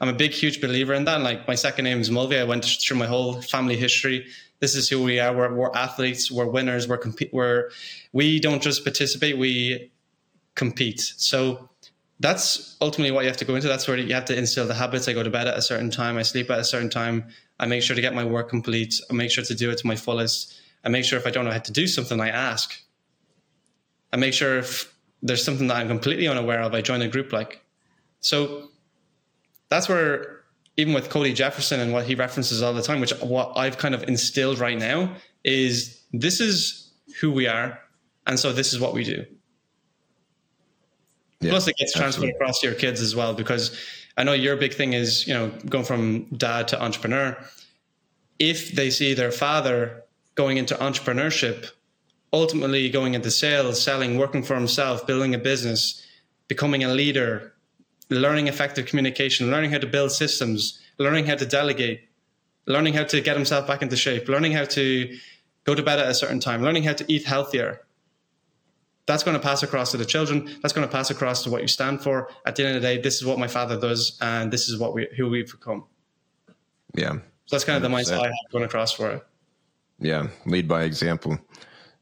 I'm 0.00 0.08
a 0.08 0.12
big, 0.12 0.32
huge 0.32 0.60
believer 0.60 0.94
in 0.94 1.04
that. 1.04 1.20
Like 1.20 1.48
my 1.48 1.54
second 1.54 1.84
name 1.84 2.00
is 2.00 2.10
Mulvey. 2.10 2.38
I 2.38 2.44
went 2.44 2.64
through 2.64 2.98
my 2.98 3.06
whole 3.06 3.40
family 3.40 3.76
history. 3.76 4.26
This 4.60 4.74
is 4.74 4.88
who 4.88 5.02
we 5.02 5.20
are. 5.20 5.34
We're, 5.34 5.54
we're 5.54 5.72
athletes. 5.74 6.30
We're 6.30 6.46
winners. 6.46 6.88
We're 6.88 6.98
compete. 6.98 7.30
We're 7.32 7.70
we 8.12 8.40
don't 8.40 8.62
just 8.62 8.84
participate. 8.84 9.38
We 9.38 9.90
compete. 10.54 11.00
So 11.00 11.68
that's 12.20 12.76
ultimately 12.80 13.10
what 13.10 13.22
you 13.22 13.28
have 13.28 13.36
to 13.38 13.44
go 13.44 13.54
into. 13.54 13.68
That's 13.68 13.86
where 13.86 13.96
you 13.96 14.14
have 14.14 14.24
to 14.26 14.36
instill 14.36 14.66
the 14.66 14.74
habits. 14.74 15.08
I 15.08 15.12
go 15.12 15.22
to 15.22 15.30
bed 15.30 15.46
at 15.46 15.56
a 15.56 15.62
certain 15.62 15.90
time. 15.90 16.16
I 16.16 16.22
sleep 16.22 16.50
at 16.50 16.58
a 16.58 16.64
certain 16.64 16.90
time. 16.90 17.26
I 17.58 17.66
make 17.66 17.82
sure 17.82 17.94
to 17.94 18.02
get 18.02 18.14
my 18.14 18.24
work 18.24 18.48
complete. 18.48 19.00
I 19.10 19.14
make 19.14 19.30
sure 19.30 19.44
to 19.44 19.54
do 19.54 19.70
it 19.70 19.78
to 19.78 19.86
my 19.86 19.96
fullest. 19.96 20.58
I 20.84 20.88
make 20.88 21.04
sure 21.04 21.18
if 21.18 21.26
I 21.26 21.30
don't 21.30 21.44
know 21.44 21.50
how 21.50 21.58
to 21.58 21.72
do 21.72 21.86
something, 21.86 22.20
I 22.20 22.28
ask. 22.28 22.74
I 24.12 24.16
make 24.16 24.32
sure 24.32 24.58
if 24.58 24.94
there's 25.22 25.44
something 25.44 25.66
that 25.66 25.76
I'm 25.76 25.88
completely 25.88 26.28
unaware 26.28 26.60
of, 26.60 26.74
I 26.74 26.80
join 26.80 27.02
a 27.02 27.08
group 27.08 27.32
like. 27.32 27.62
So 28.20 28.70
that's 29.68 29.88
where 29.88 30.44
even 30.76 30.92
with 30.92 31.08
Cody 31.08 31.32
Jefferson 31.32 31.80
and 31.80 31.92
what 31.92 32.04
he 32.04 32.14
references 32.14 32.62
all 32.62 32.74
the 32.74 32.82
time, 32.82 33.00
which 33.00 33.12
what 33.20 33.56
I've 33.56 33.78
kind 33.78 33.94
of 33.94 34.02
instilled 34.04 34.58
right 34.58 34.78
now 34.78 35.14
is 35.44 36.02
this 36.12 36.40
is 36.40 36.90
who 37.20 37.32
we 37.32 37.46
are, 37.46 37.78
and 38.26 38.38
so 38.38 38.52
this 38.52 38.72
is 38.72 38.80
what 38.80 38.92
we 38.92 39.04
do. 39.04 39.24
Yeah, 41.40 41.50
Plus, 41.50 41.68
it 41.68 41.76
gets 41.76 41.92
transferred 41.92 42.24
absolutely. 42.24 42.34
across 42.34 42.60
to 42.60 42.66
your 42.66 42.76
kids 42.76 43.00
as 43.00 43.14
well 43.14 43.34
because 43.34 43.78
I 44.16 44.24
know 44.24 44.32
your 44.32 44.56
big 44.56 44.74
thing 44.74 44.92
is 44.92 45.26
you 45.26 45.34
know 45.34 45.50
going 45.68 45.84
from 45.84 46.24
dad 46.36 46.68
to 46.68 46.82
entrepreneur. 46.82 47.36
If 48.38 48.72
they 48.72 48.90
see 48.90 49.14
their 49.14 49.32
father 49.32 50.04
going 50.34 50.58
into 50.58 50.74
entrepreneurship, 50.74 51.70
ultimately 52.32 52.90
going 52.90 53.14
into 53.14 53.30
sales, 53.30 53.82
selling, 53.82 54.18
working 54.18 54.42
for 54.42 54.54
himself, 54.54 55.06
building 55.06 55.34
a 55.34 55.38
business, 55.38 56.06
becoming 56.48 56.84
a 56.84 56.88
leader, 56.92 57.54
learning 58.10 58.48
effective 58.48 58.86
communication, 58.86 59.50
learning 59.50 59.70
how 59.70 59.78
to 59.78 59.86
build 59.86 60.12
systems, 60.12 60.80
learning 60.98 61.26
how 61.26 61.34
to 61.34 61.46
delegate, 61.46 62.08
learning 62.66 62.94
how 62.94 63.04
to 63.04 63.20
get 63.20 63.36
himself 63.36 63.66
back 63.66 63.82
into 63.82 63.96
shape, 63.96 64.28
learning 64.28 64.52
how 64.52 64.64
to 64.64 65.16
go 65.64 65.74
to 65.74 65.82
bed 65.82 65.98
at 65.98 66.08
a 66.08 66.14
certain 66.14 66.40
time, 66.40 66.62
learning 66.62 66.82
how 66.82 66.92
to 66.92 67.04
eat 67.12 67.24
healthier. 67.24 67.80
That's 69.06 69.22
going 69.22 69.36
to 69.36 69.42
pass 69.42 69.62
across 69.62 69.92
to 69.92 69.96
the 69.96 70.04
children. 70.04 70.58
That's 70.62 70.72
going 70.72 70.86
to 70.86 70.92
pass 70.92 71.10
across 71.10 71.44
to 71.44 71.50
what 71.50 71.62
you 71.62 71.68
stand 71.68 72.02
for. 72.02 72.28
At 72.44 72.56
the 72.56 72.66
end 72.66 72.76
of 72.76 72.82
the 72.82 72.88
day, 72.88 73.00
this 73.00 73.16
is 73.16 73.24
what 73.24 73.38
my 73.38 73.46
father 73.46 73.78
does, 73.78 74.18
and 74.20 74.52
this 74.52 74.68
is 74.68 74.78
what 74.78 74.94
we 74.94 75.06
who 75.16 75.28
we've 75.28 75.50
become. 75.50 75.84
Yeah. 76.94 77.12
So 77.46 77.54
that's 77.54 77.64
kind 77.64 77.76
of 77.76 77.88
100%. 77.88 77.92
the 77.92 77.96
mindset 77.96 78.20
I 78.20 78.26
have 78.26 78.34
going 78.50 78.64
across 78.64 78.92
for 78.92 79.12
it. 79.12 79.26
Yeah, 80.00 80.26
lead 80.44 80.66
by 80.66 80.82
example. 80.82 81.38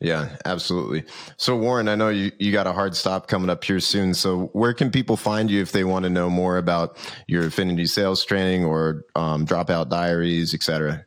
Yeah, 0.01 0.37
absolutely. 0.45 1.05
So, 1.37 1.57
Warren, 1.57 1.89
I 1.89 1.95
know 1.95 2.09
you, 2.09 2.31
you 2.39 2.53
got 2.53 2.67
a 2.67 2.73
hard 2.73 2.95
stop 2.95 3.27
coming 3.27 3.49
up 3.49 3.65
here 3.65 3.81
soon. 3.81 4.13
So, 4.13 4.47
where 4.53 4.75
can 4.75 4.91
people 4.91 5.17
find 5.17 5.51
you 5.51 5.63
if 5.63 5.73
they 5.73 5.85
want 5.85 6.05
to 6.05 6.11
know 6.11 6.29
more 6.29 6.59
about 6.59 6.97
your 7.27 7.47
affinity 7.47 7.87
sales 7.87 8.25
training 8.25 8.65
or 8.65 9.05
um, 9.15 9.47
dropout 9.47 9.89
diaries, 9.89 10.53
etc.? 10.53 11.07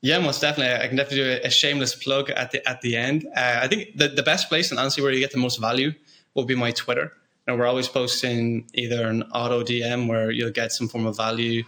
Yeah, 0.00 0.18
most 0.20 0.40
definitely. 0.40 0.74
I 0.74 0.86
can 0.86 0.96
definitely 0.96 1.38
do 1.38 1.40
a, 1.44 1.50
shameless 1.50 1.94
plug 1.94 2.30
at 2.30 2.52
the 2.52 2.66
at 2.68 2.80
the 2.82 2.96
end. 2.96 3.26
Uh, 3.36 3.60
I 3.62 3.68
think 3.68 3.96
the, 3.96 4.08
the 4.08 4.22
best 4.22 4.48
place 4.48 4.70
and 4.70 4.78
honestly 4.78 5.02
where 5.02 5.12
you 5.12 5.20
get 5.20 5.32
the 5.32 5.38
most 5.38 5.60
value 5.60 5.92
will 6.34 6.44
be 6.44 6.54
my 6.54 6.70
Twitter. 6.70 7.12
And 7.46 7.58
we're 7.58 7.66
always 7.66 7.88
posting 7.88 8.68
either 8.74 9.08
an 9.08 9.22
auto 9.34 9.64
DM 9.64 10.06
where 10.06 10.30
you'll 10.30 10.50
get 10.50 10.70
some 10.70 10.86
form 10.86 11.06
of 11.06 11.16
value 11.16 11.64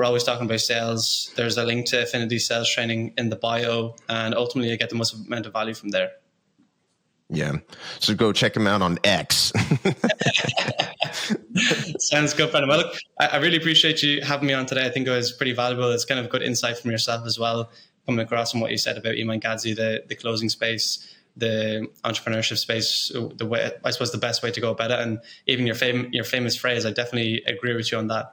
we're 0.00 0.06
always 0.06 0.24
talking 0.24 0.46
about 0.46 0.60
sales. 0.60 1.30
There's 1.36 1.58
a 1.58 1.64
link 1.64 1.84
to 1.88 2.04
Affinity 2.04 2.38
Sales 2.38 2.70
Training 2.70 3.12
in 3.18 3.28
the 3.28 3.36
bio, 3.36 3.96
and 4.08 4.34
ultimately, 4.34 4.70
you 4.70 4.78
get 4.78 4.88
the 4.88 4.96
most 4.96 5.12
amount 5.12 5.44
of 5.44 5.52
value 5.52 5.74
from 5.74 5.90
there. 5.90 6.12
Yeah. 7.28 7.58
So 7.98 8.14
go 8.14 8.32
check 8.32 8.56
him 8.56 8.66
out 8.66 8.80
on 8.80 8.98
X. 9.04 9.52
Sounds 11.98 12.32
good, 12.32 12.50
Brendan. 12.50 12.70
Well, 12.70 12.78
look, 12.78 12.94
I, 13.20 13.26
I, 13.26 13.36
really 13.36 13.58
appreciate 13.58 14.02
you 14.02 14.22
having 14.22 14.46
me 14.48 14.54
on 14.54 14.64
today. 14.64 14.86
I 14.86 14.88
think 14.88 15.06
it 15.06 15.10
was 15.10 15.32
pretty 15.32 15.52
valuable. 15.52 15.90
It's 15.90 16.06
kind 16.06 16.18
of 16.18 16.30
good 16.30 16.42
insight 16.42 16.78
from 16.78 16.90
yourself 16.90 17.26
as 17.26 17.38
well, 17.38 17.70
coming 18.06 18.24
across 18.24 18.52
from 18.52 18.62
what 18.62 18.70
you 18.70 18.78
said 18.78 18.96
about 18.96 19.18
Iman 19.20 19.38
Gadzhi, 19.38 19.76
the 19.76 20.02
the 20.08 20.14
closing 20.14 20.48
space, 20.48 21.14
the 21.36 21.86
entrepreneurship 22.06 22.56
space, 22.56 23.12
the 23.36 23.44
way 23.44 23.70
I 23.84 23.90
suppose 23.90 24.12
the 24.12 24.18
best 24.18 24.42
way 24.42 24.50
to 24.50 24.60
go 24.62 24.70
about 24.70 24.92
it, 24.92 25.00
and 25.00 25.20
even 25.46 25.66
your 25.66 25.76
fam- 25.76 26.08
your 26.10 26.24
famous 26.24 26.56
phrase. 26.56 26.86
I 26.86 26.90
definitely 26.90 27.42
agree 27.46 27.76
with 27.76 27.92
you 27.92 27.98
on 27.98 28.06
that. 28.06 28.32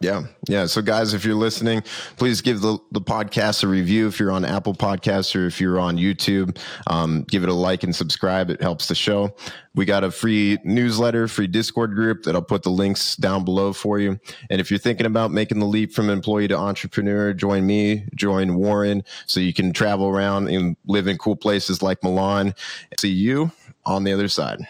Yeah. 0.00 0.22
Yeah. 0.48 0.64
So, 0.64 0.80
guys, 0.80 1.12
if 1.12 1.26
you're 1.26 1.34
listening, 1.34 1.82
please 2.16 2.40
give 2.40 2.62
the, 2.62 2.78
the 2.90 3.02
podcast 3.02 3.62
a 3.64 3.66
review. 3.66 4.08
If 4.08 4.18
you're 4.18 4.32
on 4.32 4.46
Apple 4.46 4.72
Podcasts 4.72 5.36
or 5.36 5.46
if 5.46 5.60
you're 5.60 5.78
on 5.78 5.98
YouTube, 5.98 6.56
um, 6.86 7.24
give 7.24 7.42
it 7.42 7.50
a 7.50 7.54
like 7.54 7.82
and 7.82 7.94
subscribe. 7.94 8.48
It 8.48 8.62
helps 8.62 8.88
the 8.88 8.94
show. 8.94 9.36
We 9.74 9.84
got 9.84 10.02
a 10.02 10.10
free 10.10 10.56
newsletter, 10.64 11.28
free 11.28 11.48
Discord 11.48 11.94
group 11.94 12.22
that 12.22 12.34
I'll 12.34 12.40
put 12.40 12.62
the 12.62 12.70
links 12.70 13.14
down 13.14 13.44
below 13.44 13.74
for 13.74 13.98
you. 13.98 14.18
And 14.48 14.58
if 14.58 14.70
you're 14.70 14.78
thinking 14.78 15.04
about 15.04 15.32
making 15.32 15.58
the 15.58 15.66
leap 15.66 15.92
from 15.92 16.08
employee 16.08 16.48
to 16.48 16.56
entrepreneur, 16.56 17.34
join 17.34 17.66
me, 17.66 18.06
join 18.14 18.54
Warren, 18.54 19.04
so 19.26 19.38
you 19.38 19.52
can 19.52 19.70
travel 19.70 20.08
around 20.08 20.48
and 20.48 20.78
live 20.86 21.08
in 21.08 21.18
cool 21.18 21.36
places 21.36 21.82
like 21.82 22.02
Milan. 22.02 22.54
See 22.98 23.10
you 23.10 23.52
on 23.84 24.04
the 24.04 24.14
other 24.14 24.28
side. 24.28 24.66